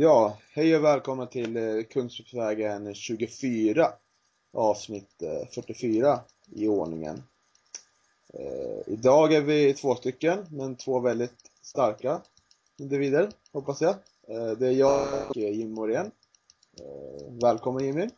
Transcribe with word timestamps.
Ja, 0.00 0.38
hej 0.52 0.76
och 0.76 0.84
välkomna 0.84 1.26
till 1.26 1.56
eh, 1.56 1.82
Kungsträdgårdsvägen 1.90 2.94
24 2.94 3.88
avsnitt 4.52 5.22
eh, 5.22 5.48
44 5.54 6.20
i 6.46 6.68
ordningen. 6.68 7.22
Eh, 8.34 8.92
idag 8.92 9.32
är 9.32 9.40
vi 9.40 9.74
två 9.74 9.94
stycken, 9.94 10.46
men 10.50 10.76
två 10.76 11.00
väldigt 11.00 11.34
starka 11.62 12.20
individer, 12.76 13.28
hoppas 13.52 13.80
jag. 13.80 13.94
Eh, 14.28 14.50
det 14.58 14.66
är 14.66 14.72
jag 14.72 15.08
och 15.28 15.36
Jimmy 15.36 15.74
Morén. 15.74 16.10
Eh, 16.80 17.32
välkommen 17.42 17.84
Jimmy! 17.84 18.08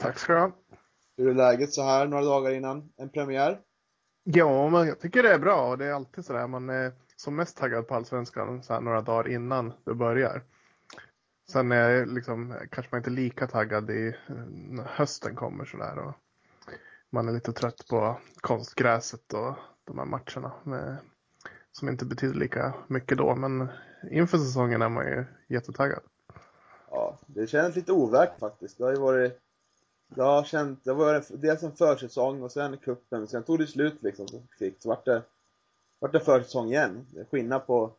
Tack 0.00 0.18
ska 0.18 0.32
du 0.32 0.40
ha. 0.40 0.52
Hur 1.16 1.28
är 1.28 1.34
läget 1.34 1.72
så 1.72 1.82
här 1.82 2.06
några 2.06 2.24
dagar 2.24 2.52
innan 2.52 2.92
en 2.96 3.08
premiär? 3.08 3.60
Ja, 4.24 4.68
men 4.68 4.86
jag 4.86 5.00
tycker 5.00 5.22
det 5.22 5.32
är 5.32 5.38
bra 5.38 5.76
det 5.76 5.86
är 5.86 5.92
alltid 5.92 6.24
sådär 6.24 6.46
man 6.46 6.70
är 6.70 6.92
som 7.16 7.36
mest 7.36 7.56
taggad 7.56 7.88
på 7.88 7.94
Allsvenskan 7.94 8.62
så 8.62 8.72
här 8.72 8.80
några 8.80 9.00
dagar 9.00 9.28
innan 9.28 9.72
det 9.84 9.94
börjar. 9.94 10.42
Sen 11.52 11.72
är 11.72 12.06
liksom, 12.06 12.54
kanske 12.70 12.94
man 12.94 12.98
inte 12.98 13.10
lika 13.10 13.46
taggad 13.46 13.90
i 13.90 14.14
när 14.68 14.84
hösten 14.84 15.34
kommer 15.34 15.64
sådär 15.64 15.98
och 15.98 16.14
man 17.10 17.28
är 17.28 17.32
lite 17.32 17.52
trött 17.52 17.88
på 17.90 18.20
konstgräset 18.40 19.32
och 19.32 19.54
de 19.84 19.98
här 19.98 20.04
matcherna 20.04 20.52
med, 20.64 20.96
som 21.72 21.88
inte 21.88 22.04
betyder 22.04 22.34
lika 22.34 22.74
mycket 22.88 23.18
då. 23.18 23.36
Men 23.36 23.68
inför 24.10 24.38
säsongen 24.38 24.82
är 24.82 24.88
man 24.88 25.06
ju 25.06 25.24
jättetaggad. 25.48 26.02
Ja, 26.90 27.18
det 27.26 27.46
känns 27.46 27.76
lite 27.76 27.92
overkt 27.92 28.40
faktiskt. 28.40 28.78
Det 28.78 28.84
har 28.84 28.92
ju 28.92 29.00
varit 29.00 29.40
jag 30.14 30.24
har 30.24 30.44
känt, 30.44 30.84
det 30.84 30.92
var 30.92 31.24
dels 31.38 31.62
en 31.62 31.72
försäsong 31.72 32.42
och 32.42 32.52
sen 32.52 32.76
kuppen, 32.76 33.28
sen 33.28 33.42
tog 33.42 33.58
det 33.58 33.66
slut 33.66 34.02
liksom 34.02 34.26
kvickt. 34.58 34.82
Så 34.82 34.88
vart 34.88 35.04
det, 35.04 35.22
vart 35.98 36.12
det 36.12 36.20
försäsong 36.20 36.68
igen. 36.68 37.06
Det 37.10 37.20
är 37.20 37.24
skillnad 37.24 37.66
på 37.66 37.92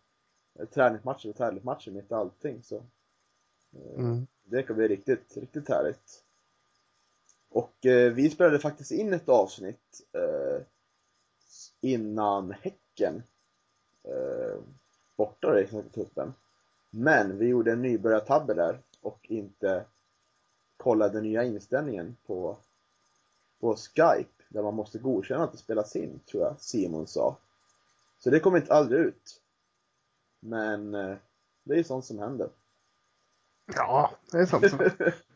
eh, 0.60 0.66
träningsmatcher 0.66 1.30
och 1.30 1.36
tävlingsmatcher 1.36 1.92
mitt 1.92 2.12
i 2.12 2.14
allting 2.14 2.64
så. 2.64 2.84
Mm. 3.74 4.28
Det 4.44 4.64
kan 4.64 4.76
bli 4.76 4.88
riktigt, 4.88 5.38
riktigt 5.38 5.70
härligt. 5.70 6.24
Och 7.50 7.86
eh, 7.86 8.14
vi 8.14 8.30
spelade 8.30 8.60
faktiskt 8.60 8.92
in 8.92 9.14
ett 9.14 9.30
avsnitt 9.30 10.02
eh, 10.12 10.62
innan 11.82 12.52
Häcken 12.52 13.24
eh, 14.04 14.60
borta 15.18 15.60
i 15.60 15.68
cupen. 15.94 16.34
Men 16.90 17.38
vi 17.38 17.48
gjorde 17.48 17.72
en 17.72 17.82
nybörjartabbe 17.82 18.54
där 18.54 18.80
och 19.02 19.20
inte 19.30 19.86
kollade 20.78 21.22
nya 21.22 21.44
inställningen 21.44 22.16
på, 22.26 22.58
på 23.60 23.76
Skype 23.76 24.44
där 24.50 24.64
man 24.64 24.76
måste 24.76 25.00
godkänna 25.00 25.44
att 25.44 25.52
det 25.52 25.58
spelas 25.58 25.96
in, 25.96 26.20
tror 26.26 26.44
jag 26.44 26.62
Simon 26.62 27.08
sa. 27.08 27.38
Så 28.20 28.30
det 28.30 28.40
kom 28.40 28.56
inte 28.56 28.74
aldrig 28.74 29.02
ut. 29.02 29.42
Men 30.40 30.96
eh, 30.96 31.16
det 31.64 31.74
är 31.74 31.78
ju 31.78 31.84
sånt 31.84 32.06
som 32.06 32.20
händer. 32.20 32.50
Ja, 33.76 34.12
det 34.32 34.38
är 34.38 34.46
sant. 34.46 34.66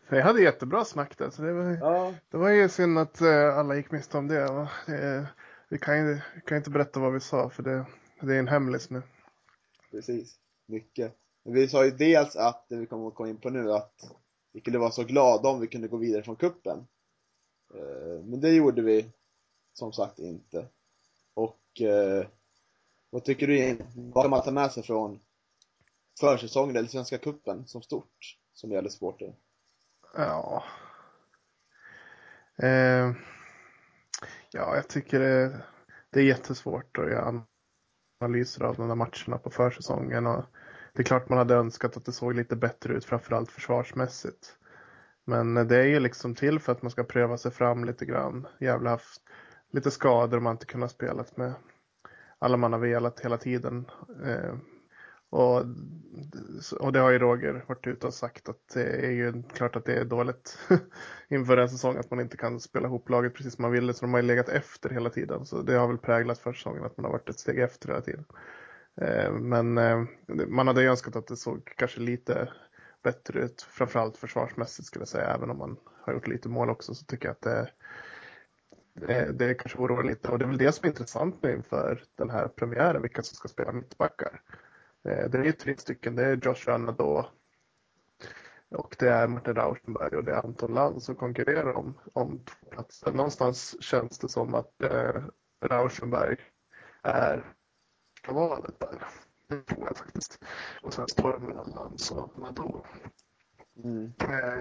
Jag 0.09 0.23
hade 0.23 0.41
jättebra 0.41 0.85
snack 0.85 1.17
där 1.17 1.29
så 1.29 1.41
det 1.41 1.53
var, 1.53 1.77
Ja, 1.81 2.13
det 2.29 2.37
var 2.37 2.49
ju 2.49 2.69
synd 2.69 2.99
att 2.99 3.21
eh, 3.21 3.57
alla 3.57 3.75
gick 3.75 3.91
miste 3.91 4.17
om 4.17 4.27
det. 4.27 4.45
va. 4.45 4.69
det 4.87 5.27
vi 5.69 5.77
kan 5.79 5.97
ju 5.97 6.13
vi 6.35 6.41
kan 6.45 6.57
inte 6.57 6.69
berätta 6.69 6.99
vad 6.99 7.13
vi 7.13 7.19
sa 7.19 7.49
för 7.49 7.63
det, 7.63 7.85
det 8.21 8.35
är 8.35 8.39
en 8.39 8.47
hemlis 8.47 8.89
nu. 8.89 9.01
precis. 9.91 10.35
Mycket. 10.67 11.13
Vi 11.43 11.67
sa 11.67 11.85
ju 11.85 11.91
dels 11.91 12.35
att, 12.35 12.65
det 12.69 12.75
vi 12.75 12.85
kommer 12.85 13.07
att 13.07 13.15
komma 13.15 13.29
in 13.29 13.37
på 13.37 13.49
nu, 13.49 13.71
att 13.73 13.93
vi 14.53 14.61
skulle 14.61 14.77
vara 14.77 14.91
så 14.91 15.03
glada 15.03 15.49
om 15.49 15.59
vi 15.59 15.67
kunde 15.67 15.87
gå 15.87 15.97
vidare 15.97 16.23
från 16.23 16.35
kuppen. 16.35 16.87
Eh, 17.75 18.23
Men 18.25 18.41
det 18.41 18.49
gjorde 18.53 18.81
vi 18.81 19.05
som 19.73 19.93
sagt 19.93 20.19
inte. 20.19 20.65
Och 21.33 21.81
eh, 21.81 22.25
vad 23.09 23.23
tycker 23.23 23.47
du? 23.47 23.77
Vad 23.95 24.23
kan 24.23 24.31
man 24.31 24.41
ta 24.43 24.51
med 24.51 24.71
sig 24.71 24.83
från 24.83 25.19
försäsongen 26.19 26.75
eller 26.75 26.87
Svenska 26.87 27.17
cupen 27.17 27.67
som 27.67 27.81
stort, 27.81 28.37
som 28.53 28.71
gäller 28.71 28.89
supporter? 28.89 29.35
Ja. 30.17 30.63
Eh, 32.57 33.11
ja, 34.51 34.75
jag 34.75 34.87
tycker 34.87 35.19
det, 35.19 35.61
det 36.09 36.19
är 36.19 36.23
jättesvårt 36.23 36.97
att 36.97 37.09
göra 37.09 37.43
analyser 38.21 38.63
av 38.63 38.75
de 38.75 38.87
där 38.87 38.95
matcherna 38.95 39.37
på 39.43 39.49
försäsongen. 39.49 40.27
Och 40.27 40.45
det 40.93 41.01
är 41.01 41.03
klart 41.03 41.29
man 41.29 41.37
hade 41.37 41.55
önskat 41.55 41.97
att 41.97 42.05
det 42.05 42.11
såg 42.11 42.33
lite 42.33 42.55
bättre 42.55 42.93
ut, 42.93 43.05
framförallt 43.05 43.51
försvarsmässigt. 43.51 44.57
Men 45.25 45.53
det 45.53 45.77
är 45.77 45.85
ju 45.85 45.99
liksom 45.99 46.35
till 46.35 46.59
för 46.59 46.71
att 46.71 46.81
man 46.81 46.91
ska 46.91 47.03
pröva 47.03 47.37
sig 47.37 47.51
fram 47.51 47.85
lite 47.85 48.05
grann. 48.05 48.47
Jävla 48.59 48.89
haft 48.89 49.21
lite 49.71 49.91
skador 49.91 50.37
och 50.37 50.43
man 50.43 50.55
inte 50.55 50.65
kunnat 50.65 50.91
spela 50.91 51.25
med 51.35 51.53
alla 52.39 52.57
man 52.57 52.73
har 52.73 52.79
velat 52.79 53.19
hela 53.19 53.37
tiden. 53.37 53.85
Eh, 54.25 54.55
och, 55.33 55.65
och 56.79 56.93
det 56.93 56.99
har 56.99 57.11
ju 57.11 57.19
Roger 57.19 57.65
varit 57.67 57.87
ute 57.87 58.07
och 58.07 58.13
sagt 58.13 58.49
att 58.49 58.67
det 58.73 59.05
är 59.05 59.11
ju 59.11 59.43
klart 59.53 59.75
att 59.75 59.85
det 59.85 59.93
är 59.93 60.05
dåligt 60.05 60.59
inför 61.29 61.57
en 61.57 61.69
säsong 61.69 61.97
att 61.97 62.11
man 62.11 62.19
inte 62.19 62.37
kan 62.37 62.59
spela 62.59 62.87
ihop 62.87 63.09
laget 63.09 63.33
precis 63.33 63.53
som 63.55 63.61
man 63.61 63.71
ville. 63.71 63.93
Så 63.93 64.05
de 64.05 64.13
har 64.13 64.21
ju 64.21 64.27
legat 64.27 64.49
efter 64.49 64.89
hela 64.89 65.09
tiden. 65.09 65.45
Så 65.45 65.61
det 65.61 65.73
har 65.73 65.87
väl 65.87 65.97
präglat 65.97 66.39
försäsongen 66.39 66.83
att 66.83 66.97
man 66.97 67.05
har 67.05 67.11
varit 67.11 67.29
ett 67.29 67.39
steg 67.39 67.59
efter 67.59 67.87
hela 67.87 68.01
tiden. 68.01 68.25
Eh, 69.01 69.31
men 69.31 69.77
eh, 69.77 70.03
man 70.47 70.67
hade 70.67 70.81
ju 70.81 70.89
önskat 70.89 71.15
att 71.15 71.27
det 71.27 71.35
såg 71.35 71.73
kanske 71.77 71.99
lite 71.99 72.49
bättre 73.03 73.39
ut. 73.39 73.61
Framförallt 73.61 74.17
försvarsmässigt 74.17 74.87
skulle 74.87 75.01
jag 75.01 75.07
säga. 75.07 75.35
Även 75.35 75.49
om 75.49 75.57
man 75.57 75.77
har 76.01 76.13
gjort 76.13 76.27
lite 76.27 76.49
mål 76.49 76.69
också 76.69 76.95
så 76.95 77.05
tycker 77.05 77.27
jag 77.27 77.33
att 77.33 77.41
det, 77.41 77.69
det, 78.93 79.31
det 79.31 79.53
kanske 79.53 79.79
oroar 79.79 80.03
lite. 80.03 80.31
Och 80.31 80.39
det 80.39 80.45
är 80.45 80.49
väl 80.49 80.57
det 80.57 80.71
som 80.71 80.85
är 80.85 80.89
intressant 80.89 81.43
nu 81.43 81.53
inför 81.53 82.03
den 82.15 82.29
här 82.29 82.47
premiären. 82.47 83.01
Vilka 83.01 83.21
som 83.21 83.35
ska 83.35 83.47
spela 83.47 83.71
mittbackar. 83.71 84.41
Eh, 85.03 85.29
det 85.29 85.37
är 85.37 85.43
ju 85.43 85.51
tre 85.51 85.77
stycken. 85.77 86.15
Det 86.15 86.25
är 86.25 86.35
Josh 86.35 86.65
Ranado 86.65 87.25
och 88.69 88.95
det 88.99 89.09
är 89.09 89.27
Martin 89.27 89.55
Rauschenberg 89.55 90.15
och 90.17 90.23
det 90.23 90.31
är 90.31 90.45
Anton 90.45 90.73
Land 90.73 91.03
som 91.03 91.15
konkurrerar 91.15 91.73
om, 91.73 91.99
om 92.13 92.39
två 92.45 92.69
platser. 92.69 93.11
Någonstans 93.11 93.83
känns 93.83 94.19
det 94.19 94.29
som 94.29 94.55
att 94.55 94.83
eh, 94.83 95.23
Rauschenberg 95.61 96.37
är 97.01 97.43
första 98.23 98.33
valet 98.33 98.79
där. 98.79 99.03
Det 99.47 99.61
tror 99.61 99.85
jag 99.87 99.97
faktiskt. 99.97 100.43
Och 100.81 100.93
sen 100.93 101.07
står 101.07 101.33
det 101.33 101.47
mellan 101.47 101.69
Lantz 101.69 102.11
och 102.11 102.39
Nador. 102.39 102.85
Mm. 103.83 104.13
Eh, 104.19 104.59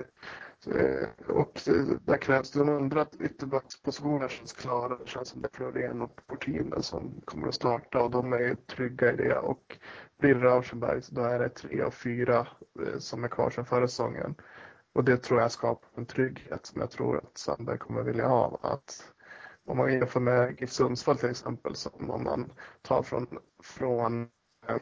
eh, 0.77 1.09
och 1.29 1.61
där 2.01 2.17
krävs 2.17 2.51
det 2.51 2.61
andra 2.61 3.07
ytterbackspositioner 3.21 4.29
känns 4.29 4.53
klara. 4.53 4.99
Det 4.99 5.09
känns 5.09 5.29
som 5.29 5.43
det 5.43 5.49
är 5.49 5.57
Florén 5.57 6.03
och 6.03 6.27
Portinen 6.27 6.83
som 6.83 7.21
kommer 7.25 7.49
att 7.49 7.55
starta 7.55 8.03
och 8.03 8.11
de 8.11 8.33
är 8.33 8.55
trygga 8.55 9.13
i 9.13 9.17
det. 9.17 9.39
Och 9.39 9.79
blir 10.19 10.35
det 10.35 10.41
Rauschenberg 10.41 11.03
så 11.03 11.15
då 11.15 11.23
är 11.23 11.39
det 11.39 11.49
tre 11.49 11.83
och 11.83 11.95
fyra 11.95 12.49
eh, 12.87 12.99
som 12.99 13.25
är 13.25 13.29
kvar 13.29 13.51
sedan 13.51 13.67
förra 13.67 13.89
säsongen. 13.89 14.35
Och 14.95 15.05
det 15.05 15.17
tror 15.17 15.41
jag 15.41 15.53
skapar 15.53 15.89
en 15.95 16.07
trygghet 16.07 16.67
som 16.67 16.81
jag 16.81 16.91
tror 16.91 17.19
att 17.19 17.39
Sandberg 17.39 17.79
kommer 17.79 18.03
vilja 18.03 18.29
ha. 18.29 18.59
Att 18.63 19.13
om 19.67 19.77
man 19.77 19.93
jämför 19.93 20.21
med 20.21 20.61
GIF 20.61 20.71
Sundsvall 20.71 21.19
till 21.19 21.31
exempel, 21.31 21.75
som 21.75 22.11
om 22.11 22.25
man 22.25 22.53
tar 22.83 23.03
från, 23.03 23.27
från 23.63 24.29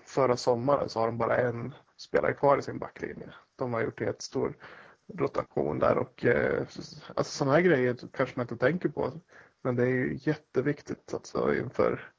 förra 0.05 0.37
sommaren 0.37 0.89
så 0.89 1.01
har 1.01 1.07
de 1.07 1.19
bara 1.19 1.37
en 1.37 1.75
spelare 1.97 2.35
kvar 2.35 2.59
i 2.59 2.63
sin 2.63 2.79
backlinje. 2.79 3.33
De 3.61 3.73
har 3.73 3.81
gjort 3.81 4.01
en 4.01 4.07
jättestor 4.07 4.57
rotation 5.19 5.79
där 5.79 5.99
och 5.99 6.25
eh, 6.25 6.61
alltså 6.61 7.23
sådana 7.23 7.55
här 7.55 7.63
grejer 7.63 7.97
kanske 8.13 8.37
man 8.37 8.45
inte 8.45 8.57
tänker 8.57 8.89
på. 8.89 9.13
Men 9.63 9.77
det 9.77 9.83
är 9.83 9.87
ju 9.87 10.19
jätteviktigt 10.21 11.15
alltså 11.15 11.55
inför 11.55 12.13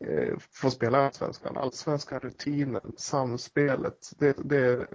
eh, 0.00 0.38
få 0.38 0.70
spela 0.70 0.98
allsvenskan. 0.98 1.56
Allsvenskan, 1.56 2.20
rutinen, 2.20 2.92
samspelet. 2.96 4.10
Det, 4.18 4.36
det, 4.44 4.86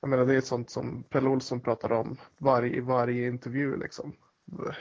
jag 0.00 0.10
menar, 0.10 0.26
det 0.26 0.34
är 0.34 0.40
sånt 0.40 0.70
som 0.70 1.02
Pelle 1.02 1.28
Olsson 1.28 1.60
pratar 1.60 1.92
om 1.92 2.16
varje, 2.38 2.76
i 2.76 2.80
varje 2.80 3.26
intervju. 3.26 3.76
Liksom. 3.76 4.16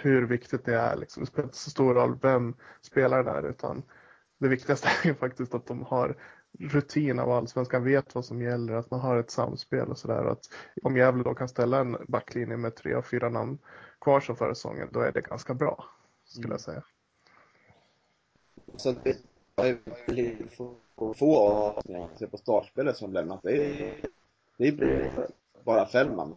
Hur 0.02 0.26
viktigt 0.26 0.66
det 0.66 0.76
är. 0.76 0.96
Liksom. 0.96 1.24
Det 1.24 1.28
spelar 1.28 1.44
inte 1.44 1.58
så 1.58 1.70
stor 1.70 1.94
roll 1.94 2.20
vem 2.22 2.56
spelaren 2.82 3.28
är 3.28 3.50
utan 3.50 3.84
det 4.40 4.48
viktigaste 4.48 4.88
är 5.04 5.08
ju 5.08 5.14
faktiskt 5.14 5.54
att 5.54 5.68
de 5.68 5.82
har 5.82 6.18
rutin 6.60 7.20
av 7.20 7.32
allsvenskan, 7.32 7.84
vet 7.84 8.16
vad 8.16 8.26
som 8.26 8.42
gäller, 8.42 8.74
att 8.74 8.92
man 8.92 9.00
har 9.00 9.18
ett 9.18 9.32
samspel 9.32 9.88
och 9.88 9.98
sådär. 9.98 10.26
Att 10.26 10.50
om 10.84 10.98
Gävle 10.98 11.24
då 11.24 11.34
kan 11.34 11.50
ställa 11.50 11.80
en 11.80 11.98
backlinje 12.08 12.58
med 12.58 12.76
tre 12.76 12.96
och 12.96 13.06
fyra 13.06 13.30
namn 13.30 13.58
kvar 14.02 14.20
som 14.20 14.36
förra 14.36 14.56
säsongen, 14.56 14.90
då 14.92 15.00
är 15.00 15.12
det 15.12 15.22
ganska 15.22 15.54
bra, 15.54 15.86
skulle 16.26 16.54
jag 16.54 16.62
säga. 16.62 16.84
Så 18.76 18.96
det 19.04 19.18
är 19.56 19.78
väldigt 20.08 20.54
få, 20.54 20.76
avsnitt 21.38 22.32
på 22.32 22.38
startspelet 22.38 22.98
som 22.98 23.14
lämnat. 23.14 23.40
Det 23.44 23.94
det 24.58 24.68
är 24.68 25.30
bara 25.64 25.86
Fällman. 25.86 26.36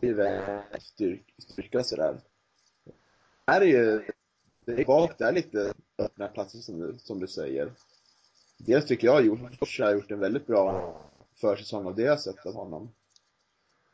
Det 0.00 0.08
är 0.08 0.14
väl 0.14 0.62
styrk, 0.80 1.34
styrka 1.38 1.84
sådär. 1.84 2.20
Här 3.46 3.60
är 3.60 3.66
ju, 3.66 4.04
det 4.64 4.72
är 4.72 4.84
bak, 4.84 5.18
det 5.18 5.24
är 5.24 5.32
lite 5.32 5.74
öppna 5.98 6.28
platser 6.28 6.58
som 6.58 6.78
du, 6.78 6.98
som 6.98 7.20
du 7.20 7.26
säger. 7.26 7.72
Dels 8.66 8.86
tycker 8.86 9.06
jag 9.06 9.24
Josh 9.24 9.82
har 9.82 9.92
gjort 9.92 10.10
en 10.10 10.20
väldigt 10.20 10.46
bra 10.46 10.96
försäsong 11.40 11.86
av 11.86 11.94
det 11.94 12.02
jag 12.02 12.20
sett 12.20 12.46
av 12.46 12.54
honom. 12.54 12.92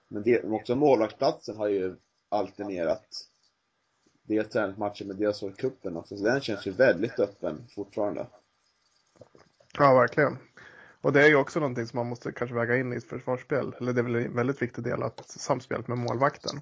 Men 0.09 0.23
det, 0.23 0.43
också 0.43 0.76
målvaktsplatsen 0.76 1.56
har 1.56 1.69
ju 1.69 1.97
alternerat 2.29 3.06
dels 4.23 4.49
träningsmatcher 4.49 5.05
men 5.05 5.17
dels 5.17 5.37
så 5.37 5.50
cupen 5.53 5.97
också. 5.97 6.17
Så 6.17 6.25
den 6.25 6.41
känns 6.41 6.67
ju 6.67 6.70
väldigt 6.70 7.19
öppen 7.19 7.67
fortfarande. 7.75 8.26
Ja, 9.79 9.94
verkligen. 9.94 10.38
Och 11.00 11.12
det 11.12 11.23
är 11.23 11.29
ju 11.29 11.37
också 11.37 11.61
någonting 11.61 11.87
som 11.87 11.97
man 11.97 12.06
måste 12.06 12.32
kanske 12.32 12.56
väga 12.56 12.76
in 12.76 12.93
i 12.93 12.97
ett 12.97 13.05
försvarsspel. 13.05 13.75
Eller 13.81 13.93
det 13.93 14.00
är 14.00 14.05
väl 14.05 14.17
en 14.17 14.37
väldigt 14.37 14.62
viktig 14.62 14.85
del 14.85 15.03
att 15.03 15.29
samspelet 15.29 15.88
med 15.88 15.99
målvakten. 15.99 16.61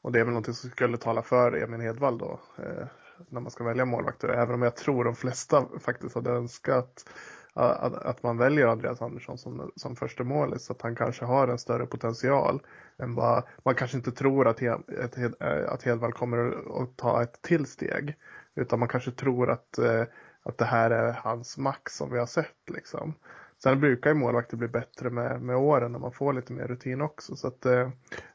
Och 0.00 0.12
det 0.12 0.20
är 0.20 0.24
väl 0.24 0.32
någonting 0.32 0.54
som 0.54 0.70
skulle 0.70 0.98
tala 0.98 1.22
för 1.22 1.62
Emil 1.62 1.80
Hedvall 1.80 2.18
då. 2.18 2.40
Eh, 2.58 2.86
när 3.28 3.40
man 3.40 3.50
ska 3.50 3.64
välja 3.64 3.84
målvakter. 3.84 4.28
Även 4.28 4.54
om 4.54 4.62
jag 4.62 4.76
tror 4.76 5.04
de 5.04 5.14
flesta 5.14 5.66
faktiskt 5.80 6.14
hade 6.14 6.30
önskat 6.30 7.04
att, 7.54 7.94
att 7.94 8.22
man 8.22 8.38
väljer 8.38 8.66
Andreas 8.66 9.02
Andersson 9.02 9.38
som, 9.38 9.72
som 9.76 9.96
första 9.96 10.24
målis. 10.24 10.64
Så 10.64 10.72
att 10.72 10.82
han 10.82 10.96
kanske 10.96 11.24
har 11.24 11.48
en 11.48 11.58
större 11.58 11.86
potential 11.86 12.62
än 12.98 13.14
vad 13.14 13.42
man 13.62 13.74
kanske 13.74 13.96
inte 13.96 14.12
tror 14.12 14.48
att, 14.48 14.60
Hed, 14.60 15.34
att 15.68 15.82
Hedvall 15.82 16.12
kommer 16.12 16.54
att 16.82 16.96
ta 16.96 17.22
ett 17.22 17.42
till 17.42 17.66
steg. 17.66 18.16
Utan 18.54 18.78
man 18.78 18.88
kanske 18.88 19.10
tror 19.10 19.50
att, 19.50 19.78
eh, 19.78 20.02
att 20.42 20.58
det 20.58 20.64
här 20.64 20.90
är 20.90 21.12
hans 21.12 21.58
max 21.58 21.96
som 21.96 22.10
vi 22.10 22.18
har 22.18 22.26
sett. 22.26 22.70
Liksom. 22.70 23.14
Sen 23.64 23.80
brukar 23.80 24.10
ju 24.10 24.16
målvakter 24.16 24.56
bli 24.56 24.68
bättre 24.68 25.10
med, 25.10 25.42
med 25.42 25.56
åren 25.56 25.92
när 25.92 25.98
man 25.98 26.12
får 26.12 26.32
lite 26.32 26.52
mer 26.52 26.66
rutin 26.66 27.00
också. 27.00 27.36
Så 27.36 27.48
att, 27.48 27.66
eh, 27.66 27.90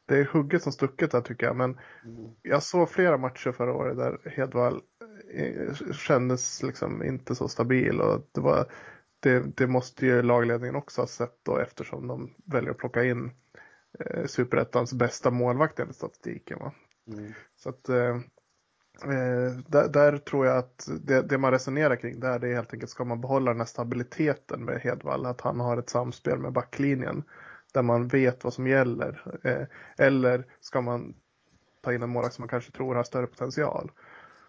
det 0.06 0.18
är 0.18 0.26
hugget 0.26 0.64
som 0.64 0.72
stucket 0.72 1.12
där 1.12 1.22
tycker 1.22 1.46
jag. 1.46 1.56
Men 1.56 1.80
mm. 2.06 2.32
jag 2.42 2.64
såg 2.64 2.90
flera 2.90 3.18
matcher 3.18 3.52
förra 3.52 3.74
året 3.74 3.98
där 3.98 4.32
Hedvall 4.36 4.82
eh, 5.34 5.74
kändes 5.94 6.64
liksom 6.64 7.04
inte 7.04 7.36
så 7.36 7.48
stabil. 7.48 8.02
Och 8.02 8.30
det, 8.32 8.42
var, 8.42 8.72
det, 9.20 9.58
det 9.58 9.68
måste 9.68 10.06
ju 10.06 10.22
lagledningen 10.22 10.76
också 10.76 11.02
ha 11.02 11.08
sett 11.08 11.46
då 11.46 11.58
eftersom 11.58 12.08
de 12.08 12.34
väljer 12.46 12.72
att 12.72 12.78
plocka 12.78 13.04
in 13.04 13.32
eh, 14.00 14.26
superettans 14.26 14.94
bästa 14.94 15.32
målvakt 15.32 15.80
enligt 15.80 15.96
statistiken. 15.96 16.60
Va? 16.60 16.74
Mm. 17.08 17.34
Så 17.56 17.70
att 17.70 17.90
eh, 17.90 18.20
Eh, 19.04 19.58
där, 19.68 19.90
där, 19.90 20.18
tror 20.18 20.46
jag 20.46 20.58
att 20.58 20.90
det, 21.02 21.22
det, 21.22 21.38
man 21.38 21.52
resonerar 21.52 21.96
kring 21.96 22.20
där 22.20 22.40
det 22.40 22.48
är 22.48 22.56
helt 22.56 22.74
enkelt 22.74 22.92
ska 22.92 23.04
man 23.04 23.22
behålla 23.22 23.52
den 23.52 23.60
här 23.60 23.68
stabiliteten 23.68 24.66
med 24.66 24.82
Hedvall. 24.82 25.26
Att 25.26 25.42
han 25.42 25.60
har 25.60 25.78
ett 25.78 25.90
samspel 25.90 26.38
med 26.38 26.54
backlinjen 26.54 27.24
där 27.74 27.82
man 27.82 28.08
vet 28.08 28.44
vad 28.44 28.54
som 28.54 28.68
gäller. 28.68 29.40
Eh, 29.44 29.68
eller 30.06 30.46
ska 30.60 30.82
man 30.82 31.14
ta 31.82 31.94
in 31.94 32.04
en 32.04 32.10
målvakt 32.10 32.36
som 32.36 32.42
man 32.42 32.50
kanske 32.50 32.72
tror 32.72 32.96
har 32.96 33.04
större 33.04 33.28
potential. 33.28 33.92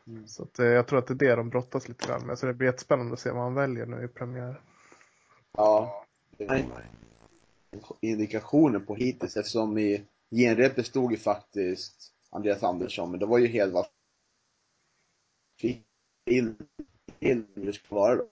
Mm. 0.07 0.27
Så 0.27 0.43
att, 0.43 0.59
eh, 0.59 0.67
jag 0.67 0.87
tror 0.87 0.99
att 0.99 1.07
det 1.07 1.15
är 1.15 1.29
det 1.29 1.37
de 1.37 1.51
brottas 1.51 1.89
lite 1.89 2.07
grann 2.07 2.27
med. 2.27 2.39
Så 2.39 2.47
det 2.47 2.55
blir 2.55 2.69
jättespännande 2.69 3.13
att 3.13 3.21
se 3.21 3.31
vad 3.31 3.43
han 3.43 3.55
väljer 3.55 3.87
nu 3.87 4.05
i 4.05 4.09
premiär. 4.09 4.61
Ja, 5.53 6.05
det 6.37 6.45
är 6.45 6.65
indikationer 8.01 8.81
på 8.81 8.95
hittills 8.95 9.37
eftersom 9.37 9.79
i 9.79 10.05
genrepet 10.31 10.87
stod 10.87 11.13
ju 11.13 11.19
faktiskt 11.19 12.13
Andreas 12.31 12.63
Andersson, 12.63 13.11
men 13.11 13.21
det 13.21 13.27
var 13.27 13.39
ju 13.39 13.47
Hedvall 13.47 13.85
fin, 15.61 16.57
fin 17.21 17.47
det 17.55 17.73
ska 17.73 17.95
vara 17.95 18.17
då. 18.17 18.31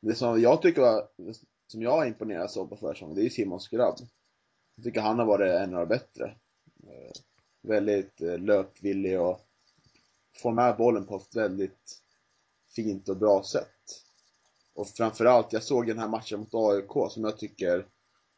Det 0.00 0.14
som 0.14 0.40
jag 0.40 0.62
tycker 0.62 0.80
var, 0.80 1.08
som 1.66 1.82
jag 1.82 2.06
imponerades 2.06 2.56
av 2.56 2.66
på 2.66 2.76
försäsongen, 2.76 3.14
det 3.14 3.20
är 3.20 3.24
ju 3.24 3.30
Simon 3.30 3.60
Skrabb. 3.60 3.96
Jag 4.74 4.84
tycker 4.84 5.00
han 5.00 5.18
har 5.18 5.26
varit 5.26 5.52
en 5.52 5.74
av 5.74 5.80
de 5.80 5.94
bättre. 5.94 6.36
Eh, 6.86 7.12
väldigt 7.62 8.20
eh, 8.20 8.38
löpvillig 8.38 9.20
och 9.20 9.40
får 10.42 10.52
med 10.52 10.76
bollen 10.76 11.06
på 11.06 11.16
ett 11.16 11.36
väldigt 11.36 12.02
fint 12.76 13.08
och 13.08 13.16
bra 13.16 13.42
sätt. 13.44 13.68
Och 14.74 14.88
framförallt, 14.88 15.52
jag 15.52 15.62
såg 15.62 15.86
den 15.86 15.98
här 15.98 16.08
matchen 16.08 16.40
mot 16.40 16.54
AIK 16.54 17.12
som 17.12 17.24
jag 17.24 17.38
tycker 17.38 17.86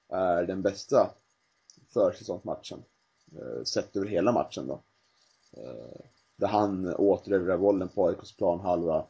är 0.08 0.42
den 0.42 0.62
bästa 0.62 1.14
försäsongsmatchen. 1.92 2.84
Eh, 3.38 3.64
sett 3.64 3.96
över 3.96 4.06
hela 4.06 4.32
matchen 4.32 4.66
då. 4.66 4.82
Eh, 5.56 6.00
där 6.36 6.48
han 6.48 6.94
återerövrar 6.94 7.58
bollen 7.58 7.88
på 7.88 8.08
AIKs 8.08 8.36
planhalva. 8.36 9.06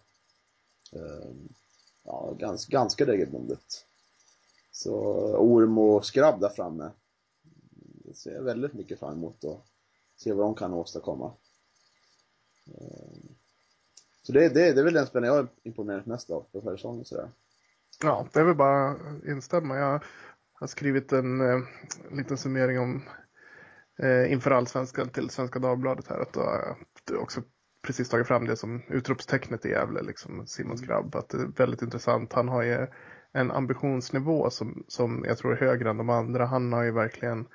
Eh, 0.92 1.30
ja, 2.04 2.36
ganska, 2.38 2.72
ganska 2.72 3.06
regelbundet. 3.06 3.86
Så 4.70 4.94
Orm 5.36 5.78
och 5.78 6.06
Skrabb 6.06 6.40
där 6.40 6.48
framme. 6.48 6.90
Det 8.04 8.14
ser 8.14 8.34
jag 8.34 8.42
väldigt 8.42 8.74
mycket 8.74 8.98
fram 8.98 9.12
emot 9.12 9.44
och 9.44 9.66
se 10.16 10.32
vad 10.32 10.46
de 10.46 10.54
kan 10.54 10.72
åstadkomma. 10.72 11.32
Så 14.22 14.32
det, 14.32 14.48
det, 14.48 14.72
det 14.72 14.80
är 14.80 14.84
väl 14.84 14.94
den 14.94 15.06
spelaren 15.06 15.34
jag 15.34 15.42
har 15.42 15.48
imponerat 15.62 16.06
mest 16.06 16.30
av 16.30 16.46
på 16.52 16.60
försäsongen 16.60 17.04
sådär. 17.04 17.28
Ja, 18.02 18.28
det 18.32 18.40
är 18.40 18.44
väl 18.44 18.54
bara 18.54 18.90
att 18.90 19.24
instämma. 19.24 19.76
Jag 19.76 20.02
har 20.52 20.66
skrivit 20.66 21.12
en 21.12 21.40
eh, 21.40 21.60
liten 22.10 22.38
summering 22.38 22.78
om 22.78 23.02
eh, 24.02 24.32
inför 24.32 24.50
allsvenskan 24.50 25.08
till 25.08 25.30
Svenska 25.30 25.58
Dagbladet 25.58 26.08
här. 26.08 26.20
Att 26.20 26.36
du 27.04 27.16
också 27.16 27.42
precis 27.86 28.08
tagit 28.08 28.26
fram 28.26 28.46
det 28.46 28.56
som 28.56 28.82
utropstecknet 28.88 29.66
i 29.66 29.68
Gävle, 29.68 30.02
liksom 30.02 30.46
Simons 30.46 30.80
mm. 30.82 30.88
grabb. 30.88 31.14
Att 31.16 31.28
det 31.28 31.38
är 31.38 31.56
väldigt 31.56 31.82
intressant. 31.82 32.32
Han 32.32 32.48
har 32.48 32.62
ju 32.62 32.86
en 33.32 33.50
ambitionsnivå 33.50 34.50
som, 34.50 34.84
som 34.88 35.24
jag 35.26 35.38
tror 35.38 35.52
är 35.52 35.66
högre 35.66 35.90
än 35.90 35.96
de 35.96 36.10
andra. 36.10 36.46
Han 36.46 36.72
har 36.72 36.82
ju 36.82 36.92
verkligen 36.92 37.46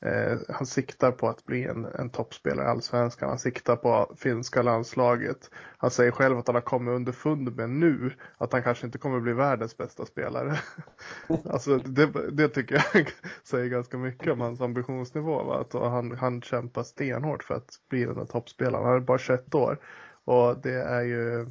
Eh, 0.00 0.38
han 0.48 0.66
siktar 0.66 1.12
på 1.12 1.28
att 1.28 1.44
bli 1.44 1.64
en, 1.64 1.84
en 1.84 2.10
toppspelare 2.10 2.66
i 2.66 2.70
Allsvenskan. 2.70 3.28
Han 3.28 3.38
siktar 3.38 3.76
på 3.76 4.14
finska 4.16 4.62
landslaget. 4.62 5.50
Han 5.78 5.90
säger 5.90 6.10
själv 6.10 6.38
att 6.38 6.46
han 6.46 6.54
har 6.54 6.62
kommit 6.62 6.92
underfund 6.92 7.56
med 7.56 7.70
nu 7.70 8.12
att 8.36 8.52
han 8.52 8.62
kanske 8.62 8.86
inte 8.86 8.98
kommer 8.98 9.20
bli 9.20 9.32
världens 9.32 9.76
bästa 9.76 10.06
spelare. 10.06 10.58
alltså 11.44 11.78
det, 11.78 12.06
det, 12.32 12.48
tycker 12.48 12.84
jag 12.94 13.12
säger 13.44 13.68
ganska 13.68 13.96
mycket 13.98 14.32
om 14.32 14.40
hans 14.40 14.60
ambitionsnivå. 14.60 15.42
Va? 15.42 15.60
Att 15.60 15.72
han, 15.72 16.12
han 16.12 16.42
kämpar 16.42 16.82
stenhårt 16.82 17.44
för 17.44 17.54
att 17.54 17.70
bli 17.88 18.04
den 18.04 18.14
där 18.14 18.26
toppspelaren. 18.26 18.84
Han 18.84 18.96
är 18.96 19.00
bara 19.00 19.18
21 19.18 19.54
år. 19.54 19.78
Och 20.24 20.58
det 20.62 20.82
är 20.82 21.02
ju 21.02 21.40
eh, 21.40 21.46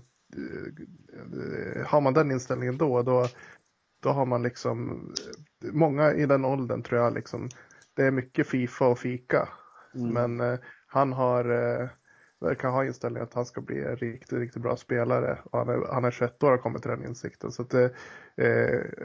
har 1.86 2.02
man 2.02 2.14
den 2.14 2.32
inställningen 2.32 2.78
då, 2.78 3.02
då, 3.02 3.28
då 4.04 4.10
har 4.10 4.26
man 4.26 4.44
liksom 4.44 5.10
många 5.62 6.14
i 6.14 6.26
den 6.26 6.46
åldern 6.46 6.84
tror 6.84 7.02
jag 7.02 7.14
liksom 7.14 7.50
det 7.98 8.06
är 8.06 8.12
mycket 8.12 8.48
Fifa 8.48 8.88
och 8.88 9.00
fika. 9.00 9.50
Mm. 9.96 10.14
Men 10.14 10.52
eh, 10.52 10.60
han 10.88 11.14
har, 11.14 11.46
eh, 11.50 11.88
verkar 12.40 12.70
ha 12.70 12.86
inställningen 12.86 13.28
att 13.28 13.34
han 13.34 13.46
ska 13.46 13.62
bli 13.62 13.84
en 13.84 13.96
riktigt, 13.96 14.40
riktigt 14.40 14.62
bra 14.62 14.78
spelare. 14.78 15.40
Och 15.44 15.60
han, 15.60 15.70
är, 15.70 15.94
han 15.94 16.06
är 16.06 16.12
21 16.12 16.44
år 16.44 16.48
och 16.48 16.52
har 16.52 16.64
kommit 16.64 16.82
till 16.82 16.92
den 16.92 17.06
insikten. 17.06 17.52
Så 17.52 17.62
att, 17.62 17.74
eh, 17.74 17.90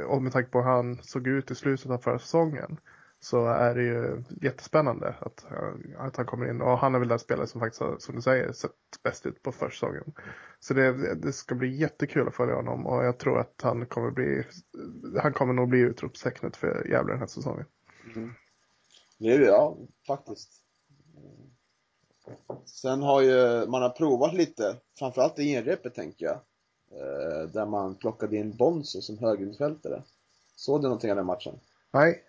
och 0.06 0.22
med 0.22 0.32
tanke 0.32 0.50
på 0.50 0.62
hur 0.62 0.70
han 0.70 0.98
såg 1.02 1.26
ut 1.26 1.50
i 1.50 1.54
slutet 1.54 1.90
av 1.90 1.98
förra 1.98 2.18
säsongen 2.18 2.78
så 3.20 3.46
är 3.46 3.74
det 3.74 3.82
ju 3.82 4.22
jättespännande 4.40 5.14
att, 5.20 5.46
att 5.98 6.16
han 6.16 6.26
kommer 6.26 6.50
in. 6.50 6.60
Och 6.60 6.78
han 6.78 6.94
är 6.94 6.98
väl 6.98 7.08
den 7.08 7.18
spelare 7.18 7.46
som 7.46 7.60
faktiskt 7.60 7.80
har, 7.80 7.96
som 7.98 8.14
du 8.14 8.22
säger, 8.22 8.52
sett 8.52 8.70
bäst 9.02 9.26
ut 9.26 9.42
på 9.42 9.52
försäsongen. 9.52 10.12
Så 10.60 10.74
det, 10.74 11.14
det, 11.14 11.32
ska 11.32 11.54
bli 11.54 11.76
jättekul 11.76 12.28
att 12.28 12.34
följa 12.34 12.54
honom 12.54 12.86
och 12.86 13.04
jag 13.04 13.18
tror 13.18 13.40
att 13.40 13.60
han 13.62 13.86
kommer 13.86 14.10
bli, 14.10 14.44
han 15.22 15.32
kommer 15.32 15.52
nog 15.52 15.68
bli 15.68 15.80
utropstecknet 15.80 16.56
för 16.56 16.86
Gävle 16.88 17.12
den 17.12 17.20
här 17.20 17.26
säsongen. 17.26 17.66
Mm. 18.16 18.30
Nu, 19.22 19.44
ja, 19.44 19.76
faktiskt. 20.06 20.50
Sen 22.64 23.02
har 23.02 23.20
ju, 23.20 23.66
man 23.66 23.82
har 23.82 23.90
provat 23.90 24.34
lite, 24.34 24.76
framförallt 24.98 25.38
i 25.38 25.42
inrepet 25.42 25.94
tänker 25.94 26.26
jag. 26.26 26.34
Eh, 26.90 27.48
där 27.48 27.66
man 27.66 27.94
plockade 27.94 28.36
in 28.36 28.56
Bonzo 28.56 29.00
som 29.00 29.18
högermittfältare. 29.18 30.02
Såg 30.56 30.80
du 30.80 30.82
någonting 30.82 31.10
av 31.10 31.16
den 31.16 31.26
matchen? 31.26 31.60
Nej, 31.90 32.24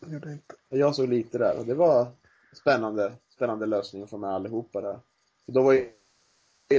det 0.00 0.12
gjorde 0.12 0.28
jag 0.28 0.36
inte. 0.36 0.54
Jag 0.68 0.94
såg 0.94 1.08
lite 1.08 1.38
där 1.38 1.58
och 1.58 1.66
det 1.66 1.74
var 1.74 2.06
spännande, 2.52 3.12
spännande 3.28 3.66
lösning 3.66 4.02
att 4.02 4.10
få 4.10 4.18
med 4.18 4.30
allihopa 4.30 4.80
där. 4.80 5.00
För 5.46 5.52
då 5.52 5.62
var 5.62 5.72
ju, 5.72 5.92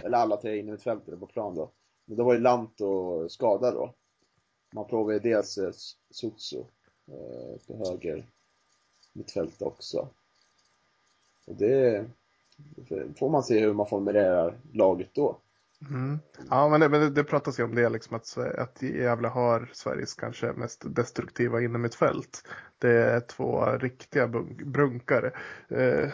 eller 0.03 0.17
alla 0.17 0.37
tre 0.37 0.57
innermittfältare 0.57 1.17
på 1.17 1.27
plan 1.27 1.55
då. 1.55 1.71
Men 2.05 2.17
då 2.17 2.23
var 2.23 2.33
ju 2.33 2.39
Lanto 2.39 3.29
skadad 3.29 3.73
då. 3.73 3.93
Man 4.73 4.87
provade 4.87 5.19
dels 5.19 5.57
eh, 5.57 5.71
Sutsu 6.11 6.59
eh, 7.07 7.57
på 7.67 7.77
höger 7.77 8.25
mittfält 9.17 9.62
också. 9.62 10.09
Och 11.45 11.55
det 11.55 12.05
får 13.19 13.29
man 13.29 13.43
se 13.43 13.59
hur 13.59 13.74
man 13.74 13.88
formulerar 13.88 14.57
laget 14.71 15.09
då. 15.13 15.38
Mm. 15.81 16.19
Ja, 16.50 16.69
men, 16.69 16.79
det, 16.79 16.89
men 16.89 17.13
det, 17.13 17.24
pratas 17.24 17.59
ju 17.59 17.63
om 17.63 17.75
det, 17.75 17.89
liksom 17.89 18.15
att, 18.15 18.38
att 18.38 18.81
Gävle 18.81 19.27
har 19.27 19.69
Sveriges 19.74 20.13
kanske 20.13 20.53
mest 20.53 20.95
destruktiva 20.95 21.62
innermittfält. 21.62 22.47
Det 22.79 22.91
är 22.91 23.19
två 23.19 23.65
riktiga 23.65 24.27
brunkare. 24.65 25.31
Eh, 25.69 26.09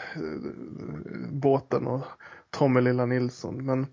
båten 1.30 1.86
och 1.86 2.02
Tommy 2.50 2.80
Lilla 2.80 3.06
Nilsson. 3.06 3.64
Men 3.64 3.86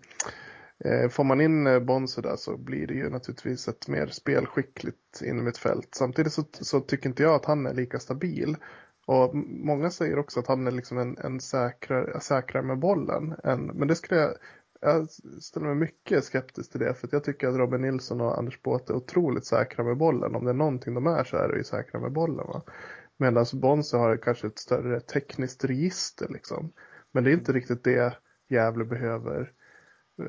eh, 0.80 1.10
får 1.10 1.24
man 1.24 1.42
in 1.42 1.68
eh, 1.68 1.80
Bonzo 1.80 2.22
där 2.22 2.36
så 2.36 2.58
blir 2.58 2.88
det 2.88 2.94
ju 2.94 3.10
naturligtvis 3.10 3.68
ett 3.68 3.88
mer 3.88 4.08
spelskickligt 4.08 5.22
innermittfält. 5.22 5.96
Samtidigt 5.96 6.34
så, 6.34 6.44
så 6.52 6.80
tycker 6.80 7.10
inte 7.10 7.24
jag 7.24 7.36
att 7.36 7.46
han 7.46 7.66
är 7.66 7.74
lika 7.74 8.00
stabil. 8.00 8.58
Och 9.12 9.36
många 9.36 9.90
säger 9.90 10.20
också 10.20 10.40
att 10.40 10.48
han 10.48 10.68
är 10.68 10.72
liksom 10.72 10.98
en, 10.98 11.18
en 11.18 11.40
säkrare, 11.40 12.20
säkrare 12.20 12.64
med 12.64 12.80
bollen. 12.80 13.36
Än, 13.44 13.66
men 13.66 13.88
det 13.88 13.96
skulle 13.96 14.20
jag, 14.22 14.34
jag 14.82 15.10
ställer 15.42 15.68
mig 15.68 15.76
mycket 15.76 16.24
skeptisk 16.24 16.72
till 16.72 16.80
det. 16.80 16.94
För 16.94 17.10
jag 17.12 17.24
tycker 17.24 17.48
att 17.48 17.56
Robin 17.56 17.82
Nilsson 17.82 18.22
och 18.22 18.38
Anders 18.38 18.62
Båte 18.62 18.94
är 18.94 18.98
otroligt 18.98 19.46
säkra 19.46 19.84
med 19.84 19.98
bollen. 19.98 20.36
Om 20.36 20.44
det 20.46 20.52
är 20.52 20.54
någonting 20.54 20.94
de 20.94 21.08
är 21.08 21.24
så 21.24 21.38
är 21.38 21.48
det 21.48 21.58
ju 21.58 21.64
säkra 21.64 22.00
med 22.00 22.12
bollen. 22.12 22.48
Va? 22.48 22.62
Medan 23.18 23.46
Bonse 23.54 23.98
har 23.98 24.18
kanske 24.18 24.48
ett 24.48 24.60
större 24.60 25.00
tekniskt 25.00 25.64
register 25.66 26.28
liksom. 26.30 26.72
Men 27.12 27.24
det 27.24 27.32
är 27.32 27.34
inte 27.34 27.54
riktigt 27.54 27.84
det 27.84 28.18
Gävle 28.50 28.86
behöver 28.86 29.52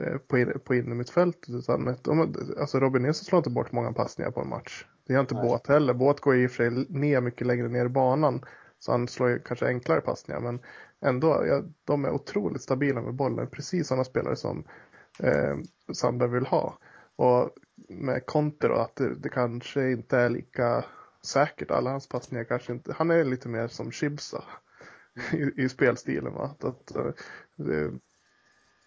eh, 0.01 0.19
på, 0.19 0.39
in, 0.39 0.53
på 0.65 0.75
innermittfältet. 0.75 1.55
Utan 1.55 1.97
alltså 2.61 2.81
Robin 2.81 3.03
Nilsson 3.03 3.25
slår 3.25 3.39
inte 3.39 3.51
bort 3.51 3.73
många 3.73 3.93
passningar 3.93 4.31
på 4.31 4.41
en 4.41 4.49
match. 4.49 4.87
Det 5.07 5.13
gör 5.13 5.21
inte 5.21 5.35
Nej. 5.35 5.49
Båt 5.49 5.67
heller. 5.67 5.95
Båt 5.95 6.21
går 6.21 6.37
i 6.37 6.47
och 6.47 6.51
för 6.51 6.71
sig 6.71 6.87
ner 6.89 7.21
mycket 7.21 7.47
längre 7.47 7.69
ner 7.69 7.87
i 7.87 7.89
banan. 7.89 8.45
Så 8.85 8.93
han 8.93 9.09
slår 9.09 9.31
ju 9.31 9.39
kanske 9.39 9.67
enklare 9.67 10.01
passningar. 10.01 10.41
Men 10.41 10.61
ändå, 11.01 11.47
ja, 11.47 11.63
de 11.85 12.05
är 12.05 12.11
otroligt 12.11 12.63
stabila 12.63 13.01
med 13.01 13.15
bollen. 13.15 13.51
Precis 13.51 13.89
sådana 13.89 14.05
spelare 14.05 14.37
som 14.37 14.65
eh, 15.19 15.57
Sandberg 15.93 16.31
vill 16.31 16.47
ha. 16.47 16.79
Och 17.17 17.51
med 17.89 18.27
Conte 18.27 18.69
då, 18.69 18.75
att 18.75 18.97
det, 18.97 19.15
det, 19.15 19.29
kanske 19.29 19.91
inte 19.91 20.19
är 20.19 20.31
lika 20.31 20.85
säkert. 21.27 21.71
Alla 21.71 21.91
hans 21.91 22.09
passningar 22.09 22.45
kanske 22.45 22.73
inte, 22.73 22.93
han 22.93 23.11
är 23.11 23.25
lite 23.25 23.49
mer 23.49 23.69
som 23.69 23.93
Chibsa 23.93 24.45
i, 25.33 25.63
i 25.65 25.69
spelstilen. 25.69 26.35
Va? 26.35 26.45
Att, 26.45 26.65
att 26.65 26.93
det, 27.57 27.93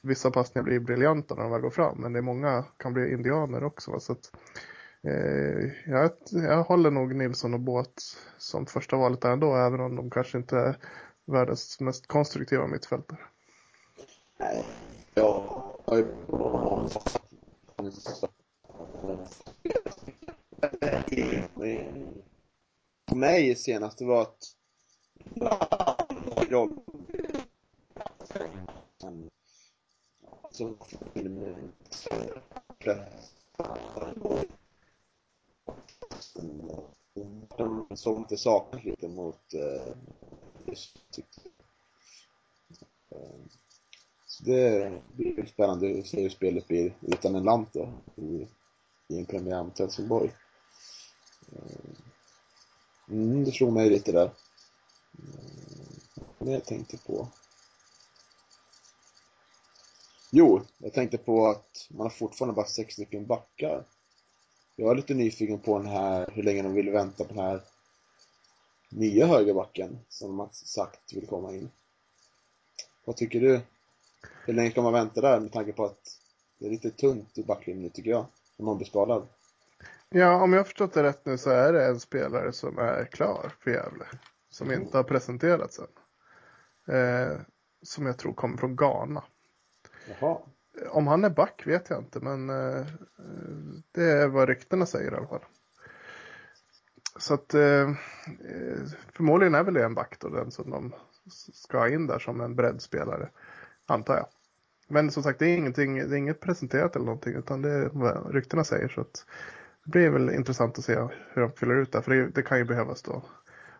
vissa 0.03 0.31
passningar 0.31 0.63
blir 0.63 0.79
briljanta 0.79 1.35
när 1.35 1.43
de 1.43 1.51
väl 1.51 1.61
går 1.61 1.69
fram, 1.69 2.01
men 2.01 2.13
det 2.13 2.19
är 2.19 2.23
många 2.23 2.63
kan 2.77 2.93
bli 2.93 3.11
indianer 3.11 3.63
också. 3.63 3.91
Va? 3.91 3.99
Så 3.99 4.11
att, 4.11 4.31
eh, 4.33 4.74
Eh, 5.07 5.71
jag, 5.85 6.11
jag 6.31 6.63
håller 6.63 6.91
nog 6.91 7.15
Nilsson 7.15 7.53
och 7.53 7.59
Båt 7.59 8.03
som 8.37 8.65
första 8.65 8.97
valet 8.97 9.25
ändå, 9.25 9.55
även 9.55 9.79
om 9.79 9.95
de 9.95 10.09
kanske 10.09 10.37
inte 10.37 10.57
är 10.57 10.77
världens 11.25 11.79
mest 11.79 12.07
konstruktiva 12.07 12.67
mittfältare. 12.67 13.19
Nej, 14.39 14.65
jag 15.13 15.43
har 15.85 15.97
ju 15.97 16.05
på 23.05 23.15
mig 23.15 23.55
senast 23.55 23.97
det 23.97 24.05
var 24.05 24.21
att 24.21 24.55
roll 26.49 26.79
som 30.51 30.77
som 37.95 38.17
inte 38.17 38.37
saknas 38.37 38.83
lite 38.83 39.07
mot 39.07 39.53
eh, 39.53 39.95
så 44.25 44.51
eh, 44.51 44.91
det 44.91 45.01
blir 45.13 45.45
spännande 45.45 45.99
att 45.99 46.07
se 46.07 46.21
hur 46.21 46.29
spelet 46.29 46.67
blir 46.67 46.93
utan 47.01 47.35
en 47.35 47.43
lamp 47.43 47.73
då, 47.73 47.93
i, 48.15 48.47
i 49.07 49.19
en 49.19 49.25
premiär 49.25 49.63
mot 49.63 49.79
Helsingborg. 49.79 50.31
Eh, 51.51 51.95
mm, 53.09 53.43
det 53.43 53.51
slog 53.51 53.73
mig 53.73 53.89
lite 53.89 54.11
där. 54.11 54.25
Eh, 54.25 56.23
men 56.37 56.53
jag 56.53 56.65
tänkte 56.65 56.97
på. 56.97 57.27
Jo, 60.31 60.61
jag 60.77 60.93
tänkte 60.93 61.17
på 61.17 61.47
att 61.47 61.87
man 61.89 62.05
har 62.05 62.09
fortfarande 62.09 62.55
bara 62.55 62.65
sex 62.65 62.93
stycken 62.93 63.25
backar. 63.25 63.85
Jag 64.75 64.91
är 64.91 64.95
lite 64.95 65.13
nyfiken 65.13 65.59
på 65.59 65.77
den 65.77 65.87
här, 65.87 66.29
hur 66.33 66.43
länge 66.43 66.63
de 66.63 66.73
vill 66.73 66.89
vänta 66.89 67.23
på 67.23 67.33
den 67.33 67.43
här 67.43 67.61
nya 68.89 69.25
högerbacken 69.27 69.99
som 70.09 70.27
de 70.27 70.39
har 70.39 70.49
sagt 70.51 71.13
vill 71.13 71.27
komma 71.27 71.53
in. 71.53 71.71
Vad 73.05 73.17
tycker 73.17 73.39
du? 73.41 73.61
Hur 74.45 74.53
länge 74.53 74.71
ska 74.71 74.81
man 74.81 74.93
vänta 74.93 75.21
där 75.21 75.39
med 75.39 75.51
tanke 75.51 75.73
på 75.73 75.85
att 75.85 76.19
det 76.59 76.65
är 76.65 76.69
lite 76.69 76.91
tunt 76.91 77.37
i 77.37 77.43
backlinjen 77.43 77.89
tycker 77.89 78.09
jag, 78.09 78.25
om 78.57 78.65
någon 78.65 78.77
blir 78.77 78.87
skadad? 78.87 79.27
Ja, 80.09 80.41
om 80.41 80.53
jag 80.53 80.59
har 80.59 80.65
förstått 80.65 80.93
det 80.93 81.03
rätt 81.03 81.25
nu 81.25 81.37
så 81.37 81.49
är 81.49 81.73
det 81.73 81.85
en 81.85 81.99
spelare 81.99 82.51
som 82.51 82.77
är 82.77 83.05
klar 83.05 83.53
för 83.59 83.71
Gävle. 83.71 84.05
Som 84.49 84.67
mm. 84.67 84.81
inte 84.81 84.97
har 84.97 85.03
presenterats 85.03 85.79
än. 85.79 85.87
Eh, 86.95 87.37
som 87.81 88.05
jag 88.05 88.17
tror 88.17 88.33
kommer 88.33 88.57
från 88.57 88.75
Ghana. 88.75 89.23
Jaha. 90.07 90.37
Om 90.89 91.07
han 91.07 91.23
är 91.23 91.29
back 91.29 91.63
vet 91.67 91.89
jag 91.89 91.99
inte, 91.99 92.19
men 92.19 92.49
eh, 92.49 92.85
det 93.91 94.03
är 94.03 94.27
vad 94.27 94.47
ryktena 94.47 94.85
säger 94.85 95.11
i 95.11 95.15
alla 95.15 95.27
fall. 95.27 95.45
Så 97.17 97.33
att 97.33 97.53
eh, 97.53 97.93
förmodligen 99.13 99.55
är 99.55 99.63
väl 99.63 99.73
det 99.73 99.85
en 99.85 99.95
back 99.95 100.17
då, 100.19 100.29
den 100.29 100.51
som 100.51 100.69
de 100.69 100.93
ska 101.53 101.77
ha 101.77 101.89
in 101.89 102.07
där 102.07 102.19
som 102.19 102.41
en 102.41 102.55
breddspelare, 102.55 103.29
antar 103.85 104.15
jag. 104.15 104.27
Men 104.87 105.11
som 105.11 105.23
sagt, 105.23 105.39
det 105.39 105.45
är, 105.45 105.57
ingenting, 105.57 105.95
det 105.95 106.15
är 106.15 106.17
inget 106.17 106.39
presenterat 106.39 106.95
eller 106.95 107.05
någonting, 107.05 107.33
utan 107.33 107.61
det 107.61 107.71
är 107.71 107.89
vad 107.93 108.33
ryktena 108.33 108.63
säger. 108.63 108.87
Så 108.87 109.01
att 109.01 109.25
det 109.83 109.91
blir 109.91 110.09
väl 110.09 110.29
intressant 110.29 110.77
att 110.79 110.85
se 110.85 111.07
hur 111.33 111.41
de 111.41 111.51
fyller 111.51 111.75
ut 111.75 111.91
det, 111.91 112.01
för 112.01 112.11
det, 112.11 112.27
det 112.27 112.41
kan 112.41 112.57
ju 112.57 112.63
behövas 112.63 113.01
då. 113.01 113.23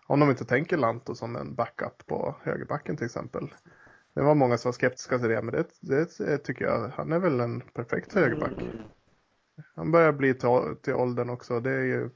Om 0.08 0.20
de 0.20 0.30
inte 0.30 0.46
tänker 0.46 0.78
Lanto 0.78 1.16
som 1.16 1.36
en 1.36 1.56
backup 1.56 2.06
på 2.06 2.36
högerbacken 2.44 2.98
till 2.98 3.06
exempel. 3.06 3.54
Det 4.16 4.22
var 4.22 4.36
många 4.36 4.58
som 4.58 4.70
var 4.70 4.74
skeptiska 4.74 5.20
till 5.20 5.30
det, 5.30 5.42
men 5.42 5.56
det, 5.56 6.08
det 6.20 6.38
tycker 6.38 6.66
jag, 6.66 6.92
han 6.96 7.12
är 7.12 7.20
väl 7.20 7.40
en 7.40 7.62
perfekt 7.62 8.14
högerback. 8.14 8.52
Han 9.76 9.92
börjar 9.92 10.12
bli 10.12 10.34
till, 10.34 10.76
till 10.82 10.94
åldern 10.94 11.30
också, 11.30 11.60
det 11.60 11.72
är 11.72 11.84
ju 11.84 12.10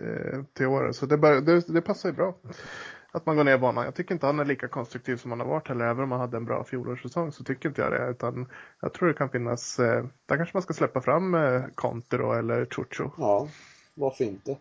eh, 0.00 0.42
till 0.52 0.66
åren, 0.66 0.94
så 0.94 1.06
det, 1.06 1.18
bör, 1.18 1.40
det, 1.40 1.60
det 1.60 1.80
passar 1.82 2.08
ju 2.08 2.14
bra 2.14 2.34
att 3.12 3.26
man 3.26 3.36
går 3.36 3.44
ner 3.44 3.58
banan. 3.58 3.84
Jag 3.84 3.94
tycker 3.94 4.14
inte 4.14 4.26
han 4.26 4.40
är 4.40 4.44
lika 4.44 4.68
konstruktiv 4.68 5.16
som 5.16 5.30
han 5.30 5.40
har 5.40 5.46
varit 5.46 5.68
heller. 5.68 5.84
Även 5.84 6.04
om 6.04 6.10
han 6.10 6.20
hade 6.20 6.36
en 6.36 6.44
bra 6.44 6.64
fjolårssäsong 6.64 7.32
så 7.32 7.44
tycker 7.44 7.68
inte 7.68 7.82
jag 7.82 7.92
det. 7.92 8.10
Utan 8.10 8.48
jag 8.80 8.92
tror 8.92 9.08
det 9.08 9.14
kan 9.14 9.30
finnas, 9.30 9.78
eh, 9.78 10.04
där 10.26 10.36
kanske 10.36 10.56
man 10.56 10.62
ska 10.62 10.74
släppa 10.74 11.00
fram 11.00 11.34
eh, 11.34 11.62
Conte 11.74 12.16
då 12.16 12.32
eller 12.32 12.66
Chucho. 12.66 13.10
Ja, 13.18 13.48
varför 13.94 14.24
inte? 14.24 14.56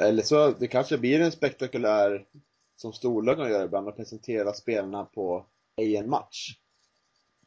Eller 0.00 0.22
så, 0.22 0.50
det 0.50 0.66
kanske 0.66 0.98
blir 0.98 1.20
en 1.20 1.32
spektakulär, 1.32 2.24
som 2.80 2.92
storlagen 2.92 3.50
gör 3.50 3.64
ibland, 3.64 3.88
att 3.88 3.96
presentera 3.96 4.52
spelarna 4.52 5.04
på 5.04 5.46
en 5.76 6.10
match. 6.10 6.58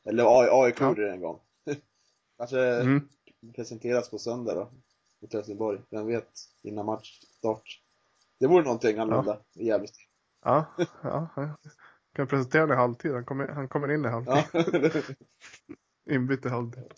Eller 0.04 0.26
AIK 0.64 0.82
gjorde 0.82 1.06
det 1.06 1.12
en 1.12 1.22
gång. 1.22 1.40
kanske 2.38 2.60
mm. 2.60 3.08
presenteras 3.56 4.10
på 4.10 4.20
söndag 4.20 4.56
då, 4.56 4.72
mot 5.22 5.34
Helsingborg. 5.34 5.82
Vem 5.90 6.08
vet, 6.08 6.32
innan 6.62 6.86
matchstart. 6.86 7.82
Det 8.40 8.48
vore 8.48 8.64
någonting 8.64 8.98
annorlunda 8.98 9.40
ja. 9.54 9.62
i 9.62 9.66
Gävles 9.66 9.92
Ja, 10.44 10.66
ja. 11.04 11.58
Kan 12.14 12.28
presentera 12.28 12.62
honom 12.62 12.78
i 12.78 12.80
halvtid. 12.80 13.14
Han 13.14 13.26
kommer, 13.26 13.48
han 13.48 13.68
kommer 13.68 13.92
in 13.92 14.06
i 14.06 14.08
halvtid. 14.08 14.44
Ja. 14.54 15.04
Inbytt 16.14 16.46
i 16.46 16.50
halvtid. 16.50 16.94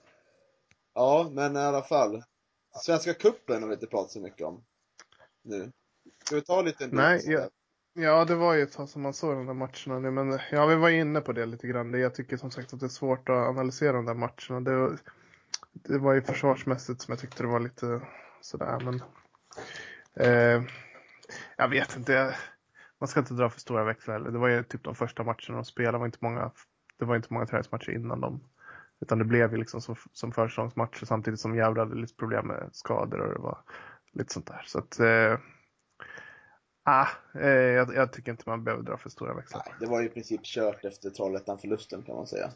Ja, 0.93 1.29
men 1.31 1.55
i 1.55 1.59
alla 1.59 1.83
fall. 1.83 2.23
Svenska 2.83 3.13
kuppen 3.13 3.61
har 3.61 3.69
vi 3.69 3.73
inte 3.73 3.87
pratat 3.87 4.11
så 4.11 4.21
mycket 4.21 4.47
om. 4.47 4.63
Nu. 5.41 5.71
Ska 6.23 6.35
vi 6.35 6.41
ta 6.41 6.61
lite 6.61 6.87
Nej, 6.87 7.21
ja, 7.25 7.49
ja, 7.93 8.25
det 8.25 8.35
var 8.35 8.53
ju 8.53 8.61
ett 8.61 8.71
tag 8.73 8.89
som 8.89 9.01
man 9.01 9.13
såg 9.13 9.35
de 9.35 9.45
där 9.45 9.53
matcherna 9.53 9.99
nu. 9.99 10.11
Men 10.11 10.39
ja, 10.51 10.65
vi 10.65 10.75
var 10.75 10.89
inne 10.89 11.21
på 11.21 11.33
det 11.33 11.45
lite 11.45 11.67
grann. 11.67 11.99
Jag 11.99 12.15
tycker 12.15 12.37
som 12.37 12.51
sagt 12.51 12.73
att 12.73 12.79
det 12.79 12.85
är 12.85 12.89
svårt 12.89 13.29
att 13.29 13.49
analysera 13.49 13.93
de 13.93 14.05
där 14.05 14.13
matcherna. 14.13 14.59
Det, 14.59 14.97
det 15.73 15.97
var 15.97 16.13
ju 16.13 16.21
försvarsmässigt 16.21 17.01
som 17.01 17.11
jag 17.11 17.19
tyckte 17.19 17.43
det 17.43 17.49
var 17.49 17.59
lite 17.59 18.01
sådär. 18.41 18.79
Men, 18.85 19.01
eh, 20.15 20.63
jag 21.57 21.69
vet 21.69 21.97
inte. 21.97 22.35
Man 22.99 23.07
ska 23.07 23.19
inte 23.19 23.33
dra 23.33 23.49
för 23.49 23.59
stora 23.59 23.83
växlar 23.83 24.13
heller. 24.13 24.31
Det 24.31 24.37
var 24.37 24.47
ju 24.47 24.63
typ 24.63 24.83
de 24.83 24.95
första 24.95 25.23
matcherna 25.23 25.55
de 25.55 25.65
spelade. 25.65 25.95
Det 25.95 25.99
var 25.99 26.05
inte 26.05 26.17
många, 26.21 26.51
det 26.99 27.05
var 27.05 27.15
inte 27.15 27.33
många 27.33 27.45
träningsmatcher 27.45 27.91
innan 27.91 28.21
dem. 28.21 28.43
Utan 29.01 29.19
det 29.19 29.25
blev 29.25 29.51
ju 29.51 29.57
liksom 29.57 29.81
som, 29.81 29.95
som 30.13 30.31
försäsongsmatcher 30.31 31.05
samtidigt 31.05 31.39
som 31.39 31.55
Gävle 31.55 31.81
hade 31.81 31.95
lite 31.95 32.15
problem 32.15 32.47
med 32.47 32.69
skador 32.71 33.19
och 33.19 33.33
det 33.33 33.39
var 33.39 33.57
lite 34.13 34.33
sånt 34.33 34.47
där. 34.47 34.63
Så 34.65 34.79
att, 34.79 34.99
eh, 34.99 35.37
ah, 36.83 37.07
eh, 37.35 37.49
jag, 37.49 37.95
jag, 37.95 38.13
tycker 38.13 38.31
inte 38.31 38.43
man 38.49 38.63
behöver 38.63 38.83
dra 38.83 38.97
för 38.97 39.09
stora 39.09 39.33
växlar. 39.33 39.63
Nej, 39.65 39.75
det 39.79 39.85
var 39.85 40.01
ju 40.01 40.05
i 40.05 40.09
princip 40.09 40.41
kört 40.43 40.85
efter 40.85 41.09
Trollhättan-förlusten 41.09 42.03
kan 42.03 42.15
man 42.15 42.27
säga. 42.27 42.51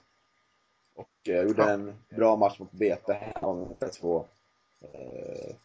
Och 0.96 1.30
eh, 1.30 1.42
gjorde 1.42 1.62
ja. 1.62 1.70
en 1.70 1.94
bra 2.10 2.36
match 2.36 2.60
mot 2.60 2.72
BP 2.72 3.14
hemma 3.14 3.76
med 3.80 3.92
2 3.92 4.26
eh, 4.82 5.56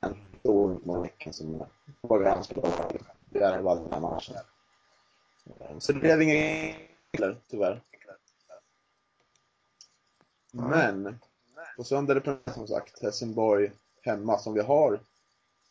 en 0.00 0.16
stor 0.40 0.76
utmaning 0.76 1.12
som 1.30 1.64
var 2.00 2.22
ganska 2.22 2.54
bra. 2.54 2.90
Det 3.30 3.38
är 3.38 3.60
var 3.60 3.76
den 3.76 3.92
här 3.92 4.00
matchen. 4.00 4.36
Så 5.78 5.92
det 5.92 5.98
blev 5.98 6.22
inga 6.22 6.34
regler, 6.34 7.40
tyvärr. 7.48 7.82
Men, 10.52 11.18
på 11.76 11.84
söndag 11.84 12.16
är 12.16 12.20
det 12.44 12.52
som 12.52 12.66
sagt 12.66 13.02
Helsingborg 13.02 13.72
hemma 14.02 14.38
som 14.38 14.54
vi 14.54 14.60
har 14.60 15.00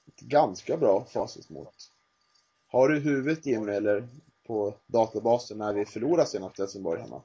ett 0.07 0.19
ganska 0.19 0.77
bra 0.77 1.05
facit 1.05 1.49
mot. 1.49 1.91
Har 2.77 2.89
du 2.89 2.99
huvudet 2.99 3.45
Jimmy 3.45 3.71
eller 3.71 4.07
på 4.47 4.75
databasen 4.87 5.57
när 5.57 5.73
vi 5.73 5.85
förlorade 5.85 6.27
senast 6.27 6.59
Helsingborg 6.59 7.01
hemma? 7.01 7.23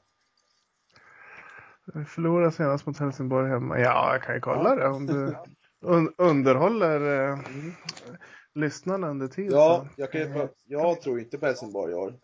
Vi 1.95 2.05
förlorade 2.05 2.53
senast 2.53 2.87
mot 2.87 2.99
Helsingborg 2.99 3.49
hemma. 3.49 3.79
Ja, 3.79 4.13
jag 4.13 4.23
kan 4.23 4.35
ju 4.35 4.41
kolla 4.41 4.75
det 4.75 4.89
om 4.89 5.07
du 5.07 5.37
un 5.81 6.15
underhåller 6.19 7.01
eh, 7.01 7.39
mm. 7.39 7.73
lyssnarna 8.55 9.09
under 9.09 9.29
tiden. 9.29 9.53
Ja, 9.53 9.89
jag, 9.97 10.13
kan, 10.13 10.49
jag 10.65 11.01
tror 11.01 11.21
inte 11.21 11.39
på 11.39 11.47
Helsingborg 11.47 11.93
i 11.93 11.97
år. 11.97 12.19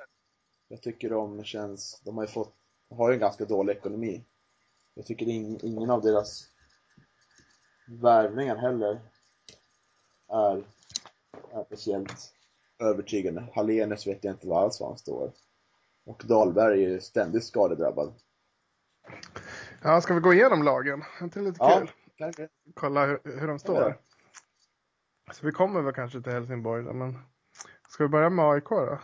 Jag 0.68 0.82
tycker 0.82 1.10
de 1.10 1.44
känns, 1.44 2.00
de 2.04 2.16
har 2.16 2.24
ju 2.24 2.28
fått, 2.28 2.54
har 2.90 3.08
ju 3.08 3.14
en 3.14 3.20
ganska 3.20 3.44
dålig 3.44 3.72
ekonomi. 3.72 4.24
Jag 4.94 5.06
tycker 5.06 5.28
in, 5.28 5.58
ingen 5.62 5.90
av 5.90 6.02
deras 6.02 6.44
värvningar 7.86 8.56
heller 8.56 9.00
är, 10.28 10.64
är 11.52 11.64
speciellt 11.64 12.34
övertygande. 12.78 13.48
Hallenius 13.54 14.06
vet 14.06 14.24
jag 14.24 14.34
inte 14.34 14.54
alls 14.54 14.80
var 14.80 14.88
han 14.88 14.98
står. 14.98 15.32
Och 16.06 16.22
Dahlberg 16.28 16.84
är 16.84 16.88
ju 16.88 17.00
ständigt 17.00 17.44
skadedrabbad. 17.44 18.14
Ja, 19.82 20.00
ska 20.00 20.14
vi 20.14 20.20
gå 20.20 20.32
igenom 20.32 20.62
lagen? 20.62 21.02
Inte 21.20 21.40
lite 21.40 21.56
Ja, 21.58 21.78
kul? 21.78 21.90
kanske. 22.16 22.48
Kolla 22.74 23.06
hur, 23.06 23.20
hur 23.24 23.46
de 23.46 23.50
Ja. 23.52 23.58
står. 23.58 23.94
Så 25.32 25.46
vi 25.46 25.52
kommer 25.52 25.82
väl 25.82 25.94
kanske 25.94 26.22
till 26.22 26.32
Helsingborg 26.32 26.84
då, 26.84 26.92
men 26.92 27.18
ska 27.88 28.04
vi 28.04 28.08
börja 28.08 28.30
med 28.30 28.44
AIK 28.44 28.68
då? 28.68 28.98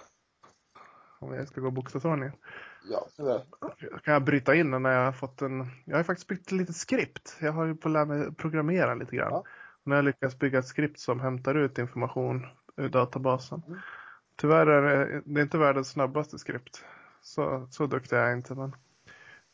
Om 1.18 1.32
vi 1.32 1.46
ska 1.46 1.60
gå 1.60 1.70
bokstavsordning. 1.70 2.30
Ja, 2.90 3.06
tyvärr. 3.16 3.44
Kan 4.04 4.12
jag 4.14 4.24
bryta 4.24 4.54
in 4.54 4.70
när 4.82 4.90
jag 4.90 5.04
har 5.04 5.12
fått 5.12 5.42
en... 5.42 5.66
Jag 5.84 5.96
har 5.96 6.02
faktiskt 6.04 6.28
byggt 6.28 6.46
ett 6.46 6.52
litet 6.52 6.76
skript. 6.76 7.36
Jag 7.40 7.52
har 7.52 7.64
ju 7.64 7.74
på 7.76 7.88
att 7.88 7.92
lära 7.92 8.04
mig 8.04 8.34
programmera 8.34 8.94
lite 8.94 9.16
grann. 9.16 9.32
Ja. 9.32 9.44
När 9.82 9.96
jag 9.96 10.04
lyckas 10.04 10.38
bygga 10.38 10.58
ett 10.58 10.66
skript 10.66 10.98
som 10.98 11.20
hämtar 11.20 11.54
ut 11.54 11.78
information 11.78 12.46
ur 12.76 12.88
databasen. 12.88 13.62
Tyvärr 14.36 14.66
är 14.66 14.82
det, 14.82 15.22
det 15.24 15.40
är 15.40 15.42
inte 15.42 15.58
världens 15.58 15.88
snabbaste 15.88 16.38
skript. 16.38 16.84
Så, 17.20 17.66
så 17.70 17.86
duktig 17.86 18.16
är 18.16 18.24
jag 18.24 18.32
inte. 18.32 18.54
Men, 18.54 18.76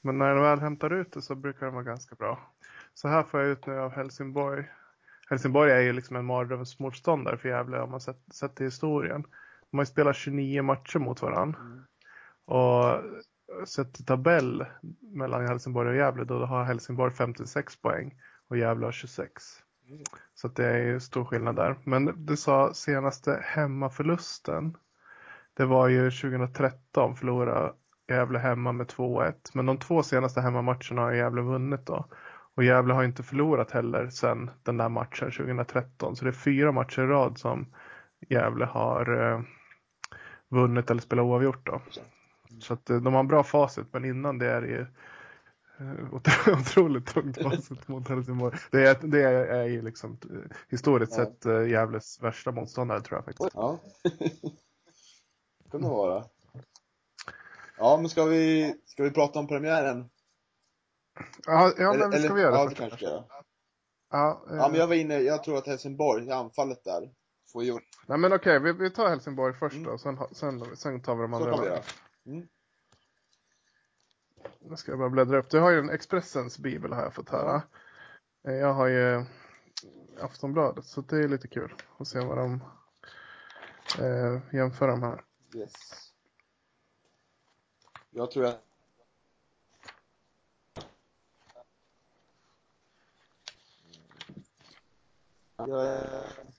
men 0.01 0.19
när 0.19 0.35
den 0.35 0.43
väl 0.43 0.61
hämtar 0.61 0.93
ut 0.93 1.13
det 1.13 1.23
så 1.23 1.35
brukar 1.35 1.67
den 1.67 1.75
vara 1.75 1.85
ganska 1.85 2.15
bra. 2.15 2.53
Så 2.95 3.09
här 3.09 3.23
får 3.23 3.41
jag 3.41 3.49
ut 3.49 3.67
nu 3.67 3.79
av 3.79 3.91
Helsingborg. 3.91 4.65
Helsingborg 5.31 5.73
är 5.73 5.81
ju 5.81 5.93
liksom 5.93 6.17
en 6.17 6.25
mardrömsmotståndare 6.25 7.39
för 7.39 7.49
Gävle 7.49 7.81
om 7.81 7.91
man 7.91 8.01
sett, 8.01 8.35
sett 8.35 8.55
till 8.57 8.67
historien. 8.67 9.23
De 9.71 9.79
har 9.79 9.83
ju 9.83 9.87
spelat 9.87 10.17
29 10.17 10.63
matcher 10.63 10.99
mot 10.99 11.23
varandra. 11.23 11.61
Mm. 11.61 11.85
Och 12.45 13.03
sett 13.69 13.95
till 13.95 14.05
tabell 14.05 14.67
mellan 15.01 15.47
Helsingborg 15.47 15.89
och 15.89 15.97
Gävle 15.97 16.25
då 16.25 16.45
har 16.45 16.65
Helsingborg 16.65 17.13
56 17.13 17.77
poäng 17.77 18.15
och 18.49 18.57
Gävle 18.57 18.87
har 18.87 18.93
26. 18.93 19.63
Så 20.35 20.47
att 20.47 20.57
det 20.57 20.67
är 20.67 20.79
ju 20.79 21.01
stor 21.01 21.25
skillnad 21.25 21.57
där. 21.57 21.77
Men 21.85 22.27
du 22.27 22.37
sa 22.37 22.75
senaste 22.75 23.41
hemmaförlusten. 23.45 24.77
Det 25.55 25.65
var 25.65 25.89
ju 25.89 26.11
2013 26.11 27.17
förlorade 27.17 27.73
Gävle 28.09 28.39
hemma 28.39 28.73
med 28.73 28.87
2-1. 28.87 29.35
Men 29.55 29.67
de 29.67 29.79
två 29.79 30.03
senaste 30.03 30.41
hemmamatcherna 30.41 31.03
har 31.03 31.13
Gävle 31.13 31.43
vunnit 31.43 31.87
då. 31.87 32.07
Och 32.55 32.65
Gävle 32.65 32.95
har 32.95 33.05
inte 33.05 33.23
förlorat 33.23 33.71
heller 33.71 34.09
sedan 34.09 34.51
den 34.63 34.77
där 34.77 34.89
matchen 34.89 35.31
2013. 35.31 36.17
Så 36.17 36.25
det 36.25 36.31
är 36.31 36.33
fyra 36.33 36.73
matcher 36.73 37.03
i 37.03 37.07
rad 37.07 37.39
som 37.39 37.67
Gävle 38.29 38.65
har 38.65 39.33
eh, 39.33 39.41
vunnit 40.49 40.91
eller 40.91 41.03
spelat 41.03 41.25
oavgjort 41.25 41.67
då. 41.67 41.81
Så 42.61 42.75
att 42.75 42.91
eh, 42.91 42.97
de 42.97 43.13
har 43.13 43.21
en 43.21 43.29
bra 43.29 43.43
facit 43.43 43.87
men 43.93 44.05
innan 44.05 44.39
det 44.39 44.51
är 44.51 44.61
det 44.61 44.69
ju 44.69 44.87
otroligt 46.61 47.07
tungt 47.07 47.43
facit 47.43 47.89
mot 47.89 48.09
Helsingborg. 48.09 48.59
Det 48.71 48.87
är, 48.89 48.99
det 49.03 49.23
är, 49.23 49.33
är 49.47 49.65
ju 49.65 49.83
liksom 49.83 50.19
eh, 50.31 50.57
historiskt 50.69 51.13
Ja. 51.19 51.25
sett 51.25 51.47
eh, 51.47 51.69
Gävles 51.69 52.23
värsta 52.23 52.53
motståndare 52.53 53.01
tror 53.01 53.19
jag 53.19 53.25
faktiskt. 53.25 53.51
Ja. 53.55 53.79
Kunde 55.71 55.89
vara. 55.89 56.25
Ja, 57.79 57.97
men 57.97 58.09
ska 58.09 58.25
vi, 58.25 58.75
ska 58.87 59.03
vi 59.03 59.11
prata 59.11 59.39
om 59.39 59.47
premiären? 59.47 60.11
Ja, 61.47 61.73
ja 61.79 61.93
men 61.95 62.23
ska 62.23 62.35
vi 62.35 62.41
göra 62.41 62.55
ja, 62.55 62.63
det 62.63 62.69
det 62.69 62.69
först? 62.69 62.79
kanske 62.81 62.97
ska 62.97 63.07
göra. 63.07 63.25
Ja, 64.11 64.45
eh, 64.51 64.57
Ja, 64.57 64.69
men 64.69 64.81
jag 64.81 64.87
var 64.87 64.95
inne, 64.95 65.19
jag 65.19 65.45
tror 65.45 65.59
att 65.59 65.67
Helsingborg, 65.67 66.27
i 66.27 66.31
anfallet 66.31 66.85
där, 66.85 67.11
får 67.53 67.65
gjort. 67.65 67.83
Nej 68.07 68.19
men 68.19 68.33
okej, 68.33 68.61
vi, 68.61 68.73
vi 68.73 68.91
tar 68.91 69.09
Helsingborg 69.09 69.55
först 69.55 69.77
Mm. 69.77 69.87
då, 69.91 69.99
sen, 69.99 70.19
sen, 70.33 70.77
sen 70.77 71.03
tar 71.03 71.15
vi 71.17 71.23
de 71.23 71.31
Så 71.31 71.37
andra 71.37 71.53
kan 71.53 71.61
vi 71.61 71.67
göra. 71.67 71.81
Mm. 72.27 72.49
Nu 74.61 74.77
ska 74.77 74.93
jag 74.93 74.99
bara 74.99 75.11
bläddra 75.11 75.39
upp. 75.39 75.51
Du 75.51 75.59
har 75.59 75.71
ju 75.71 75.79
en 75.79 75.91
Expressens 75.91 76.59
bibel 76.59 76.93
har 76.93 77.03
jag 77.03 77.15
fått 77.15 77.29
höra. 77.29 77.63
Eh, 78.45 78.55
jag 78.55 78.75
har 78.75 78.87
ju 78.87 79.25
Aftonbladet, 80.21 80.85
så 80.85 81.01
det 81.01 81.17
är 81.17 81.29
lite 81.29 81.49
kul 81.49 81.75
att 81.99 82.09
se 82.09 82.21
vad 82.21 82.39
de 82.39 82.65
eh, 83.99 84.41
jämför 84.53 84.89
de 84.89 85.03
här. 85.03 85.25
Yes. 85.55 86.13
Jag 88.11 88.31
tror 88.31 88.45
att 88.45 88.65
jag 95.67 95.87
är... 95.87 96.51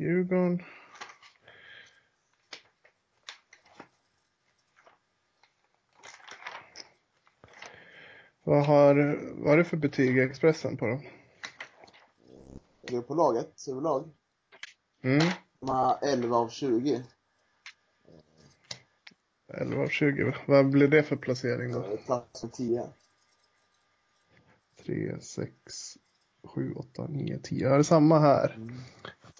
Djurgården. 0.00 0.62
Vad 8.42 8.66
har, 8.66 8.94
vad 9.44 9.52
är 9.52 9.56
det 9.56 9.64
för 9.64 9.76
betyg 9.76 10.16
i 10.16 10.20
Expressen 10.20 10.76
på 10.76 10.86
dem? 10.86 11.00
Är 12.82 12.90
du 12.92 13.02
på 13.02 13.14
laget, 13.14 13.64
överlag? 13.68 14.08
Mm, 15.02 15.26
De 15.60 15.68
har 15.68 15.98
11 16.02 16.36
av 16.36 16.48
20. 16.48 17.02
11 19.48 19.82
av 19.82 19.88
20. 19.88 20.34
Vad 20.46 20.70
blir 20.70 20.88
det 20.88 21.02
för 21.02 21.16
placering 21.16 21.72
då? 21.72 21.96
Plats 21.96 22.40
för 22.40 22.48
10. 22.48 22.88
3, 24.84 25.20
6, 25.20 25.52
7, 26.44 26.74
8, 26.74 27.06
9, 27.08 27.38
10. 27.42 27.64
Ja, 27.64 27.70
det 27.70 27.76
är 27.78 27.82
samma 27.82 28.18
här. 28.18 28.54
Mm. 28.56 28.74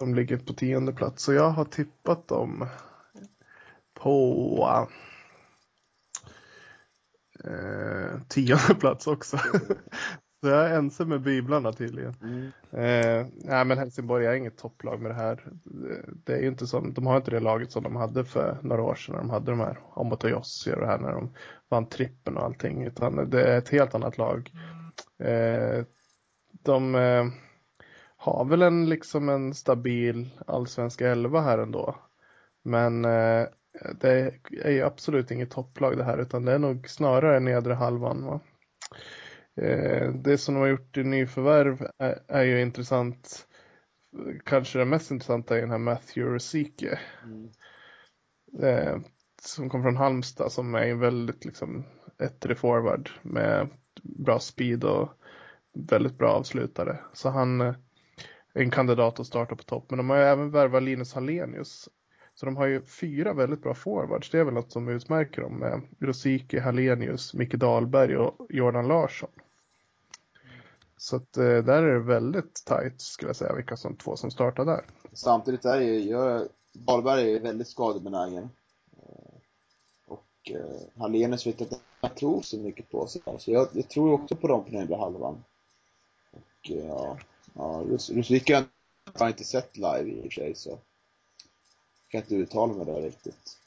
De 0.01 0.15
ligger 0.15 0.37
på 0.37 0.53
tionde 0.53 0.93
plats. 0.93 1.23
Så 1.23 1.33
jag 1.33 1.49
har 1.49 1.65
tippat 1.65 2.27
dem 2.27 2.67
på 3.93 4.87
eh, 7.43 8.21
tionde 8.27 8.75
plats 8.79 9.07
också. 9.07 9.37
Så 10.41 10.47
jag 10.47 10.69
är 10.69 10.77
ense 10.77 11.05
med 11.05 11.21
biblarna 11.21 11.73
tydligen. 11.73 12.15
Mm. 12.21 12.45
Eh, 12.71 13.27
nej 13.35 13.65
men 13.65 13.77
Helsingborg 13.77 14.25
är 14.25 14.33
inget 14.33 14.57
topplag 14.57 15.01
med 15.01 15.11
det 15.11 15.15
här. 15.15 15.43
Det- 16.25 16.33
är 16.33 16.41
ju 16.41 16.47
inte 16.47 16.67
som, 16.67 16.93
de 16.93 17.07
har 17.07 17.17
inte 17.17 17.31
det 17.31 17.39
laget 17.39 17.71
som 17.71 17.83
de 17.83 17.95
hade 17.95 18.25
för 18.25 18.57
några 18.61 18.81
år 18.83 18.95
sedan 18.95 19.13
när 19.15 19.21
de 19.21 19.29
hade 19.29 19.51
de 19.51 19.59
här 19.59 19.79
Omot 19.93 20.23
och 20.23 20.29
det 20.63 20.87
här 20.87 20.97
när 20.99 21.11
de 21.11 21.33
vann 21.69 21.85
trippen 21.89 22.37
och 22.37 22.43
allting. 22.43 22.83
Utan 22.83 23.29
det 23.29 23.43
är 23.43 23.57
ett 23.57 23.69
helt 23.69 23.95
annat 23.95 24.17
lag. 24.17 24.51
Eh, 25.19 25.85
de 26.63 26.95
eh, 26.95 27.25
har 28.21 28.45
väl 28.45 28.61
en 28.61 28.89
liksom 28.89 29.29
en 29.29 29.53
stabil 29.53 30.29
allsvensk 30.47 31.01
elva 31.01 31.41
här 31.41 31.57
ändå. 31.57 31.95
Men 32.63 33.05
eh, 33.05 33.47
det 33.99 34.33
är 34.63 34.71
ju 34.71 34.81
absolut 34.81 35.31
inget 35.31 35.51
topplag 35.51 35.97
det 35.97 36.03
här 36.03 36.17
utan 36.17 36.45
det 36.45 36.51
är 36.51 36.59
nog 36.59 36.89
snarare 36.89 37.39
nedre 37.39 37.73
halvan. 37.73 38.25
Va? 38.25 38.39
Eh, 39.61 40.11
det 40.13 40.37
som 40.37 40.55
de 40.55 40.61
har 40.61 40.67
gjort 40.67 40.97
i 40.97 41.03
nyförvärv 41.03 41.87
är, 41.97 42.19
är 42.27 42.43
ju 42.43 42.61
intressant. 42.61 43.47
Kanske 44.45 44.79
det 44.79 44.85
mest 44.85 45.11
intressanta 45.11 45.57
är 45.57 45.61
den 45.61 45.71
här 45.71 45.77
Matthew 45.77 46.35
Rosique. 46.35 46.99
Mm. 47.23 47.49
Eh, 48.63 48.97
som 49.41 49.69
kom 49.69 49.83
från 49.83 49.97
Halmstad 49.97 50.51
som 50.51 50.75
är 50.75 50.87
en 50.87 50.99
väldigt 50.99 51.45
liksom 51.45 51.83
ettrig 52.19 52.57
forward 52.57 53.09
med 53.21 53.69
bra 54.03 54.39
speed 54.39 54.83
och 54.83 55.09
väldigt 55.73 56.17
bra 56.17 56.31
avslutare. 56.31 56.99
Så 57.13 57.29
han 57.29 57.61
eh, 57.61 57.75
en 58.53 58.71
kandidat 58.71 59.19
att 59.19 59.27
starta 59.27 59.55
på 59.55 59.63
topp. 59.63 59.85
Men 59.89 59.97
de 59.97 60.09
har 60.09 60.17
ju 60.17 60.23
även 60.23 60.51
värvat 60.51 60.83
Linus 60.83 61.13
Hallenius. 61.13 61.89
Så 62.35 62.45
de 62.45 62.57
har 62.57 62.65
ju 62.65 62.81
fyra 62.81 63.33
väldigt 63.33 63.61
bra 63.61 63.73
forwards. 63.73 64.29
Det 64.29 64.39
är 64.39 64.43
väl 64.43 64.53
något 64.53 64.71
som 64.71 64.87
utmärker 64.87 65.41
dem 65.41 65.59
med 65.59 65.81
Rosicki, 65.99 66.59
Hallenius, 66.59 67.33
Micke 67.33 67.53
Dahlberg 67.55 68.17
och 68.17 68.47
Jordan 68.49 68.87
Larsson. 68.87 69.29
Så 70.97 71.15
att 71.15 71.37
eh, 71.37 71.43
där 71.43 71.83
är 71.83 71.93
det 71.93 71.99
väldigt 71.99 72.65
tajt, 72.65 73.01
skulle 73.01 73.29
jag 73.29 73.35
säga 73.35 73.55
vilka 73.55 73.77
som 73.77 73.95
två 73.95 74.15
som 74.15 74.31
startar 74.31 74.65
där. 74.65 74.85
Samtidigt 75.13 75.65
är 75.65 75.81
ju, 75.81 75.99
jag, 75.99 76.47
Dahlberg 76.73 77.35
är 77.35 77.39
väldigt 77.39 77.67
skadebenägen. 77.67 78.49
Eh, 78.97 79.33
och 80.07 80.51
eh, 80.51 81.01
Hallenius 81.01 81.47
vet 81.47 81.61
att 81.61 81.71
han 81.71 81.79
jag 82.01 82.15
tror 82.15 82.41
så 82.41 82.57
mycket 82.57 82.91
på 82.91 83.07
sig. 83.07 83.21
Så 83.39 83.51
jag, 83.51 83.67
jag 83.73 83.89
tror 83.89 84.13
också 84.13 84.35
på 84.35 84.47
dem 84.47 84.63
på 84.63 84.71
nedre 84.71 84.95
halvan. 84.95 85.43
Och 86.31 86.71
eh, 86.71 86.85
ja, 86.85 87.17
ja 87.53 87.83
Rusvika 88.09 88.55
har 89.13 89.25
jag 89.25 89.29
inte 89.29 89.43
sett 89.43 89.77
live 89.77 90.09
i 90.09 90.19
och 90.19 90.23
för 90.23 90.29
sig 90.29 90.55
så 90.55 90.69
jag 90.69 92.11
kan 92.11 92.21
inte 92.21 92.35
uttala 92.35 92.73
mig 92.73 92.85
där 92.85 93.01
riktigt. 93.01 93.57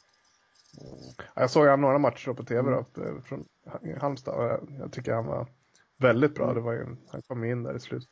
Eh, 0.81 1.25
Jag 1.35 1.51
såg 1.51 1.67
han 1.67 1.81
några 1.81 1.99
matcher 1.99 2.33
på 2.33 2.45
tv 2.45 2.71
då, 2.71 3.03
eh, 3.03 3.21
från 3.23 3.45
Halmstad 4.01 4.35
och 4.35 4.69
jag, 4.79 4.93
tycker 4.93 5.13
han 5.13 5.27
var 5.27 5.47
väldigt 5.99 6.35
bra. 6.35 6.45
Mm. 6.45 6.55
Det 6.55 6.61
var 6.61 6.73
ju, 6.73 6.97
han 7.09 7.23
kom 7.23 7.45
in 7.45 7.63
där 7.63 7.77
i 7.77 7.81
slutet 7.81 8.09